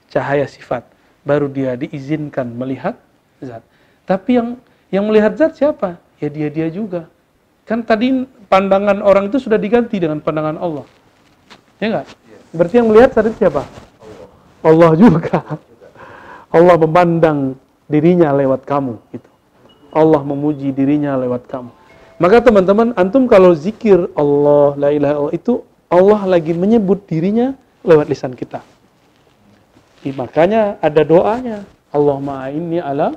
Cahaya 0.10 0.50
sifat. 0.50 0.90
Baru 1.22 1.46
dia 1.46 1.78
diizinkan 1.78 2.50
melihat 2.50 2.98
zat. 3.38 3.62
Tapi 4.10 4.42
yang 4.42 4.48
yang 4.90 5.06
melihat 5.06 5.38
zat 5.38 5.54
siapa? 5.54 6.02
Ya 6.18 6.34
dia-dia 6.34 6.74
juga. 6.74 7.06
Kan 7.70 7.86
tadi 7.86 8.26
pandangan 8.50 9.06
orang 9.06 9.30
itu 9.30 9.38
sudah 9.38 9.62
diganti 9.62 10.02
dengan 10.02 10.18
pandangan 10.18 10.58
Allah. 10.58 10.86
Ya 11.78 11.94
enggak? 11.94 12.08
Berarti 12.58 12.76
yang 12.82 12.90
melihat 12.90 13.10
itu 13.22 13.38
siapa? 13.38 13.62
Allah 14.66 14.92
juga. 14.98 15.62
Allah 16.50 16.76
memandang 16.82 17.54
dirinya 17.86 18.34
lewat 18.34 18.66
kamu 18.66 18.98
gitu. 19.14 19.35
Allah 19.96 20.22
memuji 20.28 20.76
dirinya 20.76 21.16
lewat 21.16 21.48
kamu. 21.48 21.72
Maka 22.20 22.44
teman-teman, 22.44 22.92
antum 23.00 23.28
kalau 23.32 23.56
zikir 23.56 24.12
Allah, 24.16 24.76
la 24.76 24.90
ilaha 24.92 25.14
illallah 25.16 25.36
itu 25.36 25.54
Allah 25.88 26.22
lagi 26.28 26.52
menyebut 26.52 27.08
dirinya 27.08 27.56
lewat 27.84 28.12
lisan 28.12 28.36
kita. 28.36 28.60
I, 30.04 30.12
makanya 30.12 30.76
ada 30.84 31.02
doanya. 31.08 31.64
Allahumma 31.96 32.52
inni 32.52 32.84
ala 32.84 33.16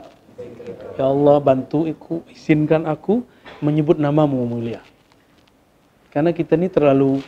Ya 0.95 1.11
Allah 1.11 1.43
bantu 1.43 1.87
iku, 1.87 2.23
izinkan 2.31 2.87
aku 2.87 3.23
menyebut 3.59 3.99
namamu 3.99 4.39
mulia. 4.47 4.83
Karena 6.15 6.31
kita 6.31 6.55
ini 6.59 6.71
terlalu 6.71 7.23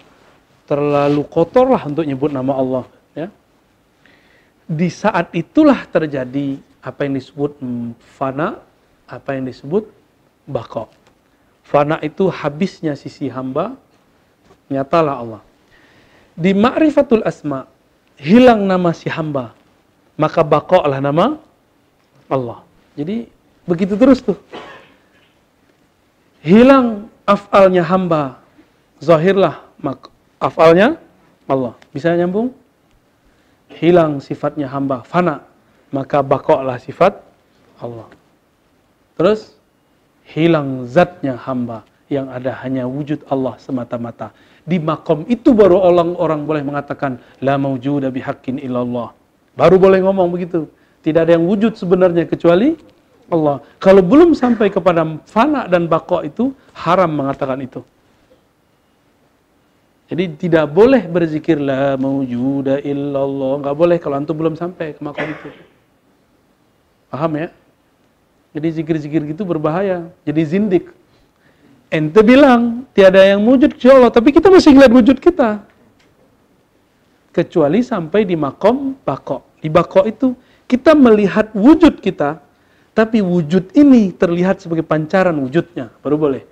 terlalu 0.66 1.22
kotor 1.26 1.66
lah 1.66 1.82
untuk 1.86 2.06
nyebut 2.06 2.30
nama 2.30 2.54
Allah. 2.54 2.84
Ya. 3.14 3.28
Di 4.66 4.86
saat 4.90 5.34
itulah 5.34 5.86
terjadi 5.90 6.58
apa 6.82 7.06
yang 7.06 7.18
disebut 7.18 7.58
hmm, 7.58 7.98
fana 7.98 8.62
apa 9.10 9.34
yang 9.34 9.50
disebut 9.50 9.90
bako. 10.46 10.86
Fana 11.66 11.98
itu 12.02 12.30
habisnya 12.30 12.94
sisi 12.94 13.26
hamba, 13.26 13.74
nyatalah 14.70 15.14
Allah. 15.18 15.42
Di 16.38 16.54
ma'rifatul 16.54 17.26
asma, 17.26 17.66
hilang 18.18 18.66
nama 18.66 18.94
si 18.94 19.10
hamba, 19.10 19.54
maka 20.14 20.46
bako 20.46 20.86
lah 20.86 21.02
nama 21.02 21.38
Allah. 22.30 22.62
Jadi 22.94 23.26
begitu 23.66 23.94
terus 23.98 24.22
tuh. 24.22 24.38
Hilang 26.40 27.10
afalnya 27.28 27.84
hamba, 27.84 28.40
zahirlah 28.98 29.62
afalnya 30.40 30.96
Allah. 31.44 31.76
Bisa 31.92 32.14
nyambung? 32.14 32.54
Hilang 33.70 34.18
sifatnya 34.18 34.66
hamba, 34.66 35.06
fana, 35.06 35.46
maka 35.94 36.22
bakoklah 36.22 36.78
sifat 36.82 37.18
Allah. 37.78 38.19
Terus 39.20 39.52
hilang 40.32 40.88
zatnya 40.88 41.36
hamba 41.36 41.84
yang 42.08 42.32
ada 42.32 42.56
hanya 42.64 42.88
wujud 42.88 43.20
Allah 43.28 43.60
semata-mata. 43.60 44.32
Di 44.64 44.80
makom 44.80 45.28
itu 45.28 45.52
baru 45.52 45.76
orang-orang 45.76 46.48
boleh 46.48 46.62
mengatakan 46.64 47.20
la 47.44 47.60
maujuda 47.60 48.08
bihaqqin 48.08 48.56
illallah. 48.56 49.12
Baru 49.60 49.76
boleh 49.76 50.00
ngomong 50.00 50.32
begitu. 50.32 50.72
Tidak 51.04 51.20
ada 51.20 51.36
yang 51.36 51.44
wujud 51.44 51.76
sebenarnya 51.76 52.24
kecuali 52.24 52.80
Allah. 53.28 53.60
Kalau 53.76 54.00
belum 54.00 54.32
sampai 54.32 54.72
kepada 54.72 55.04
fana 55.28 55.68
dan 55.68 55.84
bako 55.84 56.24
itu 56.24 56.56
haram 56.72 57.12
mengatakan 57.12 57.60
itu. 57.60 57.84
Jadi 60.08 60.48
tidak 60.48 60.72
boleh 60.72 61.04
berzikir 61.04 61.60
la 61.60 62.00
maujuda 62.00 62.80
illallah. 62.80 63.60
Enggak 63.60 63.76
boleh 63.76 63.96
kalau 64.00 64.16
antum 64.16 64.32
belum 64.32 64.56
sampai 64.56 64.96
ke 64.96 65.00
makom 65.04 65.28
itu. 65.28 65.52
Paham 67.12 67.36
ya? 67.36 67.59
Jadi 68.50 68.68
zikir-zikir 68.82 69.22
gitu 69.30 69.46
berbahaya. 69.46 70.10
Jadi 70.26 70.42
zindik. 70.42 70.90
Ente 71.90 72.22
bilang 72.22 72.86
tiada 72.94 73.22
yang 73.22 73.42
wujud 73.42 73.74
kecuali 73.74 73.98
Allah, 73.98 74.12
tapi 74.14 74.30
kita 74.30 74.46
masih 74.46 74.74
lihat 74.78 74.90
wujud 74.94 75.18
kita. 75.18 75.62
Kecuali 77.30 77.82
sampai 77.82 78.26
di 78.26 78.34
makom 78.34 78.98
bako. 79.02 79.58
Di 79.62 79.70
bako 79.70 80.06
itu 80.06 80.34
kita 80.66 80.94
melihat 80.94 81.50
wujud 81.54 81.98
kita, 82.02 82.42
tapi 82.94 83.22
wujud 83.22 83.74
ini 83.74 84.10
terlihat 84.14 84.62
sebagai 84.62 84.82
pancaran 84.86 85.34
wujudnya. 85.38 85.90
Baru 86.02 86.18
boleh. 86.18 86.42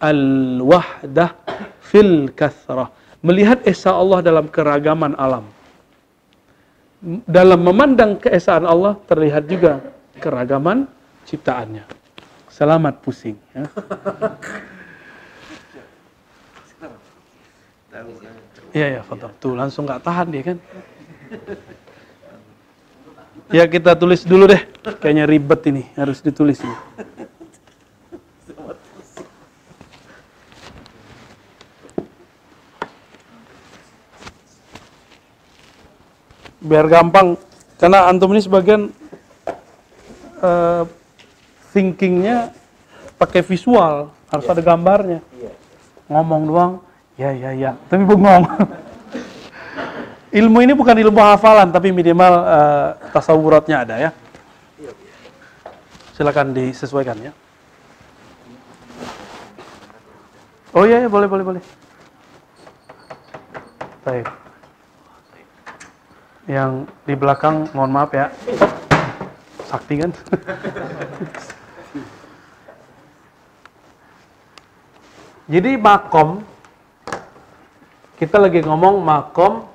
Al-wahdah 0.00 1.36
fil 1.80 2.32
kathrah. 2.32 2.92
Melihat 3.20 3.60
esa 3.68 3.92
Allah 3.92 4.24
dalam 4.24 4.48
keragaman 4.48 5.12
alam. 5.16 5.44
Dalam 7.24 7.60
memandang 7.64 8.16
keesaan 8.20 8.64
Allah 8.68 8.96
terlihat 9.08 9.48
juga 9.48 9.80
keragaman 10.20 10.88
ciptaannya. 11.30 11.86
Selamat 12.50 12.98
pusing. 12.98 13.38
Ya. 13.54 13.62
Iya 18.74 18.86
ya, 18.98 19.00
foto. 19.06 19.30
Tuh 19.38 19.54
langsung 19.54 19.86
nggak 19.86 20.02
tahan 20.02 20.26
dia 20.34 20.42
kan. 20.42 20.58
Ya 23.54 23.66
kita 23.70 23.94
tulis 23.94 24.26
dulu 24.26 24.50
deh. 24.50 24.62
Kayaknya 24.98 25.24
ribet 25.30 25.62
ini, 25.70 25.86
harus 25.94 26.18
ditulis 26.18 26.58
ini. 26.62 26.76
Biar 36.60 36.86
gampang, 36.86 37.34
karena 37.80 38.06
antum 38.06 38.30
ini 38.36 38.44
sebagian 38.44 38.92
uh, 40.44 40.84
thinkingnya 41.70 42.50
pakai 43.18 43.42
visual, 43.44 44.10
harus 44.30 44.44
yeah. 44.46 44.54
ada 44.54 44.62
gambarnya. 44.62 45.20
Yeah. 45.38 45.54
Ngomong 46.10 46.42
doang, 46.50 46.72
ya 47.14 47.30
ya 47.30 47.50
ya, 47.54 47.70
tapi 47.86 48.02
bengong. 48.02 48.44
ilmu 50.40 50.58
ini 50.62 50.72
bukan 50.74 50.94
ilmu 50.94 51.18
hafalan, 51.18 51.70
tapi 51.70 51.90
minimal 51.90 52.32
uh, 52.46 52.88
tasawuratnya 53.10 53.82
ada 53.82 53.96
ya. 53.98 54.12
silakan 56.20 56.52
disesuaikan 56.52 57.16
ya. 57.16 57.32
Oh 60.76 60.84
iya, 60.84 61.00
iya 61.00 61.08
boleh 61.08 61.24
boleh 61.24 61.44
boleh. 61.48 61.62
Baik. 64.04 64.28
Yang 66.44 66.92
di 67.08 67.14
belakang 67.16 67.72
mohon 67.72 67.88
maaf 67.88 68.12
ya. 68.12 68.28
Sakti 69.64 70.04
kan? 70.04 70.10
Jadi 75.50 75.74
makom 75.74 76.46
kita 78.22 78.38
lagi 78.38 78.62
ngomong 78.62 79.02
makom 79.02 79.66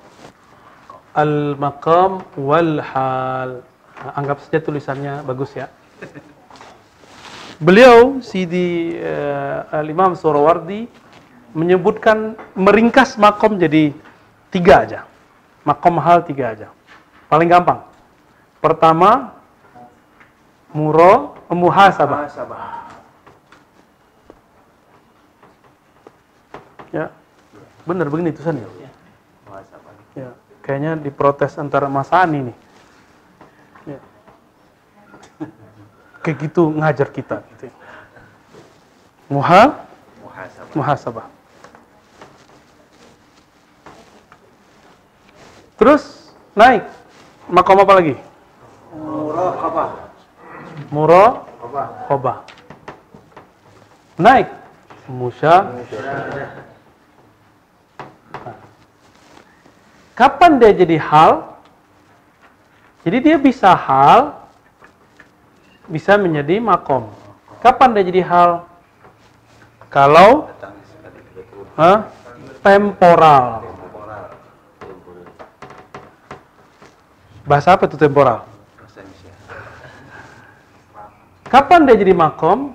al 1.11 1.59
makam 1.59 2.23
wal 2.39 2.80
hal. 2.80 3.59
Nah, 3.99 4.11
anggap 4.15 4.39
saja 4.39 4.63
tulisannya 4.63 5.28
bagus 5.28 5.51
ya. 5.51 5.67
Beliau 7.59 8.23
Sidi 8.23 8.95
uh, 8.95 9.67
Al-Imam 9.67 10.15
Surawardi 10.15 10.88
menyebutkan 11.51 12.39
meringkas 12.55 13.19
makom 13.19 13.59
jadi 13.59 13.91
tiga 14.55 14.88
aja. 14.88 15.03
Makom 15.67 15.99
hal 15.99 16.23
tiga 16.23 16.55
aja. 16.55 16.67
Paling 17.28 17.51
gampang. 17.51 17.84
Pertama, 18.63 19.36
muro, 20.71 21.36
muhasabah. 21.51 22.32
Ya, 26.95 27.11
benar 27.83 28.07
begini 28.07 28.31
tulisannya. 28.31 28.63
Ya, 30.15 30.31
kayaknya 30.63 30.95
diprotes 30.95 31.59
antara 31.59 31.91
Mas 31.91 32.07
Ani 32.15 32.47
nih. 32.47 32.57
Ya. 33.83 33.99
Kayak 36.23 36.37
gitu 36.47 36.71
ngajar 36.71 37.11
kita. 37.11 37.43
Gitu. 37.51 37.67
Muha, 39.27 39.83
muhasabah. 40.71 41.27
Terus 45.75 46.31
naik. 46.55 46.87
Makom 47.51 47.83
apa 47.83 47.93
lagi? 47.99 48.15
Muraqabah. 50.95 52.07
Khobah. 52.07 52.37
Naik. 54.15 54.47
Musya. 55.11 55.69
Nah. 55.69 56.65
Kapan 60.16 60.63
dia 60.63 60.72
jadi 60.72 60.95
hal? 60.95 61.59
Jadi 63.03 63.18
dia 63.20 63.36
bisa 63.36 63.76
hal, 63.76 64.47
bisa 65.91 66.16
menjadi 66.16 66.63
makom. 66.63 67.11
Kapan 67.59 67.91
dia 67.91 68.03
jadi 68.07 68.24
hal? 68.24 68.63
Kalau 69.91 70.47
Hah? 71.76 72.07
temporal. 72.63 73.68
Bahasa 77.43 77.76
apa 77.76 77.84
itu 77.86 77.99
temporal? 77.99 78.47
Kapan 81.51 81.80
dia 81.91 81.99
jadi 81.99 82.16
makom? 82.16 82.72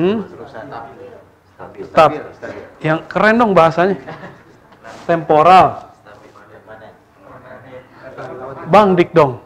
Hmm? 0.00 0.24
Tetap. 1.76 2.10
Yang 2.80 2.98
keren 3.12 3.36
dong 3.36 3.52
bahasanya. 3.52 4.00
Temporal. 5.08 5.90
Bang 8.68 8.94
Dik 8.94 9.10
dong. 9.16 9.42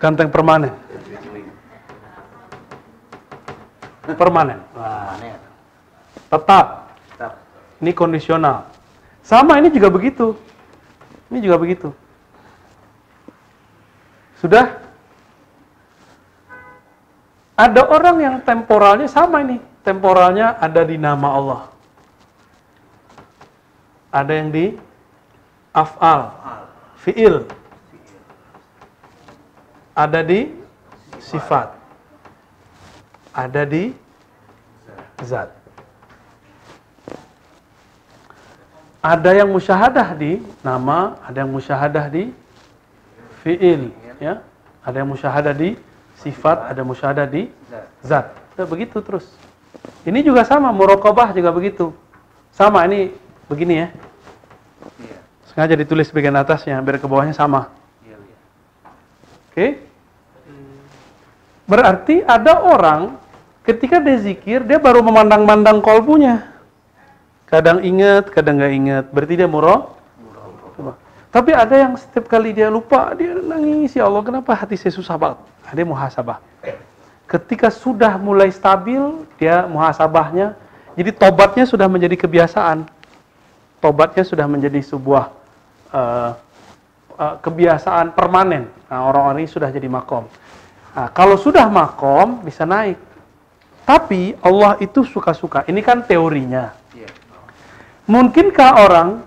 Ganteng 0.00 0.30
permanen. 0.30 0.72
Permanen. 4.04 4.60
Tetap. 6.30 6.66
Ini 7.82 7.92
kondisional. 7.92 8.70
Sama 9.24 9.60
ini 9.60 9.68
juga 9.68 9.92
begitu. 9.92 10.36
Ini 11.28 11.38
juga 11.42 11.56
begitu. 11.60 11.92
Sudah? 14.40 14.80
Ada 17.54 17.86
orang 17.86 18.16
yang 18.20 18.36
temporalnya 18.44 19.08
sama 19.08 19.44
ini. 19.44 19.60
Temporalnya 19.84 20.56
ada 20.60 20.80
di 20.84 20.96
nama 20.96 21.28
Allah. 21.36 21.60
Ada 24.14 24.32
yang 24.38 24.54
di 24.54 24.78
af'al, 25.74 26.30
fi'il. 27.02 27.42
Ada 29.90 30.22
di 30.22 30.54
sifat. 31.18 31.74
Ada 33.34 33.66
di 33.66 33.90
zat. 35.26 35.50
Ada 39.02 39.30
yang 39.42 39.50
musyahadah 39.50 40.14
di 40.14 40.38
nama, 40.62 41.18
ada 41.26 41.42
yang 41.42 41.50
musyahadah 41.50 42.06
di 42.06 42.30
fi'il, 43.42 43.90
ya. 44.22 44.40
Ada 44.86 45.02
yang 45.02 45.10
musyahadah 45.10 45.52
di 45.58 45.74
sifat, 46.22 46.70
ada 46.70 46.86
musyahadah 46.86 47.26
di 47.26 47.50
zat. 48.06 48.30
Begitu 48.54 49.02
terus. 49.02 49.26
Ini 50.06 50.22
juga 50.22 50.46
sama, 50.46 50.70
muraqabah 50.70 51.34
juga 51.34 51.50
begitu. 51.50 51.90
Sama, 52.54 52.86
ini 52.86 53.10
begini 53.48 53.74
ya. 53.84 53.88
Sengaja 55.50 55.74
ditulis 55.78 56.10
bagian 56.10 56.34
atasnya, 56.34 56.82
biar 56.82 56.98
ke 56.98 57.06
bawahnya 57.06 57.36
sama. 57.36 57.70
Oke? 59.50 59.78
Berarti 61.64 62.26
ada 62.26 62.60
orang 62.60 63.16
ketika 63.62 64.02
dia 64.02 64.18
zikir, 64.20 64.66
dia 64.66 64.76
baru 64.82 65.00
memandang-mandang 65.00 65.78
kolbunya. 65.78 66.52
Kadang 67.46 67.80
ingat, 67.86 68.34
kadang 68.34 68.58
nggak 68.58 68.74
ingat. 68.74 69.04
Berarti 69.14 69.34
dia 69.38 69.48
murah. 69.48 69.94
Tapi 71.34 71.50
ada 71.50 71.74
yang 71.74 71.98
setiap 71.98 72.30
kali 72.30 72.54
dia 72.54 72.70
lupa, 72.70 73.10
dia 73.18 73.34
nangis, 73.34 73.90
ya 73.98 74.06
Allah, 74.06 74.22
kenapa 74.22 74.54
hati 74.54 74.78
saya 74.78 74.94
susah 74.94 75.18
banget? 75.18 75.42
Nah, 75.66 75.72
dia 75.74 75.86
muhasabah. 75.86 76.38
Ketika 77.26 77.74
sudah 77.74 78.14
mulai 78.22 78.54
stabil, 78.54 79.02
dia 79.34 79.66
muhasabahnya, 79.66 80.54
jadi 80.94 81.10
tobatnya 81.10 81.66
sudah 81.66 81.90
menjadi 81.90 82.14
kebiasaan. 82.14 82.86
Tobatnya 83.84 84.24
sudah 84.24 84.48
menjadi 84.48 84.80
sebuah 84.80 85.28
uh, 85.92 86.32
uh, 87.20 87.34
kebiasaan 87.44 88.16
permanen. 88.16 88.64
Nah, 88.88 89.04
orang-orang 89.04 89.44
ini 89.44 89.50
sudah 89.52 89.68
jadi 89.68 89.84
makom. 89.92 90.24
Nah, 90.96 91.12
kalau 91.12 91.36
sudah 91.36 91.68
makom, 91.68 92.40
bisa 92.40 92.64
naik. 92.64 92.96
Tapi 93.84 94.40
Allah 94.40 94.80
itu 94.80 95.04
suka-suka. 95.04 95.68
Ini 95.68 95.84
kan 95.84 96.00
teorinya. 96.00 96.72
Mungkinkah 98.08 98.88
orang 98.88 99.20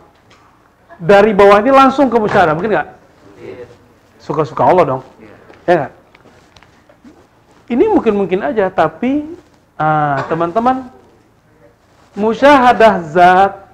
dari 0.98 1.38
bawah 1.38 1.62
ini 1.62 1.70
langsung 1.70 2.10
ke 2.10 2.18
musyahadah? 2.18 2.58
Mungkin 2.58 2.74
nggak? 2.74 2.90
Suka-suka 4.18 4.66
Allah 4.66 4.98
dong. 4.98 5.02
Ya 5.70 5.86
nggak? 5.86 5.94
Ini 7.78 7.86
mungkin-mungkin 7.94 8.42
aja, 8.42 8.74
tapi 8.74 9.38
ah, 9.78 10.26
teman-teman, 10.26 10.90
musyahadah 12.18 13.06
zat 13.06 13.67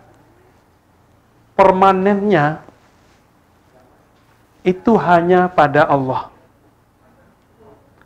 permanennya 1.53 2.61
itu 4.63 4.95
hanya 4.97 5.51
pada 5.51 5.85
Allah. 5.87 6.31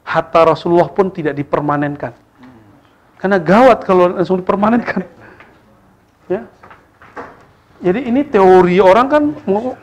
Hatta 0.07 0.55
Rasulullah 0.55 0.87
pun 0.87 1.11
tidak 1.11 1.35
dipermanenkan. 1.35 2.15
Karena 3.19 3.37
gawat 3.41 3.83
kalau 3.83 4.15
langsung 4.15 4.39
dipermanenkan. 4.39 5.03
Ya, 6.27 6.43
jadi 7.77 8.09
ini 8.09 8.25
teori 8.25 8.81
orang 8.81 9.05
kan 9.05 9.23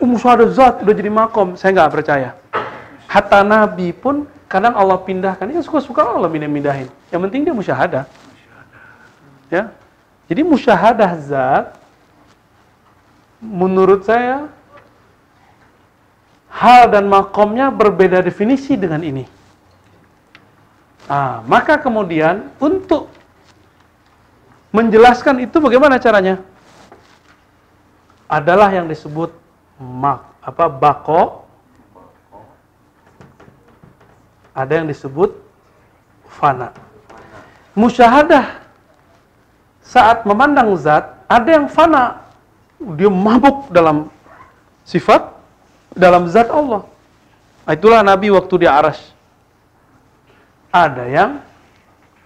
musyahadah 0.03 0.51
zat 0.51 0.82
udah 0.82 0.95
jadi 0.95 1.11
makom. 1.15 1.55
Saya 1.55 1.70
nggak 1.78 1.93
percaya. 1.95 2.35
Hatta 3.07 3.47
Nabi 3.47 3.95
pun 3.95 4.27
kadang 4.51 4.74
Allah 4.74 4.99
pindahkan. 4.99 5.47
Ya 5.55 5.62
suka-suka 5.62 6.03
Allah 6.03 6.27
mindahin. 6.27 6.91
Yang 7.15 7.20
penting 7.31 7.41
dia 7.47 7.55
musyahadah. 7.55 8.05
Ya. 9.47 9.70
Jadi 10.27 10.43
musyahadah 10.43 11.11
zat 11.23 11.66
menurut 13.45 14.09
saya 14.09 14.49
hal 16.49 16.89
dan 16.89 17.05
makomnya 17.07 17.69
berbeda 17.69 18.25
definisi 18.25 18.75
dengan 18.81 19.05
ini. 19.05 19.29
Ah, 21.05 21.45
maka 21.45 21.77
kemudian 21.77 22.49
untuk 22.57 23.12
menjelaskan 24.73 25.45
itu 25.45 25.61
bagaimana 25.61 26.01
caranya? 26.01 26.41
adalah 28.29 28.73
yang 28.73 28.89
disebut 28.89 29.31
mak 29.79 30.25
apa 30.41 30.66
bako 30.66 31.45
ada 34.55 34.73
yang 34.81 34.89
disebut 34.89 35.35
fana 36.27 36.75
musyahadah 37.77 38.65
saat 39.85 40.25
memandang 40.25 40.73
zat 40.75 41.05
ada 41.29 41.49
yang 41.49 41.66
fana 41.69 42.24
dia 42.79 43.11
mabuk 43.11 43.71
dalam 43.71 44.11
sifat 44.85 45.31
dalam 45.95 46.27
zat 46.29 46.51
Allah 46.51 46.85
itulah 47.71 48.03
Nabi 48.05 48.29
waktu 48.35 48.65
di 48.65 48.69
aras 48.69 49.15
ada 50.75 51.07
yang 51.07 51.39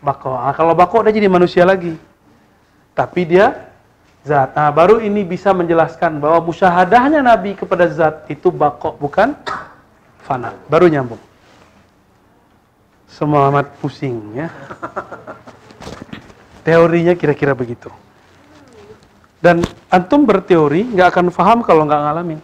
bako. 0.01 0.33
Ah, 0.33 0.57
kalau 0.57 0.73
bako 0.73 1.05
dia 1.05 1.13
jadi 1.13 1.29
manusia 1.29 1.69
lagi. 1.69 1.93
Tapi 2.97 3.29
dia 3.29 3.69
zat. 4.25 4.57
Nah, 4.57 4.73
baru 4.73 5.05
ini 5.05 5.21
bisa 5.23 5.53
menjelaskan 5.53 6.17
bahwa 6.17 6.49
musyahadahnya 6.49 7.21
Nabi 7.21 7.53
kepada 7.53 7.85
zat 7.93 8.25
itu 8.33 8.49
bako 8.49 8.97
bukan 8.97 9.37
fana. 10.25 10.57
Baru 10.67 10.89
nyambung. 10.89 11.21
Semua 13.05 13.53
amat 13.53 13.69
pusing 13.85 14.17
ya. 14.33 14.49
Teorinya 16.67 17.13
kira-kira 17.13 17.53
begitu. 17.53 17.93
Dan 19.39 19.63
antum 19.89 20.27
berteori 20.27 20.83
nggak 20.95 21.09
akan 21.15 21.27
paham 21.31 21.59
kalau 21.63 21.87
nggak 21.87 22.01
ngalamin. 22.03 22.41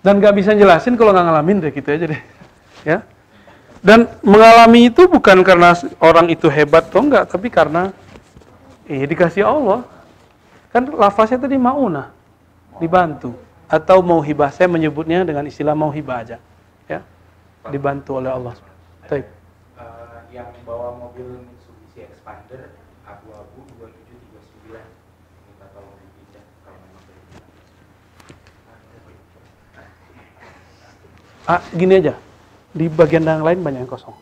Dan 0.00 0.22
nggak 0.22 0.34
bisa 0.38 0.54
jelasin 0.56 0.94
kalau 0.96 1.12
nggak 1.12 1.26
ngalamin 1.26 1.56
deh 1.60 1.72
gitu 1.74 1.88
aja 1.90 2.06
deh. 2.10 2.22
Ya. 2.80 3.04
Dan 3.84 4.08
mengalami 4.24 4.88
itu 4.88 5.04
bukan 5.04 5.44
karena 5.44 5.76
orang 6.00 6.32
itu 6.32 6.48
hebat 6.48 6.88
atau 6.88 7.04
enggak, 7.04 7.28
tapi 7.28 7.52
karena 7.52 7.92
eh 8.88 9.04
dikasih 9.04 9.44
Allah. 9.44 9.84
Kan 10.72 10.88
lafaznya 10.96 11.44
tadi 11.44 11.60
mauna, 11.60 12.08
dibantu. 12.80 13.36
Atau 13.68 14.00
mau 14.00 14.24
hibah, 14.24 14.48
saya 14.48 14.68
menyebutnya 14.68 15.28
dengan 15.28 15.44
istilah 15.44 15.76
mau 15.76 15.92
hibah 15.92 16.24
aja. 16.24 16.36
Ya. 16.88 17.04
Dibantu 17.68 18.16
oleh 18.16 18.32
Allah. 18.32 18.56
Baik. 19.08 19.28
Uh, 19.76 20.24
yang 20.32 20.48
bawa 20.64 20.96
mobil 20.96 21.44
Mitsubishi 21.44 22.04
Expander 22.08 22.72
abu-abu 23.02 23.64
2739 23.80 24.78
minta 25.50 25.66
tolong 25.74 25.96
dipindah 25.98 26.44
kalau 26.62 26.78
memang 26.78 27.02
boleh 27.02 27.24
Ah, 31.50 31.58
gini 31.74 31.98
aja. 31.98 32.14
Di 32.70 32.86
bagian 32.86 33.26
yang 33.26 33.42
lain 33.42 33.58
banyak 33.58 33.82
yang 33.82 33.90
kosong. 33.90 34.14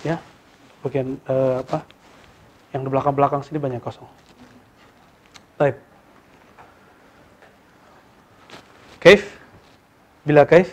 Ya. 0.00 0.16
Bagian 0.80 1.20
eh, 1.28 1.60
apa? 1.60 1.84
Yang 2.72 2.80
di 2.80 2.90
belakang-belakang 2.96 3.44
sini 3.44 3.60
banyak 3.60 3.76
yang 3.76 3.84
kosong. 3.84 4.08
Baik. 5.60 5.76
Kaif? 9.04 9.36
Bila 10.24 10.48
kaif? 10.48 10.72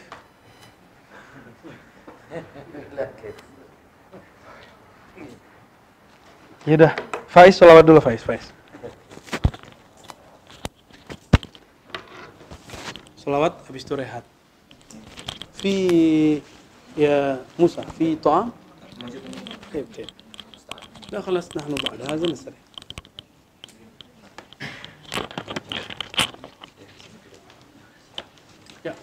Yaudah, 6.63 6.95
Faiz, 7.27 7.59
salawat 7.59 7.83
dulu 7.83 7.99
Faiz, 7.99 8.23
Faiz. 8.23 8.55
Salawat, 13.19 13.59
habis 13.67 13.83
itu 13.83 13.99
rehat. 13.99 14.32
في 15.63 16.41
يا 16.97 17.45
موسى 17.59 17.81
في 17.97 18.15
طعام؟ 18.15 18.51
طيب 19.73 19.85
طيب 19.97 20.07
لا 21.11 21.21
خلاص 21.21 21.57
نحن 21.57 21.75
بعد 21.75 22.11
هذا 22.11 22.31
نستريح 22.31 22.57
يا 28.85 28.95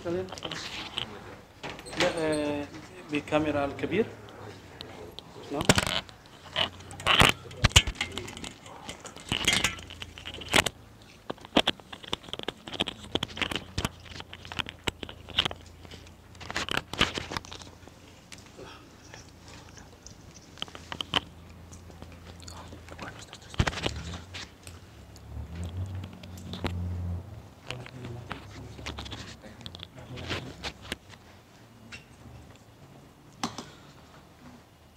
sekalian. 0.00 0.69
آه، 2.18 2.64
بكاميرا 3.12 3.64
الكبير. 3.64 4.06
نعم. 5.52 5.62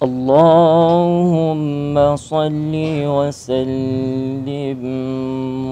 اللهم 0.04 1.96
صل 2.16 2.74
وسلم 3.16 4.82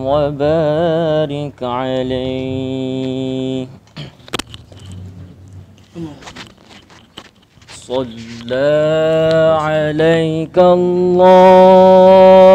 وبارك 0.07 1.59
عليه. 1.63 3.67
صلى 7.91 8.71
عليك 9.59 10.57
الله 10.57 12.50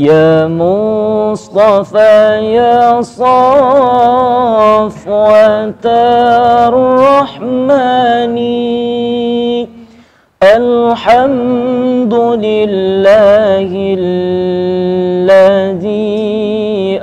يا 0.00 0.48
مصطفى 0.48 2.40
يا 2.56 3.04
صفوة 3.04 3.20
الرحمن. 6.72 8.36
الحمد 10.42 12.14
لله 12.14 13.70
الذي 14.00 16.00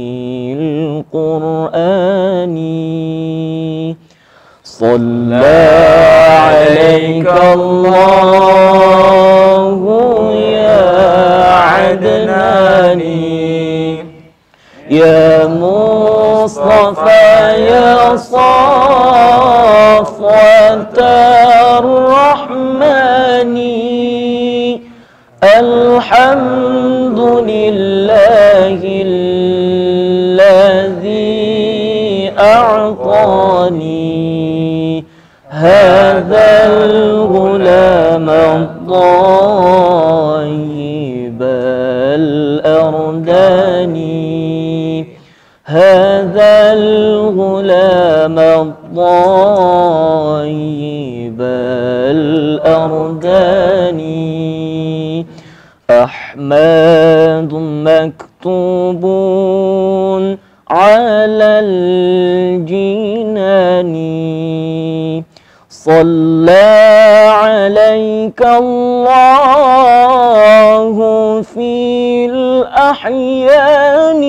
القرآن. 1.15 2.57
صلى 4.65 5.57
عليك 6.47 7.35
الله 7.55 8.61
يا 10.35 10.87
عدناني 11.75 13.11
يا 14.91 15.47
مصطفى 15.47 17.11
يا 17.59 18.17
صفوة 18.17 19.11
الرحمن. 21.79 22.91
الحمد 25.61 27.19
لله 27.19 29.00
هذا 35.61 36.49
الغلام 36.73 38.31
الطيب 38.31 39.01
الأرداني 43.21 44.01
هذا 45.65 46.73
الغلام 46.73 48.39
الطيب 48.39 49.01
الأرداني 53.21 54.07
أحمد 55.91 57.53
مكتوب 57.85 59.05
على 60.71 61.51
الجنان 61.65 62.90
صلى 65.85 67.31
عليك 67.33 68.43
الله 68.43 69.43
في 71.43 72.27
الأحيان. 72.27 74.23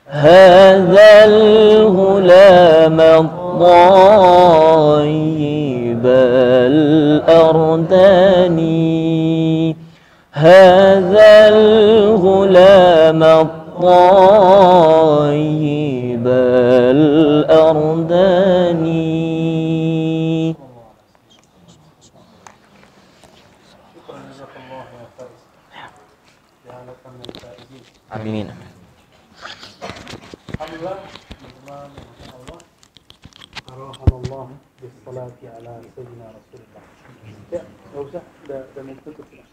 هذا 0.07 1.25
الغلام 1.25 3.01
الطيب 3.01 3.67
الأرداني 7.57 8.67
هذا 10.31 11.49
الغلام 11.49 13.23
الطيب 13.23 13.57
الأرداني 16.97 18.56
ala 35.57 35.81
Sayyidina 35.97 36.25
Rasulullah. 36.29 36.83
Ya, 37.49 37.61
nggak 37.65 38.03
usah, 38.05 38.23
udah, 38.45 38.61
udah 38.61 38.81
mau 38.85 38.95
tutup. 39.01 39.27
Ya. 39.33 39.43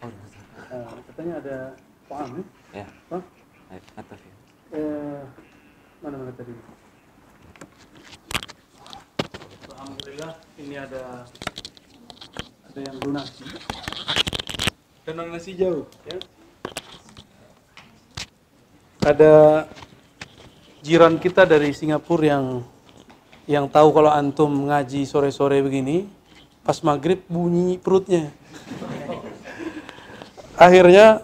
Eh, 0.69 0.89
katanya 1.09 1.33
ada 1.41 1.57
Pak 2.05 2.19
ya? 2.29 2.43
Ya. 2.85 2.87
Pak? 3.09 3.23
Atas 3.97 4.19
ya. 4.21 4.33
Eh, 4.77 5.21
mana 6.05 6.15
mana 6.21 6.31
tadi? 6.37 6.53
Alhamdulillah, 9.73 10.33
ini 10.61 10.75
ada 10.77 11.25
ada 12.69 12.79
yang 12.85 12.97
donasi. 13.01 13.45
Dan 15.05 15.13
donasi 15.21 15.51
jauh, 15.57 15.89
ya. 16.05 16.17
Ada 19.05 19.33
jiran 20.85 21.17
kita 21.17 21.45
dari 21.45 21.73
Singapura 21.73 22.37
yang 22.37 22.45
yang 23.45 23.69
tahu 23.69 23.93
kalau 23.93 24.09
antum 24.09 24.49
ngaji 24.69 25.05
sore-sore 25.05 25.61
begini, 25.61 26.09
pas 26.65 26.81
maghrib 26.81 27.21
bunyi 27.29 27.77
perutnya. 27.77 28.33
Akhirnya 30.57 31.21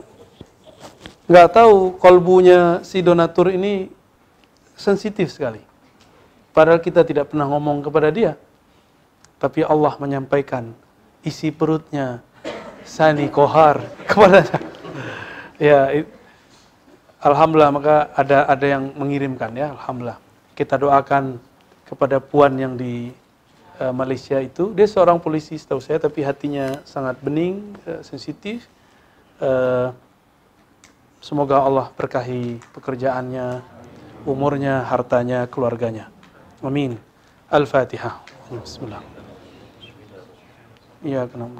nggak 1.25 1.49
tahu 1.55 1.95
kolbunya 1.97 2.83
si 2.85 2.99
donatur 3.01 3.49
ini 3.49 3.89
sensitif 4.77 5.31
sekali. 5.33 5.63
Padahal 6.51 6.83
kita 6.83 7.01
tidak 7.07 7.31
pernah 7.31 7.47
ngomong 7.47 7.79
kepada 7.81 8.11
dia. 8.11 8.35
Tapi 9.41 9.65
Allah 9.65 9.95
menyampaikan 9.97 10.75
isi 11.25 11.49
perutnya 11.49 12.21
Sani 12.85 13.25
Kohar 13.31 13.81
kepadanya. 14.09 14.59
ya, 15.57 15.79
it- 15.95 16.13
Alhamdulillah 17.21 17.69
maka 17.69 17.95
ada 18.17 18.49
ada 18.49 18.65
yang 18.65 18.97
mengirimkan 18.97 19.53
ya, 19.53 19.77
Alhamdulillah. 19.77 20.17
Kita 20.57 20.73
doakan 20.77 21.37
kepada 21.91 22.23
puan 22.23 22.55
yang 22.55 22.79
di 22.79 23.11
eh, 23.75 23.91
Malaysia 23.91 24.39
itu, 24.39 24.71
dia 24.71 24.87
seorang 24.87 25.19
polisi 25.19 25.59
setahu 25.59 25.83
saya, 25.83 25.99
tapi 25.99 26.23
hatinya 26.23 26.79
sangat 26.87 27.19
bening, 27.19 27.75
eh, 27.83 27.99
sensitif. 28.07 28.63
Eh, 29.43 29.91
semoga 31.19 31.59
Allah 31.59 31.91
berkahi 31.91 32.63
pekerjaannya, 32.71 33.59
umurnya, 34.23 34.87
hartanya, 34.87 35.43
keluarganya. 35.51 36.07
Amin. 36.63 36.95
Al-Fatihah. 37.51 38.23
Bismillah. 38.47 39.03
Iya, 41.03 41.27
kenapa? 41.27 41.59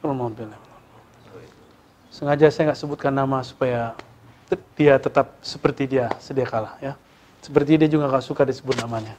Alhamdulillah. 0.00 0.60
Sengaja 2.08 2.48
saya 2.48 2.72
nggak 2.72 2.80
sebutkan 2.80 3.12
nama 3.12 3.42
supaya 3.44 3.92
dia 4.78 4.96
tetap 4.96 5.36
seperti 5.44 5.90
dia 5.90 6.08
sedia 6.22 6.46
kala 6.46 6.78
ya. 6.80 6.96
Seperti 7.48 7.80
dia 7.80 7.88
juga 7.88 8.12
nggak 8.12 8.28
suka 8.28 8.44
disebut 8.44 8.76
namanya. 8.76 9.16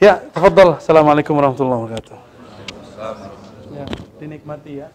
Ya, 0.00 0.24
tafadhol. 0.32 0.80
Assalamualaikum 0.80 1.36
warahmatullahi 1.36 1.80
wabarakatuh. 1.84 2.16
Ya, 3.76 3.84
dinikmati 4.16 4.80
ya. 4.80 4.88